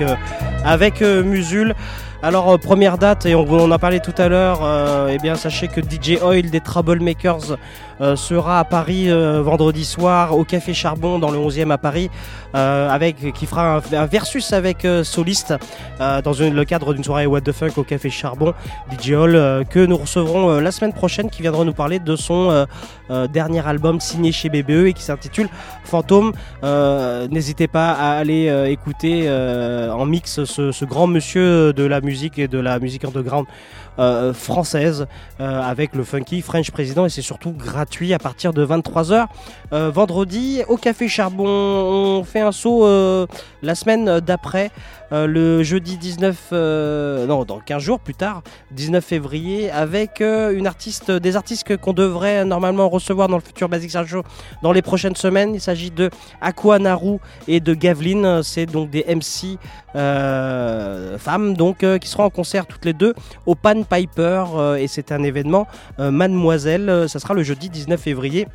avec 0.65 1.01
Musul. 1.01 1.77
Alors, 2.25 2.59
première 2.59 2.99
date, 2.99 3.25
et 3.25 3.37
on, 3.37 3.49
en 3.49 3.71
a 3.71 3.79
parlé 3.79 4.01
tout 4.01 4.15
à 4.19 4.29
l'heure, 4.29 4.63
eh 5.12 5.19
bien, 5.19 5.35
sachez 5.35 5.69
que 5.69 5.81
DJ 5.81 6.23
Oil 6.23 6.51
des 6.51 6.61
Troublemakers 6.61 7.57
euh, 8.01 8.16
sera 8.16 8.61
à 8.61 8.65
Paris 8.65 9.11
euh, 9.11 9.43
vendredi 9.43 9.85
soir 9.85 10.37
au 10.37 10.45
Café 10.45 10.73
Charbon 10.73 11.19
dans 11.19 11.31
le 11.31 11.39
11e 11.39 11.70
à 11.70 11.77
Paris, 11.77 12.11
euh, 12.55 12.89
avec, 12.89 13.32
qui 13.35 13.45
fera 13.45 13.77
un, 13.93 14.07
versus 14.07 14.53
avec 14.53 14.87
Soliste 15.03 15.55
dans 15.99 16.32
le 16.39 16.65
cadre 16.65 16.95
d'une 16.95 17.05
soirée 17.05 17.27
What 17.27 17.43
the 17.43 17.53
Funk 17.53 17.73
au 17.77 17.85
Café 17.85 18.09
Charbon. 18.09 18.55
DJ 18.91 19.11
euh, 19.12 19.65
que 19.65 19.85
nous 19.85 19.97
recevrons 19.97 20.61
la 20.61 20.70
semaine 20.70 20.95
prochaine 20.95 21.28
qui 21.28 21.43
viendra 21.43 21.65
nous 21.65 21.74
parler 21.74 21.99
de 21.99 22.16
son 22.16 22.66
dernier 23.32 23.66
album 23.66 24.01
signé 24.01 24.32
chez 24.32 24.49
BBE 24.49 24.87
et 24.87 24.93
qui 24.93 25.03
s'intitule 25.03 25.49
Fantôme. 25.85 26.32
N'hésitez 27.31 27.69
pas 27.69 27.93
à 27.93 28.12
aller 28.12 28.66
écouter 28.69 29.31
en 29.31 30.07
mix 30.07 30.45
ce, 30.45 30.85
grand 30.85 31.07
monsieur 31.07 31.73
de 31.73 31.85
la 31.85 32.01
musique 32.01 32.39
et 32.39 32.49
de 32.49 32.59
la 32.59 32.78
musique 32.78 33.05
underground 33.05 33.47
euh, 33.99 34.33
française 34.33 35.07
euh, 35.41 35.62
avec 35.62 35.95
le 35.95 36.05
funky 36.05 36.43
French 36.43 36.71
Président 36.71 37.07
et 37.07 37.09
c'est 37.09 37.23
surtout 37.23 37.53
gratuit 37.53 38.15
à 38.15 38.19
partir 38.19 38.53
de 38.53 38.65
23h 38.65 39.27
euh, 39.73 39.91
vendredi 39.91 40.62
au 40.69 40.77
Café 40.77 41.09
Charbon. 41.09 41.47
On 41.47 42.25
fait 42.25 42.41
un 42.41 42.53
saut 42.53 42.87
la 43.62 43.75
semaine 43.75 44.21
d'après, 44.21 44.71
le 45.11 45.62
jeudi 45.62 45.97
19, 45.99 46.49
euh, 46.53 47.27
non, 47.27 47.45
dans 47.45 47.59
15 47.59 47.83
jours 47.83 48.01
plus 48.01 48.15
tard, 48.15 48.43
19 48.73 49.05
février, 49.05 49.71
avec 49.71 50.21
une 50.21 50.67
artiste, 50.67 51.11
des 51.11 51.37
artistes 51.37 51.77
qu'on 51.77 51.93
devrait 51.93 52.45
normalement 52.45 52.89
recevoir 52.89 53.29
dans 53.29 53.37
le 53.37 53.43
futur 53.43 53.69
Basic 53.69 53.91
Show 53.91 54.23
dans 54.62 54.73
les 54.73 54.83
prochaines 54.83 55.17
semaines. 55.17 55.55
Il 55.55 55.61
s'agit 55.61 55.91
de 55.91 56.11
Aqua 56.41 56.79
Naru 56.79 57.19
et 57.49 57.61
de 57.61 57.75
Gavlin. 57.75 58.43
C'est 58.43 58.67
donc 58.67 58.91
des 58.91 59.05
MC 59.09 59.59
femmes 59.95 61.55
donc 61.57 61.85
qui 61.99 62.09
seront 62.09 62.25
en 62.25 62.31
concert 62.31 62.67
toutes 62.67 62.85
les 62.85 62.93
deux 62.93 63.15
au 63.47 63.55
Pan 63.55 63.80
Piper 63.85 64.44
euh, 64.55 64.77
et 64.77 64.86
c'est 64.86 65.12
un 65.12 65.23
événement 65.23 65.66
euh, 65.98 66.11
Mademoiselle. 66.11 66.89
Euh, 66.89 67.09
Ça 67.09 67.19
sera 67.19 67.35
le 67.35 67.43
jeudi 67.43 67.70
19 67.70 68.01
février. 68.01 68.47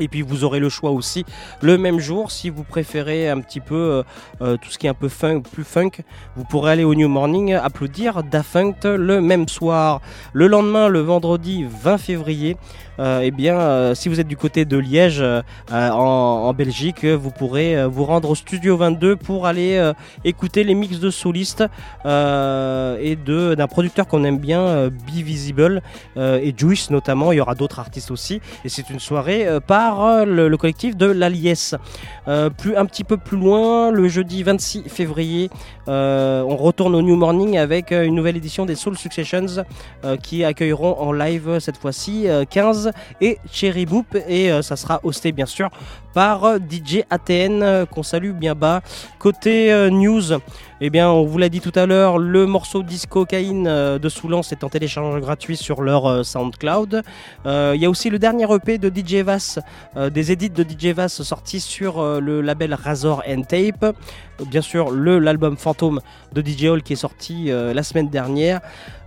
Et 0.00 0.08
puis 0.08 0.22
vous 0.22 0.42
aurez 0.42 0.58
le 0.58 0.68
choix 0.68 0.90
aussi 0.90 1.24
le 1.62 1.78
même 1.78 2.00
jour 2.00 2.32
si 2.32 2.50
vous 2.50 2.64
préférez 2.64 3.30
un 3.30 3.38
petit 3.38 3.60
peu 3.60 4.02
tout 4.40 4.68
ce 4.68 4.76
qui 4.76 4.88
est 4.88 4.90
un 4.90 4.94
peu 4.94 5.08
funk, 5.08 5.42
plus 5.42 5.62
funk, 5.62 6.02
vous 6.34 6.42
pourrez 6.42 6.72
aller 6.72 6.82
au 6.82 6.96
New 6.96 7.08
Morning 7.08 7.54
applaudir 7.54 8.24
Dafunct 8.24 8.84
le 8.86 9.20
même 9.20 9.46
soir. 9.46 10.00
Le 10.32 10.48
lendemain, 10.48 10.88
le 10.88 10.98
vendredi 10.98 11.64
20 11.80 11.98
février, 11.98 12.56
euh, 12.98 13.20
eh 13.22 13.30
bien, 13.30 13.58
euh, 13.58 13.94
si 13.94 14.08
vous 14.08 14.20
êtes 14.20 14.28
du 14.28 14.36
côté 14.36 14.64
de 14.64 14.78
Liège, 14.78 15.20
euh, 15.20 15.42
en, 15.70 16.52
Belgique, 16.52 17.04
vous 17.04 17.30
pourrez 17.30 17.84
vous 17.86 18.04
rendre 18.04 18.30
au 18.30 18.34
Studio 18.34 18.76
22 18.76 19.16
pour 19.16 19.46
aller 19.46 19.92
écouter 20.24 20.62
les 20.62 20.74
mix 20.74 21.00
de 21.00 21.10
solistes 21.10 21.64
et 22.04 23.18
d'un 23.26 23.66
producteur 23.66 24.06
qu'on 24.06 24.22
aime 24.24 24.38
bien, 24.38 24.88
Be 24.88 25.10
Visible, 25.10 25.82
et 26.16 26.54
Juice 26.56 26.90
notamment. 26.90 27.32
Il 27.32 27.36
y 27.36 27.40
aura 27.40 27.56
d'autres 27.56 27.80
artistes 27.80 28.12
aussi. 28.12 28.40
Et 28.64 28.68
c'est 28.68 28.88
une 28.90 29.00
soirée 29.00 29.48
par 29.66 30.24
le, 30.24 30.54
collectif 30.56 30.96
de 30.96 31.06
l'Aliès. 31.06 31.74
plus, 32.58 32.76
un 32.76 32.86
petit 32.86 33.04
peu 33.04 33.16
plus 33.16 33.36
loin, 33.36 33.90
le 33.90 34.06
jeudi 34.06 34.44
26 34.44 34.84
février, 34.88 35.50
on 35.88 36.56
retourne 36.56 36.94
au 36.94 37.02
New 37.02 37.16
Morning 37.16 37.58
avec 37.58 37.90
une 37.90 38.14
nouvelle 38.14 38.36
édition 38.36 38.64
des 38.64 38.76
Soul 38.76 38.96
Successions 38.96 39.64
qui 40.22 40.44
accueilleront 40.44 41.00
en 41.00 41.12
live 41.12 41.58
cette 41.58 41.78
fois-ci 41.78 42.26
15 42.50 42.83
et 43.20 43.38
Cherry 43.50 43.86
Boop. 43.86 44.16
Et 44.28 44.50
euh, 44.50 44.62
ça 44.62 44.76
sera 44.76 45.00
hosté 45.02 45.32
bien 45.32 45.46
sûr 45.46 45.70
par 46.12 46.44
euh, 46.44 46.58
DJ 46.58 47.02
ATN 47.10 47.62
euh, 47.62 47.86
qu'on 47.86 48.02
salue 48.02 48.32
bien 48.32 48.54
bas. 48.54 48.82
Côté 49.18 49.72
news, 49.90 50.38
eh 50.80 50.90
bien, 50.90 51.08
on 51.08 51.24
vous 51.24 51.38
l'a 51.38 51.48
dit 51.48 51.60
tout 51.60 51.72
à 51.74 51.86
l'heure, 51.86 52.18
le 52.18 52.44
morceau 52.46 52.82
Disco 52.82 53.24
Caïne 53.24 53.64
de 53.64 54.08
Soulance 54.10 54.52
est 54.52 54.64
en 54.64 54.68
téléchargement 54.68 55.18
gratuit 55.18 55.56
sur 55.56 55.80
leur 55.80 56.26
SoundCloud. 56.26 57.02
Il 57.46 57.76
y 57.76 57.86
a 57.86 57.90
aussi 57.90 58.10
le 58.10 58.18
dernier 58.18 58.44
EP 58.52 58.76
de 58.76 58.92
DJ 58.94 59.22
Vass, 59.22 59.58
des 59.96 60.30
édits 60.30 60.50
de 60.50 60.62
DJ 60.62 60.88
Vass 60.88 61.22
sortis 61.22 61.60
sur 61.60 62.20
le 62.20 62.42
label 62.42 62.74
Razor 62.74 63.22
and 63.26 63.42
Tape. 63.42 63.96
Bien 64.46 64.60
sûr, 64.60 64.90
l'album 64.90 65.56
Fantôme 65.56 66.00
de 66.34 66.42
DJ 66.42 66.64
Hall 66.64 66.82
qui 66.82 66.92
est 66.92 66.96
sorti 66.96 67.46
la 67.46 67.82
semaine 67.82 68.10
dernière. 68.10 68.60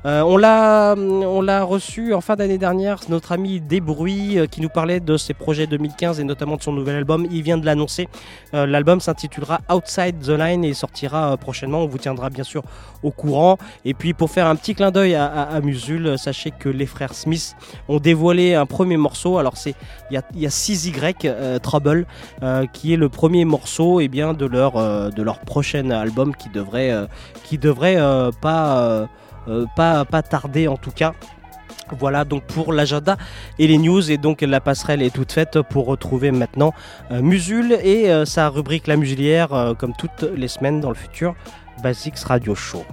Euh, 0.07 0.21
on 0.21 0.37
l'a 1.41 1.63
reçu 1.63 2.13
en 2.13 2.21
fin 2.21 2.37
d'année 2.37 2.57
dernière, 2.57 2.99
notre 3.09 3.33
ami 3.33 3.59
Desbruits 3.59 4.39
euh, 4.39 4.45
qui 4.45 4.61
nous 4.61 4.69
parlait 4.69 5.01
de 5.01 5.17
ses 5.17 5.33
projets 5.33 5.67
2015 5.67 6.21
et 6.21 6.23
notamment 6.23 6.55
de 6.55 6.63
son 6.63 6.71
nouvel 6.71 6.95
album. 6.95 7.27
Il 7.29 7.41
vient 7.41 7.57
de 7.57 7.65
l'annoncer. 7.65 8.07
Euh, 8.53 8.65
L'album 8.65 9.01
s'intitulera 9.01 9.59
Outside 9.69 10.19
the 10.19 10.29
Line 10.29 10.63
et 10.63 10.73
sortira 10.73 11.35
prochainement. 11.35 11.79
On 11.79 11.87
vous 11.87 11.97
tiendra 11.97 12.29
bien 12.29 12.45
sûr 12.45 12.63
au 13.03 13.11
courant. 13.11 13.57
Et 13.83 13.93
puis 13.93 14.13
pour 14.13 14.31
faire 14.31 14.47
un 14.47 14.55
petit 14.55 14.75
clin 14.75 14.91
d'œil 14.91 15.15
à, 15.15 15.59
Musul, 15.61 16.17
sachez 16.17 16.51
que 16.51 16.69
les 16.69 16.85
frères 16.85 17.13
Smith 17.13 17.55
ont 17.89 17.99
dévoilé 17.99 18.53
un 18.53 18.65
premier 18.65 18.95
morceau. 18.95 19.37
Alors 19.37 19.57
c'est 19.57 19.75
il 20.09 20.13
y 20.13 20.17
a, 20.17 20.21
il 20.33 20.41
y 20.41 20.45
a 20.45 20.49
6Y 20.49 21.15
euh, 21.25 21.59
Trouble 21.59 22.05
qui 22.71 22.93
est 22.93 22.97
le 22.97 23.09
premier 23.09 23.43
morceau 23.43 23.99
et 23.99 24.07
bien 24.07 24.33
de 24.33 24.45
leur 24.45 25.39
prochain 25.41 25.89
album 25.89 26.33
qui 26.33 26.49
devrait 26.49 26.93
qui 27.43 27.57
devrait 27.57 27.97
pas 28.41 29.07
pas 29.75 30.05
pas 30.05 30.21
tarder 30.21 30.67
en 30.67 30.77
tout 30.77 30.91
cas. 30.91 31.13
Voilà 31.91 32.25
donc 32.25 32.43
pour 32.43 32.73
l'agenda 32.73 33.17
et 33.59 33.67
les 33.67 33.77
news 33.77 34.11
et 34.11 34.17
donc 34.17 34.41
la 34.41 34.59
passerelle 34.59 35.01
est 35.01 35.13
toute 35.13 35.31
faite 35.31 35.61
pour 35.61 35.85
retrouver 35.85 36.31
maintenant 36.31 36.73
euh, 37.11 37.21
Musul 37.21 37.77
et 37.81 38.11
euh, 38.11 38.25
sa 38.25 38.49
rubrique 38.49 38.87
La 38.87 38.97
Musulière 38.97 39.53
euh, 39.53 39.73
comme 39.73 39.93
toutes 39.97 40.23
les 40.35 40.47
semaines 40.47 40.81
dans 40.81 40.89
le 40.89 40.95
futur 40.95 41.35
Basics 41.81 42.19
Radio 42.19 42.55
Show. 42.55 42.83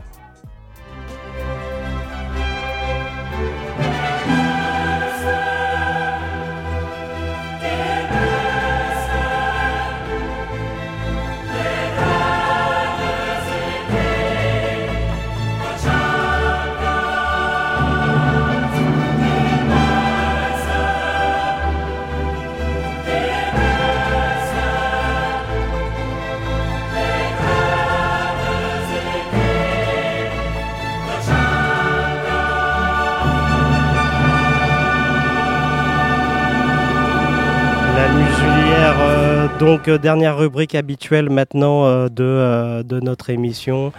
Donc 39.58 39.88
euh, 39.88 39.98
dernière 39.98 40.36
rubrique 40.36 40.74
habituelle 40.74 41.30
maintenant 41.30 41.84
euh, 41.84 42.08
de, 42.08 42.24
euh, 42.24 42.82
de 42.82 43.00
notre 43.00 43.30
émission, 43.30 43.92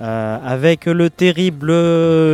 avec 0.00 0.86
le 0.86 1.10
terrible 1.10 1.70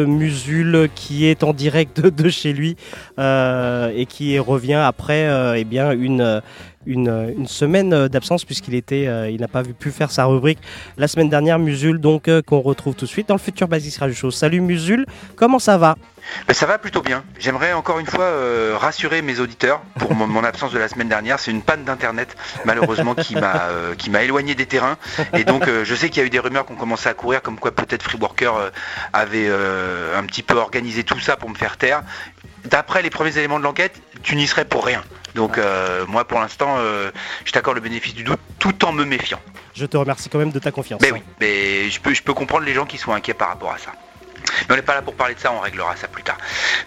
Musul 0.07 0.89
qui 0.95 1.27
est 1.27 1.43
en 1.43 1.53
direct 1.53 2.01
de, 2.17 2.29
chez 2.29 2.53
lui 2.53 2.77
et 3.19 4.07
qui 4.09 4.39
revient 4.39 4.75
après 4.75 5.29
eh 5.57 5.65
bien 5.65 5.91
une, 5.91 6.41
une, 6.87 7.09
euh, 7.09 7.33
une 7.37 7.47
semaine 7.47 8.09
d'absence 8.09 8.45
puisqu'il 8.45 8.75
était, 8.75 9.07
euh, 9.07 9.31
il 9.31 9.41
n'a 9.41 9.49
pas 9.49 9.63
pu 9.63 9.91
faire 9.91 10.11
sa 10.11 10.25
rubrique 10.25 10.59
la 10.97 11.09
semaine 11.09 11.29
dernière. 11.29 11.59
Musul 11.59 11.99
donc 11.99 12.29
euh, 12.29 12.43
qu'on 12.43 12.61
retrouve 12.61 12.95
tout 12.95 13.05
de 13.05 13.11
suite 13.11 13.29
dans 13.29 13.35
le 13.35 13.41
futur 13.41 13.69
Basics 13.69 13.97
Radio 13.97 14.15
Show. 14.15 14.31
Salut 14.31 14.61
Musul, 14.61 15.07
comment 15.37 15.59
ça 15.59 15.79
va? 15.79 15.97
Ben, 16.47 16.55
ça 16.55 16.67
va 16.67 16.79
plutôt 16.79 17.03
bien. 17.03 17.25
J'aimerais 17.39 17.73
encore 17.73 17.99
une 17.99 18.07
fois 18.07 18.25
euh, 18.25 18.75
rassurer 18.77 19.23
mes 19.23 19.41
auditeurs 19.41 19.81
pour 19.99 20.15
mon, 20.15 20.45
absence 20.45 20.73
de 20.73 20.79
la 20.79 20.89
semaine 20.89 21.09
dernière. 21.09 21.39
C'est 21.39 21.51
une 21.51 21.63
panne 21.63 21.85
d'internet 21.85 22.37
malheureusement 22.65 23.15
qui 23.15 23.35
m'a 23.37 23.69
euh, 23.69 23.95
éloigné 24.21 24.55
des 24.55 24.67
terrains. 24.67 24.97
Et 25.35 25.45
donc 25.45 25.67
euh, 25.69 25.85
je 25.85 25.95
sais 25.95 26.09
qu'il 26.09 26.21
y 26.21 26.25
a 26.25 26.27
eu 26.27 26.31
des 26.31 26.39
rumeurs 26.39 26.67
qui 26.67 26.73
ont 26.73 26.77
commencé 26.77 27.09
à 27.09 27.15
courir 27.15 27.43
comme 27.43 27.59
quoi 27.59 27.75
peut-être 27.75 28.03
Freeworker 28.03 28.55
euh, 28.55 28.71
avait 29.13 29.47
euh, 29.49 30.19
un 30.19 30.25
petit 30.25 30.43
peu 30.43 30.57
organisé 30.57 31.05
tout 31.05 31.21
ça 31.21 31.37
pour 31.37 31.49
me 31.49 31.55
faire 31.55 31.77
taire. 31.77 32.03
D'après 32.65 33.03
les 33.03 33.11
premiers 33.11 33.37
éléments 33.39 33.59
de 33.59 33.65
l'enquête, 33.65 34.01
tu 34.23 34.37
n'y 34.37 34.47
serais 34.47 34.65
pour 34.65 34.85
rien. 34.85 35.03
Donc 35.37 35.59
euh, 35.59 36.05
moi 36.09 36.25
pour 36.25 36.41
l'instant, 36.41 36.77
euh, 36.79 37.11
je 37.45 37.53
t'accorde 37.53 37.77
le 37.77 37.83
bénéfice 37.83 38.15
du 38.15 38.25
doute 38.25 38.41
tout 38.59 38.85
en 38.85 38.93
me 38.93 39.05
méfiant. 39.05 39.39
Je 39.75 39.85
te 39.85 39.97
remercie 39.97 40.29
quand 40.31 40.39
même 40.39 40.51
de 40.51 40.59
ta 40.59 40.73
confiance. 40.73 41.01
Mais 41.03 41.13
oui, 41.13 41.23
mais 41.41 41.91
je 41.91 42.01
peux, 42.01 42.15
je 42.15 42.23
peux 42.23 42.33
comprendre 42.33 42.65
les 42.65 42.73
gens 42.73 42.87
qui 42.87 42.97
sont 42.97 43.13
inquiets 43.13 43.35
par 43.35 43.49
rapport 43.49 43.71
à 43.71 43.79
ça. 43.79 43.93
Mais 44.69 44.75
on 44.75 44.77
n'est 44.77 44.83
pas 44.83 44.95
là 44.95 45.03
pour 45.03 45.15
parler 45.15 45.35
de 45.35 45.41
ça, 45.41 45.53
on 45.53 45.61
réglera 45.61 45.97
ça 45.97 46.09
plus 46.09 46.23
tard. 46.23 46.39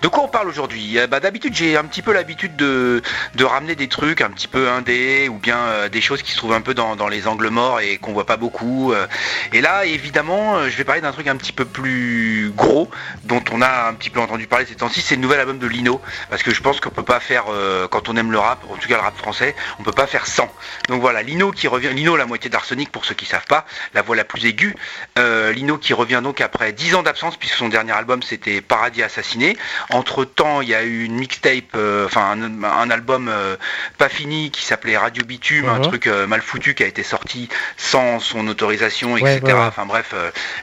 De 0.02 0.08
quoi 0.08 0.24
on 0.24 0.28
parle 0.28 0.48
aujourd'hui? 0.48 0.98
Bah, 1.10 1.20
D'habitude, 1.20 1.54
j'ai 1.56 1.78
un 1.78 1.84
petit 1.84 2.02
peu 2.02 2.14
l'habitude 2.14 2.56
de, 2.56 3.02
ramener 3.44 3.76
des 3.76 3.88
trucs 3.88 4.22
un 4.22 4.30
petit 4.30 4.48
peu 4.48 4.70
indés 4.70 5.28
ou 5.30 5.36
bien 5.36 5.58
euh, 5.58 5.90
des 5.90 6.02
choses 6.02 6.22
qui 6.22 6.32
se 6.32 6.38
trouvent 6.38 6.54
un 6.54 6.62
peu 6.62 6.74
dans, 6.74 7.08
les 7.08 7.28
angles 7.28 7.50
morts 7.50 7.80
et 7.80 7.98
qu'on 7.98 8.14
voit 8.14 8.26
pas 8.26 8.38
beaucoup. 8.38 8.94
euh. 8.94 9.08
Et 9.54 9.62
là, 9.62 9.86
évidemment, 9.86 10.58
euh, 10.58 10.70
je 10.70 10.78
vais 10.78 10.84
parler 10.84 11.02
d'un 11.02 11.12
truc 11.12 11.28
un 11.28 11.36
petit 11.36 11.52
peu 11.52 11.66
plus 11.66 12.52
gros 12.56 12.90
dont 13.24 13.44
on 13.52 13.62
a 13.62 13.88
un 13.90 13.94
petit 13.94 14.10
peu 14.10 14.20
entendu 14.20 14.48
parler 14.48 14.66
ces 14.66 14.76
temps-ci, 14.76 15.02
c'est 15.02 15.16
le 15.16 15.22
nouvel 15.22 15.40
album 15.40 15.60
de 15.60 15.68
Lino. 15.68 16.02
Parce 16.30 16.44
que 16.44 16.54
je 16.54 16.62
pense 16.62 16.80
qu'on 16.80 16.90
peut 16.90 17.04
pas 17.04 17.20
faire, 17.20 17.46
quand 17.90 18.10
on 18.10 18.16
aime 18.16 18.32
le 18.32 18.40
rap, 18.40 18.64
en 18.70 18.76
tout 18.76 18.88
cas 18.88 18.96
le 18.96 19.02
rap 19.02 19.18
français, 19.18 19.56
on 19.80 19.84
peut 19.84 19.92
pas 19.92 20.08
faire 20.08 20.28
sans. 20.28 20.50
Donc 20.88 21.02
voilà, 21.02 21.24
Lino 21.24 21.52
qui 21.52 21.68
revient, 21.68 21.90
Lino 21.90 22.16
la 22.16 22.26
moitié 22.26 22.50
d'Arsenic 22.50 22.92
pour 22.92 23.06
ceux 23.06 23.16
qui 23.16 23.26
savent 23.26 23.46
pas, 23.48 23.66
la 23.94 24.02
voix 24.02 24.16
la 24.16 24.24
plus 24.24 24.46
aiguë. 24.46 24.76
Lino 25.18 25.78
qui 25.78 25.94
revient 25.94 26.22
donc 26.24 26.42
après 26.42 26.72
10 26.72 26.96
ans 26.96 27.04
d'absence 27.04 27.38
puisque 27.40 27.56
son 27.56 27.70
dernier 27.70 27.92
album 27.94 28.22
c'était 28.24 28.62
Paradis 28.62 29.04
Assassiné. 29.04 29.58
Entre 29.90 30.26
temps, 30.26 30.62
il 30.62 30.70
y 30.70 30.76
a 30.76 30.84
eu 30.84 31.04
une 31.04 31.16
mixtape, 31.16 31.76
euh, 31.76 32.06
enfin 32.06 32.32
un, 32.32 32.64
un 32.64 32.90
album 32.90 33.28
euh, 33.30 33.56
pas 33.98 34.10
fini 34.10 34.52
qui 34.52 34.66
s'appelait 34.66 34.98
Radio 34.98 35.24
Bitume, 35.24 35.68
un 35.70 35.78
Mhm. 35.80 35.84
truc 35.84 36.08
euh, 36.08 36.28
mal 36.28 36.42
foutu 36.42 36.76
qui 36.76 36.84
a 36.84 36.88
été 36.88 37.04
sorti 37.04 37.50
sans 37.78 38.20
son 38.20 38.48
autorisation, 38.48 39.14
Ouais, 39.14 39.38
etc. 39.38 39.54
ouais. 39.54 39.60
Enfin 39.66 39.86
bref, 39.86 40.14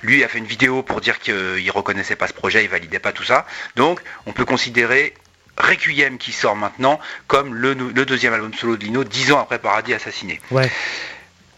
lui 0.02 0.22
a 0.24 0.28
fait 0.28 0.38
une 0.38 0.46
vidéo 0.46 0.82
pour 0.82 1.00
dire 1.00 1.18
qu'il 1.18 1.70
reconnaissait 1.70 2.16
pas 2.16 2.26
ce 2.28 2.32
projet, 2.34 2.62
il 2.64 2.68
validait 2.70 2.98
pas 2.98 3.12
tout 3.12 3.24
ça. 3.24 3.46
Donc 3.76 4.00
on 4.26 4.32
peut 4.32 4.44
considérer 4.44 5.14
Requiem 5.58 6.18
qui 6.18 6.32
sort 6.32 6.54
maintenant 6.54 7.00
comme 7.28 7.54
le, 7.54 7.74
deuxième 7.74 8.34
album 8.34 8.52
solo 8.52 8.76
de 8.76 8.84
Lino, 8.84 9.04
10 9.04 9.32
ans 9.32 9.40
après 9.40 9.58
Paradis 9.58 9.94
Assassiné. 9.94 10.38
Ouais. 10.50 10.70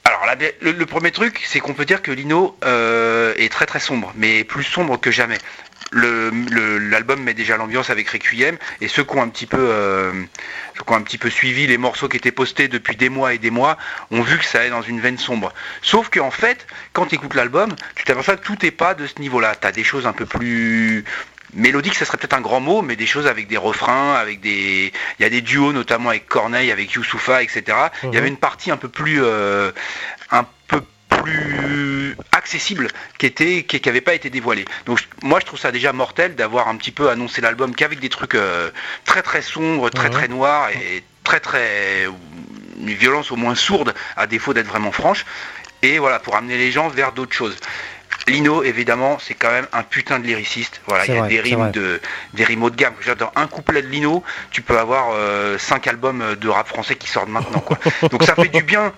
Alors 0.09 0.25
le, 0.63 0.87
premier 0.87 1.11
truc, 1.11 1.43
c'est 1.45 1.61
qu'on 1.61 1.75
peut 1.75 1.85
dire 1.85 2.01
que 2.01 2.11
Lino 2.11 2.57
euh, 2.65 3.35
est 3.37 3.53
très 3.53 3.67
très 3.67 3.79
sombre, 3.79 4.11
mais 4.17 4.43
plus 4.43 4.65
sombre 4.65 4.99
que 4.99 5.11
jamais. 5.11 5.37
L'album 5.93 7.23
met 7.23 7.35
déjà 7.35 7.59
l'ambiance 7.59 7.91
avec 7.91 8.09
Requiem 8.09 8.57
et 8.81 8.89
ceux 8.89 9.05
qui 9.05 9.17
ont 9.17 9.23
un 9.23 9.29
petit 9.29 9.45
peu, 9.45 9.59
euh, 9.61 10.13
qui 10.73 10.91
ont 10.91 10.97
un 10.97 11.03
petit 11.03 11.19
peu 11.19 11.29
suivi 11.29 11.67
les 11.67 11.77
morceaux 11.77 12.09
qui 12.09 12.17
étaient 12.17 12.33
postés 12.33 12.69
depuis 12.69 12.97
des 12.97 13.11
mois 13.11 13.35
et 13.35 13.39
des 13.39 13.51
mois 13.51 13.77
ont 14.11 14.23
vu 14.23 14.39
que 14.39 14.47
ça 14.47 14.61
allait 14.61 14.71
dans 14.71 14.81
une 14.81 14.99
veine 14.99 15.19
sombre. 15.19 15.53
Sauf 15.83 16.09
qu'en 16.09 16.31
fait, 16.31 16.67
quand 16.95 17.05
tu 17.05 17.17
écoutes 17.17 17.35
l'album, 17.35 17.77
tu 17.95 18.05
t'aperçois 18.05 18.39
que 18.39 18.45
tout 18.45 18.57
n'est 18.63 18.71
pas 18.71 18.95
de 18.95 19.07
ce 19.07 19.21
niveau-là. 19.21 19.57
Tu 19.57 19.67
as 19.67 19.73
des 19.73 19.85
choses 19.85 20.07
un 20.07 20.15
peu 20.15 20.25
plus 20.25 21.05
mélodique, 21.55 21.95
ça 21.95 22.05
serait 22.05 22.19
peut-être 22.19 22.35
un 22.35 22.41
grand 22.41 22.61
mot, 22.61 22.83
mais 22.83 22.97
des 22.97 23.07
choses 23.07 23.27
avec 23.27 23.49
des 23.49 23.57
refrains, 23.57 24.15
avec 24.15 24.41
des, 24.41 24.93
il 25.19 25.23
y 25.23 25.25
a 25.25 25.31
des 25.31 25.41
duos 25.41 25.73
notamment 25.73 26.11
avec 26.11 26.27
Corneille, 26.27 26.71
avec 26.71 26.93
Youssoufa, 26.93 27.43
etc. 27.43 27.63
Il 28.03 28.07
y 28.07 28.09
Mhm. 28.13 28.17
avait 28.17 28.29
une 28.29 28.37
partie 28.37 28.71
un 28.71 28.77
peu 28.77 28.89
plus, 28.89 29.21
euh, 29.23 29.73
un 30.31 30.45
peu 30.67 30.83
plus 31.09 32.17
accessible 32.33 32.89
qui 33.19 33.27
était, 33.27 33.65
qui, 33.65 33.81
qui 33.81 33.89
avait 33.89 34.01
pas 34.01 34.15
été 34.15 34.31
dévoilée. 34.31 34.65
Donc 34.87 35.01
moi 35.23 35.41
je 35.41 35.47
trouve 35.47 35.59
ça 35.59 35.73
déjà 35.73 35.93
mortel 35.93 36.35
d'avoir 36.35 36.69
un 36.69 36.77
petit 36.77 36.93
peu 36.93 37.09
annoncé 37.11 37.41
l'album 37.41 37.75
qu'avec 37.75 37.99
des 37.99 38.09
trucs 38.09 38.35
euh, 38.35 38.71
très 39.05 39.23
très 39.23 39.43
sombres, 39.43 39.91
très 39.91 40.09
Mhm. 40.09 40.15
très 40.15 40.29
noirs 40.29 40.71
et 40.71 41.03
très 41.25 41.41
très 41.41 42.07
une 42.81 42.95
violence 42.95 43.33
au 43.33 43.37
moins 43.37 43.55
sourde 43.57 43.93
à 44.17 44.27
défaut 44.27 44.55
d'être 44.55 44.69
vraiment 44.69 44.93
franche. 44.93 45.27
Et 45.83 45.99
voilà 45.99 46.19
pour 46.21 46.37
amener 46.37 46.57
les 46.57 46.71
gens 46.71 46.89
vers 46.89 47.13
d'autres 47.13 47.35
choses. 47.35 47.57
Lino, 48.29 48.63
évidemment, 48.63 49.19
c'est 49.21 49.35
quand 49.35 49.51
même 49.51 49.67
un 49.73 49.83
putain 49.83 50.19
de 50.19 50.27
lyriciste. 50.27 50.81
Voilà, 50.87 51.07
il 51.07 51.15
y 51.15 51.17
a 51.17 51.21
vrai, 51.21 51.29
des 51.29 51.41
rimes 51.41 51.71
de 51.71 52.01
des 52.35 52.45
rimes 52.45 52.63
haut 52.63 52.71
de 52.71 52.77
gamme. 52.77 52.95
Dans 53.19 53.33
un 53.37 53.47
couplet 53.47 53.83
de 53.83 53.89
Lino, 53.89 54.23
tu 54.51 54.63
peux 54.63 54.79
avoir 54.79 55.11
euh, 55.13 55.59
cinq 55.59 55.87
albums 55.87 56.37
de 56.41 56.49
rap 56.49 56.69
français 56.69 56.97
qui 56.97 57.09
sortent 57.09 57.29
maintenant. 57.29 57.61
Quoi. 57.61 57.79
Donc 58.11 58.25
ça 58.25 58.35
fait 58.35 58.49
du 58.49 58.63
bien. 58.63 58.93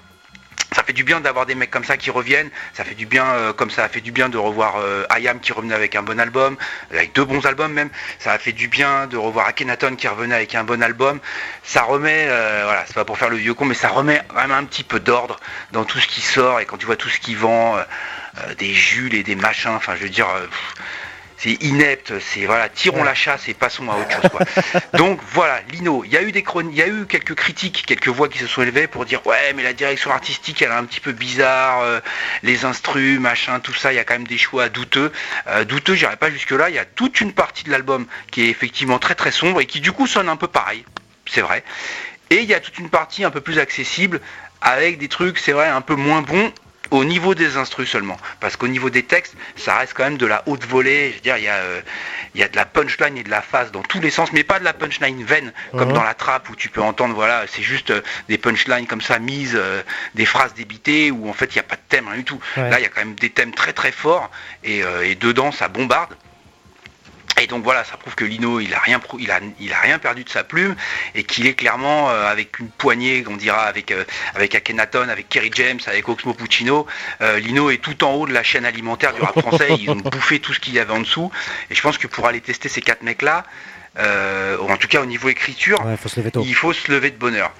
Ça 0.72 0.84
fait 0.84 0.92
du 0.92 1.02
bien 1.02 1.20
d'avoir 1.20 1.46
des 1.46 1.56
mecs 1.56 1.70
comme 1.70 1.84
ça 1.84 1.96
qui 1.96 2.10
reviennent. 2.10 2.48
Ça 2.74 2.84
fait 2.84 2.94
du 2.94 3.06
bien, 3.06 3.24
euh, 3.24 3.52
comme 3.52 3.70
ça 3.70 3.84
a 3.84 3.88
fait 3.88 4.00
du 4.00 4.12
bien 4.12 4.28
de 4.28 4.38
revoir 4.38 4.76
euh, 4.78 5.04
Ayam 5.10 5.40
qui 5.40 5.52
revenait 5.52 5.74
avec 5.74 5.96
un 5.96 6.02
bon 6.02 6.20
album, 6.20 6.56
avec 6.92 7.12
deux 7.12 7.24
bons 7.24 7.44
albums 7.44 7.72
même. 7.72 7.90
Ça 8.20 8.32
a 8.32 8.38
fait 8.38 8.52
du 8.52 8.68
bien 8.68 9.06
de 9.08 9.16
revoir 9.16 9.46
Akhenaton 9.46 9.96
qui 9.96 10.06
revenait 10.06 10.34
avec 10.34 10.54
un 10.54 10.62
bon 10.62 10.80
album. 10.82 11.18
Ça 11.64 11.82
remet, 11.82 12.26
euh, 12.28 12.62
voilà, 12.64 12.84
c'est 12.86 12.94
pas 12.94 13.04
pour 13.04 13.18
faire 13.18 13.30
le 13.30 13.36
vieux 13.36 13.54
con, 13.54 13.64
mais 13.64 13.74
ça 13.74 13.88
remet 13.88 14.22
vraiment 14.32 14.54
un 14.54 14.64
petit 14.64 14.84
peu 14.84 15.00
d'ordre 15.00 15.40
dans 15.72 15.84
tout 15.84 15.98
ce 15.98 16.06
qui 16.06 16.20
sort. 16.20 16.60
Et 16.60 16.66
quand 16.66 16.76
tu 16.76 16.86
vois 16.86 16.96
tout 16.96 17.08
ce 17.08 17.18
qui 17.18 17.34
vend, 17.34 17.76
euh, 18.38 18.54
des 18.54 18.72
Jules 18.72 19.14
et 19.14 19.22
des 19.22 19.34
machins, 19.34 19.72
enfin 19.72 19.96
je 19.96 20.02
veux 20.04 20.08
dire, 20.08 20.28
euh, 20.28 20.46
c'est 21.36 21.52
inepte, 21.64 22.12
c'est 22.20 22.46
voilà, 22.46 22.68
tirons 22.68 23.02
la 23.02 23.14
chasse 23.14 23.48
et 23.48 23.54
passons 23.54 23.88
à 23.90 23.96
autre 23.96 24.10
chose. 24.10 24.30
Quoi. 24.30 24.80
Donc 24.98 25.18
voilà, 25.32 25.60
Lino, 25.72 26.04
il 26.04 26.12
y 26.12 26.16
a 26.16 26.22
eu 26.22 26.30
des 26.30 26.42
chroniques, 26.42 26.72
il 26.74 26.78
y 26.78 26.82
a 26.82 26.86
eu 26.86 27.06
quelques 27.06 27.34
critiques, 27.34 27.84
quelques 27.86 28.08
voix 28.08 28.28
qui 28.28 28.38
se 28.38 28.46
sont 28.46 28.62
élevées 28.62 28.86
pour 28.86 29.04
dire 29.04 29.26
ouais 29.26 29.52
mais 29.56 29.64
la 29.64 29.72
direction 29.72 30.12
artistique 30.12 30.62
elle 30.62 30.70
est 30.70 30.74
un 30.74 30.84
petit 30.84 31.00
peu 31.00 31.10
bizarre, 31.12 31.80
euh, 31.80 31.98
les 32.44 32.64
instrus, 32.64 33.18
machin, 33.18 33.58
tout 33.58 33.74
ça, 33.74 33.92
il 33.92 33.96
y 33.96 33.98
a 33.98 34.04
quand 34.04 34.14
même 34.14 34.28
des 34.28 34.38
choix 34.38 34.68
douteux. 34.68 35.10
Douteux, 35.66 35.94
j'irai 35.94 36.16
pas 36.16 36.30
jusque 36.30 36.52
là, 36.52 36.68
il 36.68 36.76
y 36.76 36.78
a 36.78 36.84
toute 36.84 37.20
une 37.20 37.32
partie 37.32 37.64
de 37.64 37.70
l'album 37.70 38.06
qui 38.30 38.42
est 38.42 38.48
effectivement 38.48 39.00
très 39.00 39.16
très 39.16 39.32
sombre 39.32 39.60
et 39.60 39.66
qui 39.66 39.80
du 39.80 39.90
coup 39.90 40.06
sonne 40.06 40.28
un 40.28 40.36
peu 40.36 40.46
pareil, 40.46 40.84
c'est 41.26 41.40
vrai. 41.40 41.64
Et 42.30 42.36
il 42.36 42.48
y 42.48 42.54
a 42.54 42.60
toute 42.60 42.78
une 42.78 42.90
partie 42.90 43.24
un 43.24 43.30
peu 43.30 43.40
plus 43.40 43.58
accessible 43.58 44.20
avec 44.60 44.98
des 44.98 45.08
trucs, 45.08 45.38
c'est 45.38 45.52
vrai, 45.52 45.66
un 45.66 45.80
peu 45.80 45.96
moins 45.96 46.22
bons 46.22 46.52
au 46.90 47.04
niveau 47.04 47.34
des 47.34 47.56
instrus 47.56 47.88
seulement. 47.88 48.16
Parce 48.40 48.56
qu'au 48.56 48.68
niveau 48.68 48.90
des 48.90 49.02
textes, 49.02 49.34
ça 49.56 49.76
reste 49.76 49.94
quand 49.94 50.04
même 50.04 50.18
de 50.18 50.26
la 50.26 50.42
haute 50.46 50.64
volée. 50.66 51.10
Je 51.10 51.14
veux 51.16 51.20
dire, 51.20 51.36
il 51.36 51.44
y 51.44 51.48
a, 51.48 51.56
euh, 51.56 51.80
il 52.34 52.40
y 52.40 52.44
a 52.44 52.48
de 52.48 52.56
la 52.56 52.64
punchline 52.64 53.16
et 53.18 53.22
de 53.22 53.30
la 53.30 53.42
phase 53.42 53.72
dans 53.72 53.82
tous 53.82 54.00
les 54.00 54.10
sens, 54.10 54.32
mais 54.32 54.44
pas 54.44 54.58
de 54.58 54.64
la 54.64 54.72
punchline 54.72 55.22
vaine, 55.24 55.52
comme 55.72 55.88
Mhm. 55.88 55.94
dans 55.94 56.02
la 56.02 56.14
trappe 56.14 56.48
où 56.50 56.56
tu 56.56 56.68
peux 56.68 56.82
entendre, 56.82 57.14
voilà, 57.14 57.44
c'est 57.48 57.62
juste 57.62 57.90
euh, 57.90 58.00
des 58.28 58.38
punchlines 58.38 58.86
comme 58.86 59.00
ça 59.00 59.18
mises, 59.18 59.54
euh, 59.56 59.82
des 60.14 60.26
phrases 60.26 60.54
débitées 60.54 61.10
où 61.10 61.28
en 61.28 61.32
fait 61.32 61.46
il 61.46 61.58
n'y 61.58 61.60
a 61.60 61.64
pas 61.64 61.76
de 61.76 61.80
thème, 61.88 62.08
rien 62.08 62.18
du 62.18 62.24
tout. 62.24 62.40
Ouais. 62.56 62.70
Là, 62.70 62.78
il 62.78 62.82
y 62.82 62.86
a 62.86 62.88
quand 62.88 63.00
même 63.04 63.14
des 63.14 63.30
thèmes 63.30 63.52
très 63.54 63.72
très 63.72 63.92
forts 63.92 64.30
et, 64.64 64.82
et 65.02 65.14
dedans 65.14 65.52
ça 65.52 65.68
bombarde. 65.68 66.14
Et 67.40 67.46
donc 67.46 67.64
voilà, 67.64 67.84
ça 67.84 67.96
prouve 67.96 68.14
que 68.14 68.24
Lino, 68.24 68.60
il 68.60 68.74
a 68.74 68.78
rien, 68.78 69.00
il 69.18 69.30
a, 69.30 69.40
il 69.58 69.72
a 69.72 69.78
rien 69.80 69.98
perdu 69.98 70.24
de 70.24 70.28
sa 70.28 70.44
plume 70.44 70.76
et 71.14 71.24
qu'il 71.24 71.46
est 71.46 71.54
clairement 71.54 72.10
euh, 72.10 72.26
avec 72.30 72.58
une 72.58 72.68
poignée, 72.68 73.24
on 73.28 73.36
dira 73.36 73.62
avec 73.62 73.90
euh, 73.92 74.04
avec 74.34 74.54
Akhenaton, 74.54 75.08
avec 75.08 75.28
Kerry 75.30 75.50
James, 75.54 75.80
avec 75.86 76.06
Oxmo 76.08 76.34
Puccino. 76.34 76.86
euh, 77.22 77.38
Lino 77.38 77.70
est 77.70 77.78
tout 77.78 78.04
en 78.04 78.12
haut 78.12 78.26
de 78.26 78.32
la 78.34 78.42
chaîne 78.42 78.66
alimentaire 78.66 79.14
du 79.14 79.22
rap 79.22 79.40
français. 79.40 79.68
Ils 79.78 79.88
ont 79.90 79.96
bouffé 79.96 80.38
tout 80.38 80.52
ce 80.52 80.60
qu'il 80.60 80.74
y 80.74 80.78
avait 80.78 80.92
en 80.92 81.00
dessous. 81.00 81.30
Et 81.70 81.74
je 81.74 81.80
pense 81.80 81.96
que 81.98 82.06
pour 82.06 82.26
aller 82.26 82.40
tester 82.42 82.68
ces 82.68 82.82
quatre 82.82 83.02
mecs-là, 83.02 83.44
euh, 83.98 84.58
ou 84.58 84.70
en 84.70 84.76
tout 84.76 84.86
cas 84.88 85.00
au 85.00 85.06
niveau 85.06 85.28
écriture, 85.30 85.84
Ouais, 85.84 85.96
faut 85.96 86.08
se 86.10 86.20
lever 86.20 86.30
tôt. 86.30 86.42
il 86.44 86.54
faut 86.54 86.72
se 86.74 86.92
lever 86.92 87.10
de 87.10 87.16
bonheur. 87.16 87.52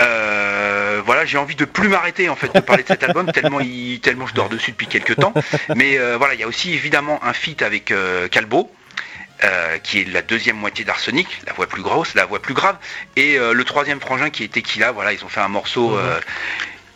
Euh, 0.00 1.00
voilà, 1.06 1.24
j'ai 1.24 1.38
envie 1.38 1.54
de 1.54 1.64
plus 1.64 1.88
m'arrêter 1.88 2.28
en 2.28 2.34
fait 2.36 2.52
de 2.52 2.60
parler 2.60 2.82
de 2.82 2.88
cet 2.88 3.04
album 3.04 3.30
tellement 3.30 3.60
il, 3.60 4.00
tellement 4.00 4.26
je 4.26 4.34
dors 4.34 4.48
dessus 4.48 4.72
depuis 4.72 4.88
quelques 4.88 5.16
temps. 5.16 5.32
Mais 5.76 5.98
euh, 5.98 6.16
voilà, 6.18 6.34
il 6.34 6.40
y 6.40 6.42
a 6.42 6.48
aussi 6.48 6.74
évidemment 6.74 7.22
un 7.24 7.32
feat 7.32 7.62
avec 7.62 7.90
euh, 7.92 8.26
Calbo. 8.28 8.70
Euh, 9.42 9.78
qui 9.78 10.00
est 10.00 10.12
la 10.12 10.22
deuxième 10.22 10.56
moitié 10.56 10.84
d'Arsenic, 10.84 11.26
la 11.46 11.52
voix 11.52 11.66
plus 11.66 11.82
grosse, 11.82 12.14
la 12.14 12.24
voix 12.24 12.40
plus 12.40 12.54
grave, 12.54 12.76
et 13.16 13.36
euh, 13.36 13.52
le 13.52 13.64
troisième 13.64 14.00
frangin 14.00 14.30
qui 14.30 14.44
est 14.44 14.48
Tequila, 14.48 14.92
voilà, 14.92 15.12
ils 15.12 15.24
ont 15.24 15.28
fait 15.28 15.40
un 15.40 15.48
morceau 15.48 15.98
euh, 15.98 16.20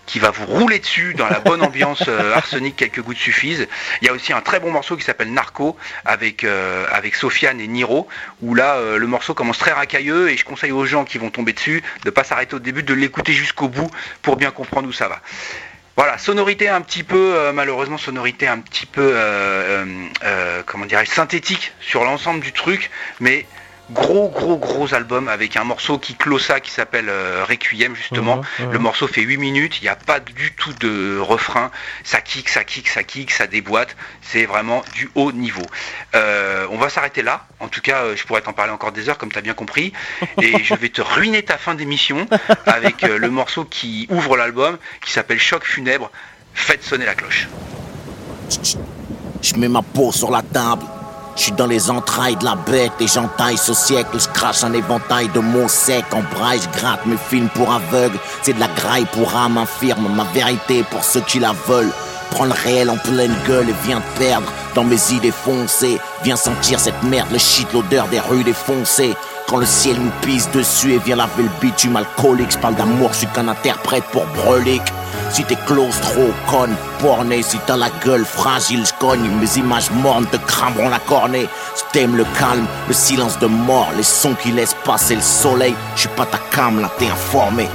qui 0.07 0.21
va 0.21 0.31
vous 0.31 0.47
rouler 0.47 0.79
dessus 0.79 1.15
dans 1.15 1.29
la 1.29 1.41
bonne 1.41 1.63
ambiance 1.63 2.09
arsenic, 2.35 2.77
quelques 2.77 3.03
gouttes 3.03 3.19
suffisent. 3.19 3.67
Il 4.01 4.07
y 4.07 4.09
a 4.09 4.13
aussi 4.13 4.33
un 4.33 4.41
très 4.41 4.61
bon 4.61 4.71
morceau 4.71 4.97
qui 4.97 5.03
s'appelle 5.03 5.33
Narco 5.33 5.77
avec, 6.05 6.45
avec 6.45 7.17
Sofiane 7.17 7.61
et 7.61 7.67
Niro, 7.67 8.09
où 8.41 8.55
là 8.55 8.81
le 8.97 9.07
morceau 9.07 9.35
commence 9.35 9.59
très 9.59 9.73
racailleux 9.73 10.31
et 10.31 10.37
je 10.39 10.45
conseille 10.47 10.73
aux 10.73 10.87
gens 10.87 11.05
qui 11.05 11.19
vont 11.19 11.29
tomber 11.29 11.53
dessus 11.53 11.83
de 12.05 12.11
pas 12.11 12.25
s'arrêter 12.25 12.55
au 12.55 12.61
début, 12.61 12.83
de 12.83 12.95
l'écouter 12.95 13.35
jusqu'au 13.35 13.69
bout 13.69 13.91
pour 14.23 14.37
bien 14.37 14.51
comprendre 14.51 14.89
où 14.89 14.93
ça 14.93 15.09
va. 15.09 15.21
Voilà, 15.99 16.17
sonorité 16.17 16.69
un 16.69 16.81
petit 16.81 17.03
peu, 17.03 17.35
euh, 17.35 17.53
malheureusement, 17.53 17.99
sonorité 17.99 18.47
un 18.47 18.61
petit 18.61 18.87
peu, 18.87 19.11
euh, 19.17 19.85
euh, 20.23 20.63
comment 20.65 20.87
dirais-je, 20.87 21.11
synthétique 21.11 21.73
sur 21.81 22.05
l'ensemble 22.05 22.39
du 22.39 22.53
truc, 22.53 22.93
mais 23.19 23.47
gros, 23.91 24.29
gros, 24.29 24.57
gros 24.57 24.95
album 24.95 25.29
avec 25.29 25.57
un 25.57 25.65
morceau 25.65 25.99
qui 25.99 26.15
clôt 26.15 26.39
ça, 26.39 26.61
qui 26.61 26.71
s'appelle 26.71 27.09
euh, 27.09 27.45
Requiem, 27.49 27.95
justement. 27.95 28.37
Mhm, 28.37 28.67
mhm. 28.67 28.73
Le 28.73 28.79
morceau 28.79 29.07
fait 29.07 29.23
8 29.23 29.37
minutes, 29.37 29.79
il 29.81 29.85
n'y 29.85 29.89
a 29.89 29.97
pas 29.97 30.21
du 30.21 30.53
tout 30.53 30.73
de 30.75 31.19
refrain, 31.19 31.71
ça 32.05 32.21
kick, 32.21 32.49
ça 32.49 32.65
kick, 32.65 32.89
ça 32.89 33.03
kick, 33.03 33.31
ça 33.31 33.47
déboîte, 33.47 33.97
c'est 34.23 34.47
vraiment 34.47 34.83
du 34.95 35.11
haut 35.15 35.33
niveau. 35.33 35.65
Euh, 36.15 36.67
on 36.71 36.79
va 36.79 36.89
s'arrêter 36.89 37.23
là, 37.23 37.47
en 37.61 37.69
tout 37.69 37.81
cas, 37.81 38.03
euh, 38.03 38.17
je 38.17 38.25
pourrais 38.25 38.43
t'en 38.43 38.53
parler 38.53 38.73
encore 38.73 38.93
des 38.93 39.09
heures, 39.09 39.19
comme 39.19 39.33
tu 39.33 39.39
as 39.39 39.43
bien 39.43 39.55
compris, 39.55 39.93
et 40.43 40.63
je 40.63 40.75
vais 40.75 40.91
te 40.91 41.01
ruiner 41.01 41.43
ta 41.43 41.59
fin 41.59 41.75
d'émission 41.75 42.27
avec 42.67 43.05
euh, 43.05 43.19
le 43.19 43.31
morceau 43.31 43.65
qui 43.65 44.07
ouvre 44.11 44.37
l'album, 44.37 44.79
qui 45.05 45.13
s'appelle 45.13 45.39
Choc 45.39 45.65
funèbre, 45.65 46.11
faites 46.55 46.83
sonner 46.83 47.07
la 47.07 47.15
cloche. 47.15 47.49
Je 49.43 49.55
mets 49.57 49.69
ma 49.69 49.83
peau 49.83 50.13
sur 50.13 50.31
la 50.31 50.43
table. 50.43 50.85
Je 51.39 51.45
suis 51.45 51.53
dans 51.53 51.69
les 51.69 51.89
entrailles 51.89 52.35
de 52.35 52.45
la 52.45 52.57
bête, 52.57 52.91
et 52.99 53.07
j'entaille 53.07 53.57
ce 53.57 53.73
siècle. 53.73 54.19
Je 54.19 54.27
crache 54.35 54.65
un 54.65 54.73
éventail 54.73 55.29
de 55.29 55.39
mots 55.39 55.69
secs. 55.69 56.05
En 56.11 56.23
braille, 56.37 56.59
je 56.61 56.81
gratte 56.81 57.07
mes 57.07 57.17
films 57.17 57.49
pour 57.55 57.73
aveugles. 57.73 58.19
C'est 58.43 58.55
de 58.55 58.59
la 58.59 58.67
graille 58.67 59.07
pour 59.13 59.37
âme 59.37 59.57
infirme. 59.57 60.09
Ma 60.17 60.25
vérité 60.25 60.85
pour 60.91 61.05
ceux 61.05 61.21
qui 61.21 61.39
la 61.39 61.53
veulent. 61.69 61.93
Prends 62.31 62.45
le 62.45 62.53
réel 62.53 62.91
en 62.91 62.97
pleine 62.97 63.35
gueule 63.47 63.69
et 63.69 63.75
viens 63.85 64.01
te 64.01 64.19
perdre 64.19 64.47
dans 64.75 64.85
mes 64.85 65.13
idées 65.13 65.33
foncées. 65.33 65.99
Viens 66.23 66.37
sentir 66.37 66.79
cette 66.79 67.03
merde, 67.03 67.29
le 67.33 67.39
shit, 67.39 67.73
l'odeur 67.73 68.07
des 68.09 68.21
rues 68.21 68.45
défoncées. 68.45 69.17
Quand 69.49 69.57
le 69.57 69.67
ciel 69.67 69.97
nous 69.99 70.13
pisse 70.21 70.51
dessus 70.51 70.93
et 70.93 70.99
vient 70.99 71.17
laver 71.17 71.45
le 71.45 71.51
bitume 71.61 71.97
alcoolique, 71.97 72.51
je 72.51 72.59
parle 72.59 72.75
d'amour, 72.75 73.13
je 73.13 73.19
suis 73.19 73.27
qu'un 73.29 73.49
interprète 73.49 74.05
pour 74.13 74.27
brolic. 74.27 74.83
Si 75.31 75.43
t'es 75.45 75.57
close, 75.67 75.99
trop 76.01 76.31
conne, 76.51 76.75
borné, 77.01 77.43
si 77.43 77.59
t'as 77.67 77.77
la 77.77 77.91
gueule 78.05 78.25
fragile, 78.25 78.85
je 78.85 78.93
cogne. 78.99 79.29
Mes 79.41 79.59
images 79.59 79.91
mornes 79.91 80.27
te 80.27 80.37
crameront 80.37 80.89
la 80.89 80.99
cornée. 80.99 81.49
Je 81.77 81.83
t'aime 81.93 82.17
le 82.17 82.25
calme, 82.39 82.67
le 82.89 82.95
silence 82.95 83.39
de 83.39 83.47
mort, 83.47 83.89
les 83.97 84.03
sons 84.03 84.35
qui 84.35 84.53
laissent 84.53 84.77
passer 84.85 85.15
le 85.15 85.23
soleil. 85.23 85.75
Je 85.95 86.01
suis 86.01 86.09
pas 86.11 86.27
ta 86.27 86.39
cam, 86.51 86.81
là 86.81 86.91
t'es 86.99 87.09
informé. 87.09 87.69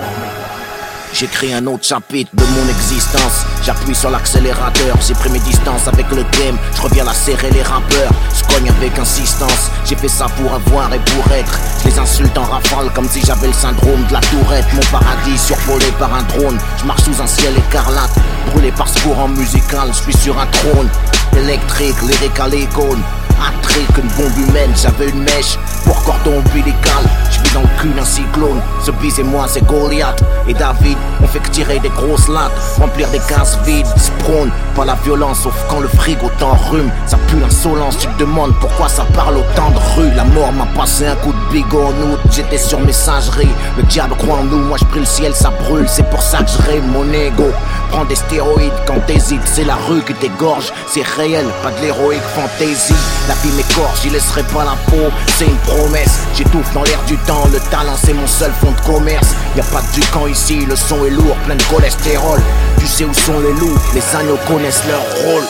J'écris 1.14 1.54
un 1.54 1.68
autre 1.68 1.86
chapitre 1.86 2.32
de 2.34 2.44
mon 2.44 2.68
existence. 2.70 3.46
J'appuie 3.64 3.94
sur 3.94 4.10
l'accélérateur, 4.10 4.98
j'ai 5.08 5.14
pris 5.14 5.30
mes 5.30 5.40
distances 5.40 5.88
avec 5.88 6.10
le 6.10 6.24
game. 6.24 6.58
Je 6.76 6.82
reviens 6.82 7.04
la 7.04 7.14
serrer 7.14 7.52
les 7.52 7.62
rappeurs, 7.62 8.12
je 8.36 8.44
cogne 8.52 8.68
avec 8.68 8.98
insistance. 8.98 9.70
J'ai 9.86 9.96
fait 9.96 10.08
ça 10.08 10.26
pour 10.26 10.52
avoir 10.52 10.92
et 10.92 11.00
pour 11.00 11.32
être. 11.32 11.60
Je 11.84 11.90
les 11.90 12.00
insulte 12.00 12.36
en 12.36 12.46
rafale 12.46 12.92
comme 12.96 13.08
si 13.08 13.22
j'avais 13.24 13.46
le 13.46 13.54
syndrome 13.54 14.04
de 14.08 14.14
la 14.14 14.22
tourette. 14.22 14.66
Mon 14.74 14.82
paradis 14.92 15.38
survolé 15.38 15.86
par 16.00 16.12
un 16.16 16.24
drone. 16.24 16.58
Je 16.80 16.86
marche 16.86 17.04
sous 17.04 17.22
un 17.22 17.28
ciel 17.28 17.54
écarlate, 17.70 18.16
brûlé 18.52 18.72
par 18.72 18.90
ce 18.90 19.00
courant 19.04 19.28
musical. 19.28 19.90
Je 19.90 20.02
suis 20.02 20.18
sur 20.18 20.40
un 20.40 20.48
trône 20.48 20.90
électrique, 21.38 22.02
lyrical 22.02 22.56
icône. 22.56 23.04
Attrique, 23.40 23.98
une 23.98 24.10
bombe 24.10 24.38
humaine, 24.50 24.72
j'avais 24.76 25.10
une 25.10 25.24
mèche 25.24 25.60
pour 25.86 26.02
cordon 26.04 26.40
ombilical. 26.40 27.04
Je 27.54 27.60
vis 27.60 27.66
dans 27.66 27.70
le 27.70 27.80
cul 27.80 27.94
d'un 27.94 28.06
cyclone. 28.06 28.62
Ce 28.84 28.92
bis 28.92 29.20
et 29.20 29.24
moi, 29.24 29.46
c'est 29.48 29.66
Goliath. 29.66 30.24
Et 30.48 30.54
David, 30.54 30.98
on 31.22 31.28
fait 31.28 31.40
que 31.40 31.50
tirer 31.50 31.80
des 31.80 31.90
grosses 31.90 32.28
lattes, 32.28 32.52
remplir 32.80 33.10
des 33.10 33.20
cases 33.20 33.58
vides. 33.66 33.88
Sprone, 33.98 34.52
pas 34.76 34.86
la 34.86 34.96
violence, 34.96 35.42
sauf 35.42 35.54
quand 35.70 35.80
le 35.80 35.88
frigo 35.88 36.30
t'enrhume. 36.40 36.90
Ça 37.06 37.18
pue 37.28 37.40
l'insolence, 37.40 37.98
tu 37.98 38.08
te 38.08 38.20
demandes 38.20 38.54
pourquoi 38.60 38.90
ça 38.90 39.06
parle 39.14 39.38
autant 39.38 39.70
de 39.72 39.80
rue. 39.96 40.12
La 40.16 40.24
mort 40.26 40.52
m'a 40.52 40.66
passé 40.78 41.08
un 41.08 41.16
coup 41.16 41.32
de 41.32 41.54
bigot 41.54 41.84
en 41.84 42.32
j'étais 42.32 42.58
sur 42.58 42.80
messagerie. 42.80 43.50
Le 43.78 43.84
diable 43.84 44.16
croit 44.18 44.38
en 44.38 44.44
nous, 44.44 44.60
moi 44.60 44.78
je 44.80 44.86
prie 44.86 45.00
le 45.00 45.06
ciel, 45.06 45.34
ça 45.34 45.52
brûle. 45.52 45.88
C'est 45.88 46.10
pour 46.10 46.22
ça 46.22 46.40
que 46.40 46.50
je 46.50 46.82
mon 46.82 47.12
ego. 47.14 47.52
Prends 47.94 48.06
des 48.06 48.16
stéroïdes 48.16 48.74
quand 48.88 49.00
t'hésites. 49.06 49.42
C'est 49.46 49.64
la 49.64 49.76
rue 49.76 50.02
qui 50.02 50.14
t'égorge, 50.16 50.74
c'est 50.88 51.04
réel, 51.04 51.46
pas 51.62 51.72
de 51.72 51.80
l'héroïque 51.82 52.28
fantaisie. 52.36 52.96
La 53.28 53.36
vie 53.36 53.56
m'écorche, 53.56 54.02
j'y 54.02 54.10
laisserai 54.10 54.42
pas 54.44 54.66
la 54.66 54.76
peau, 54.90 55.12
c'est 55.38 55.46
une 55.46 55.58
promesse. 55.58 56.20
J'étouffe 56.36 56.74
dans 56.74 56.84
l'air 56.84 57.02
du 57.06 57.18
temps, 57.18 57.48
le 57.52 57.60
talent 57.70 57.96
c'est 58.04 58.14
mon 58.14 58.28
seul 58.28 58.52
fond 58.60 58.72
de 58.72 58.82
commerce. 58.82 59.30
Y 59.56 59.62
a 59.62 59.64
pas 59.66 59.82
de 59.82 60.06
camp 60.12 60.28
ici, 60.28 60.66
le 60.66 60.76
son 60.76 61.06
est 61.06 61.12
lourd, 61.12 61.36
plein 61.46 61.56
de 61.56 61.64
cholestérol. 61.64 62.42
Tu 62.80 62.88
sais 62.88 63.06
où 63.06 63.14
sont 63.14 63.40
les 63.40 63.54
loups, 63.54 63.78
les 63.94 64.16
agneaux 64.16 64.40
connaissent 64.48 64.84
leur 64.88 65.04
rôle. 65.24 65.44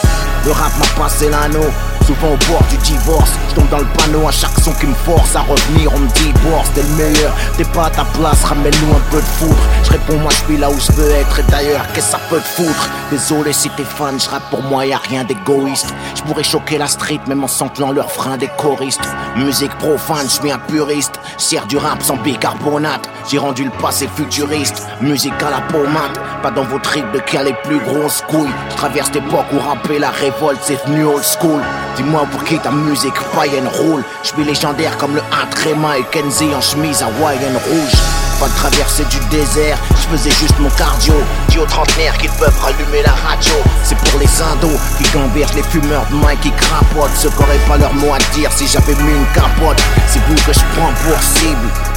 Le 0.45 0.51
rap 0.51 0.73
m'a 0.77 1.03
passé 1.03 1.29
l'anneau, 1.29 1.65
souvent 2.05 2.33
au 2.33 2.51
bord 2.51 2.63
du 2.69 2.77
divorce. 2.77 3.31
Je 3.49 3.55
tombe 3.55 3.69
dans 3.69 3.79
le 3.79 3.87
panneau 3.97 4.27
à 4.27 4.31
chaque 4.31 4.57
son 4.59 4.73
qui 4.73 4.87
me 4.87 4.93
force 4.93 5.35
à 5.35 5.41
revenir. 5.41 5.91
On 5.93 5.99
me 5.99 6.07
boss, 6.07 6.67
t'es 6.73 6.81
le 6.81 6.89
meilleur, 6.89 7.33
t'es 7.57 7.65
pas 7.65 7.85
à 7.85 7.89
ta 7.89 8.05
place, 8.05 8.43
ramène-nous 8.43 8.95
un 8.95 9.11
peu 9.11 9.17
de 9.17 9.25
foudre. 9.25 9.67
Je 9.83 9.91
réponds, 9.91 10.17
moi 10.17 10.31
je 10.31 10.45
suis 10.45 10.57
là 10.57 10.69
où 10.69 10.79
je 10.79 10.91
veux 10.93 11.11
être. 11.11 11.39
Et 11.39 11.43
d'ailleurs, 11.43 11.85
qu'est-ce 11.93 12.07
que 12.07 12.11
ça 12.11 12.19
peut 12.29 12.39
te 12.39 12.61
foutre? 12.61 12.89
Désolé 13.11 13.53
si 13.53 13.69
t'es 13.71 13.83
fan, 13.83 14.19
je 14.19 14.27
pour 14.49 14.63
moi, 14.63 14.85
y 14.85 14.93
a 14.93 14.97
rien 14.97 15.23
d'égoïste. 15.23 15.93
Je 16.15 16.21
pourrais 16.23 16.43
choquer 16.43 16.77
la 16.77 16.87
street, 16.87 17.19
même 17.27 17.43
en 17.43 17.47
samplant 17.47 17.91
leur 17.91 18.11
frein 18.11 18.37
des 18.37 18.49
choristes. 18.57 19.07
Musique 19.35 19.75
profane, 19.77 20.25
je 20.25 20.41
suis 20.41 20.51
un 20.51 20.59
puriste. 20.59 21.19
Sers 21.37 21.65
du 21.67 21.77
rap 21.77 22.01
sans 22.01 22.17
bicarbonate. 22.17 23.09
J'ai 23.29 23.37
rendu 23.37 23.63
le 23.63 23.71
passé 23.71 24.09
futuriste. 24.15 24.87
Musique 25.01 25.33
à 25.41 25.49
la 25.49 25.61
pommade, 25.61 26.17
pas 26.41 26.51
dans 26.51 26.63
vos 26.63 26.79
tripes 26.79 27.11
de 27.13 27.19
qui 27.19 27.37
a 27.37 27.43
les 27.43 27.55
plus 27.63 27.79
grosses 27.79 28.23
couilles. 28.27 28.51
Je 28.71 28.75
traverse 28.75 29.11
l'époque 29.13 29.45
où 29.53 29.59
rapper 29.59 29.99
la 29.99 30.09
révolte 30.09 30.59
c'est 30.61 30.83
devenu 30.85 31.05
old 31.05 31.23
school. 31.23 31.61
Dis-moi 31.95 32.25
pour 32.31 32.43
qui 32.43 32.57
ta 32.57 32.71
musique 32.71 33.19
païenne 33.35 33.67
roule? 33.67 34.03
Je 34.23 34.29
suis 34.29 34.43
légendaire 34.43 34.97
comme 34.97 35.15
le 35.15 35.21
Intrema 35.31 35.97
et 35.97 36.03
Kenzie 36.11 36.53
en 36.55 36.61
chemise 36.61 37.03
hawaïenne 37.03 37.55
rouge. 37.55 38.01
Pas 38.39 38.47
de 38.47 38.55
traversée 38.55 39.05
du 39.05 39.19
désert, 39.29 39.77
je 39.91 40.17
faisais 40.17 40.31
juste 40.31 40.57
mon 40.59 40.69
cardio. 40.71 41.13
Dis 41.49 41.59
aux 41.59 41.65
trentenaires 41.65 42.17
qu'ils 42.17 42.31
peuvent 42.31 42.59
rallumer 42.59 43.03
la 43.03 43.11
radio. 43.11 43.53
C'est 43.83 43.97
pour 43.97 44.19
les 44.19 44.41
indos 44.41 44.79
qui 44.97 45.03
gambergent 45.11 45.53
les 45.53 45.63
fumeurs 45.63 46.05
de 46.09 46.15
main 46.15 46.35
qui 46.37 46.51
crapotent. 46.51 47.15
Ceux 47.15 47.29
qui 47.29 47.69
pas 47.69 47.77
leur 47.77 47.93
mot 47.93 48.11
à 48.13 48.17
dire 48.33 48.51
si 48.51 48.67
j'avais 48.67 48.95
mis 48.95 49.11
une 49.11 49.27
capote? 49.33 49.81
C'est 50.07 50.21
vous 50.27 50.35
que 50.35 50.53
je 50.53 50.65
prends 50.75 50.91
pour 51.03 51.21
cible. 51.21 51.92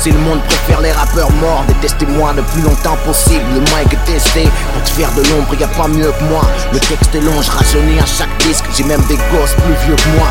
Si 0.00 0.10
le 0.10 0.18
monde 0.18 0.40
préfère 0.44 0.80
les 0.80 0.92
rappeurs 0.92 1.30
morts, 1.32 1.62
détestez-moi 1.68 2.32
le 2.32 2.42
plus 2.42 2.62
longtemps 2.62 2.96
possible. 3.04 3.44
Le 3.52 3.60
mic 3.60 3.92
est 3.92 4.04
testé 4.10 4.48
pour 4.72 4.82
te 4.82 4.88
faire 4.88 5.12
de 5.12 5.20
l'ombre, 5.28 5.54
y 5.60 5.62
a 5.62 5.68
pas 5.68 5.88
mieux 5.88 6.10
que 6.10 6.24
moi. 6.24 6.40
Le 6.72 6.78
texte 6.78 7.14
est 7.14 7.20
long, 7.20 7.42
je 7.42 7.50
rajeunis 7.50 8.00
à 8.00 8.06
chaque 8.06 8.34
disque, 8.38 8.64
j'ai 8.74 8.84
même 8.84 9.02
des 9.02 9.16
gosses 9.16 9.52
plus 9.56 9.74
vieux 9.84 9.96
que 9.96 10.08
moi. 10.16 10.28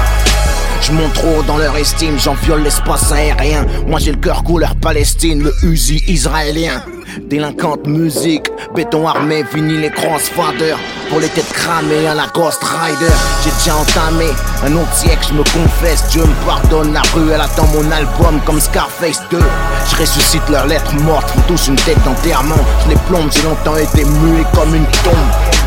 Je 0.82 0.92
monte 0.92 1.14
trop 1.14 1.44
dans 1.44 1.58
leur 1.58 1.76
estime, 1.78 2.18
j'en 2.18 2.34
viole 2.36 2.64
l'espace 2.64 3.12
aérien. 3.12 3.66
Moi 3.88 4.00
j'ai 4.00 4.12
le 4.12 4.18
cœur 4.18 4.44
couleur 4.44 4.76
Palestine, 4.76 5.44
le 5.44 5.54
Uzi 5.64 6.02
israélien. 6.08 6.82
Délinquante 7.30 7.88
musique, 7.88 8.50
béton 8.76 9.08
armé, 9.08 9.44
vinyle 9.54 9.84
et 9.84 9.90
crossfader. 9.90 10.76
Pour 11.10 11.20
les 11.20 11.28
têtes 11.28 11.52
cramées 11.52 12.08
à 12.08 12.16
la 12.16 12.28
Ghost 12.28 12.64
Rider. 12.64 13.12
J'ai 13.44 13.52
déjà 13.52 13.76
entamé 13.76 14.26
un 14.64 14.74
autre 14.74 14.94
siècle, 14.94 15.28
je 15.30 15.34
me 15.34 15.44
confesse. 15.44 16.08
Dieu 16.10 16.22
me 16.22 16.46
pardonne, 16.46 16.94
la 16.94 17.02
rue 17.14 17.32
elle 17.34 17.42
attend 17.42 17.68
mon 17.74 17.90
album 17.92 18.40
comme 18.46 18.60
Scarface 18.60 19.22
2. 19.32 19.40
Je 19.90 19.96
ressuscite 19.96 20.48
leurs 20.50 20.68
lettres 20.68 20.96
mortes, 21.04 21.30
font 21.30 21.42
tous 21.48 21.68
une 21.68 21.76
tête 21.76 22.02
d'enterrement. 22.04 22.64
Je 22.86 22.90
les 22.90 23.00
plombe, 23.08 23.30
j'ai 23.32 23.42
longtemps 23.42 23.78
été 23.78 24.06
muet 24.06 24.46
comme 24.54 24.76
une 24.76 24.86
tombe. 25.04 25.59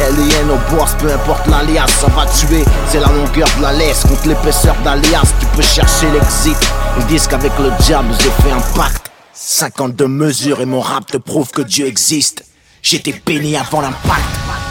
Alien 0.00 0.50
au 0.50 0.76
boss, 0.76 0.90
peu 0.98 1.12
importe 1.12 1.46
l'alias, 1.48 1.88
ça 1.88 2.06
va 2.08 2.24
tuer. 2.26 2.64
C'est 2.88 3.00
la 3.00 3.08
longueur 3.08 3.48
de 3.56 3.62
la 3.62 3.72
laisse 3.72 4.02
contre 4.02 4.28
l'épaisseur 4.28 4.76
d'alias. 4.84 5.34
Tu 5.40 5.46
peux 5.46 5.62
chercher 5.62 6.10
l'exit. 6.12 6.56
Ils 6.98 7.06
disent 7.06 7.26
qu'avec 7.26 7.52
le 7.58 7.70
diable 7.82 8.08
j'ai 8.20 8.30
fait 8.42 8.52
un 8.52 8.60
pacte. 8.76 9.10
52 9.34 10.06
mesures 10.06 10.60
et 10.60 10.66
mon 10.66 10.80
rap 10.80 11.06
te 11.06 11.16
prouve 11.16 11.50
que 11.50 11.62
Dieu 11.62 11.86
existe. 11.86 12.44
J'étais 12.82 13.14
béni 13.24 13.56
avant 13.56 13.80
l'impact. 13.80 14.67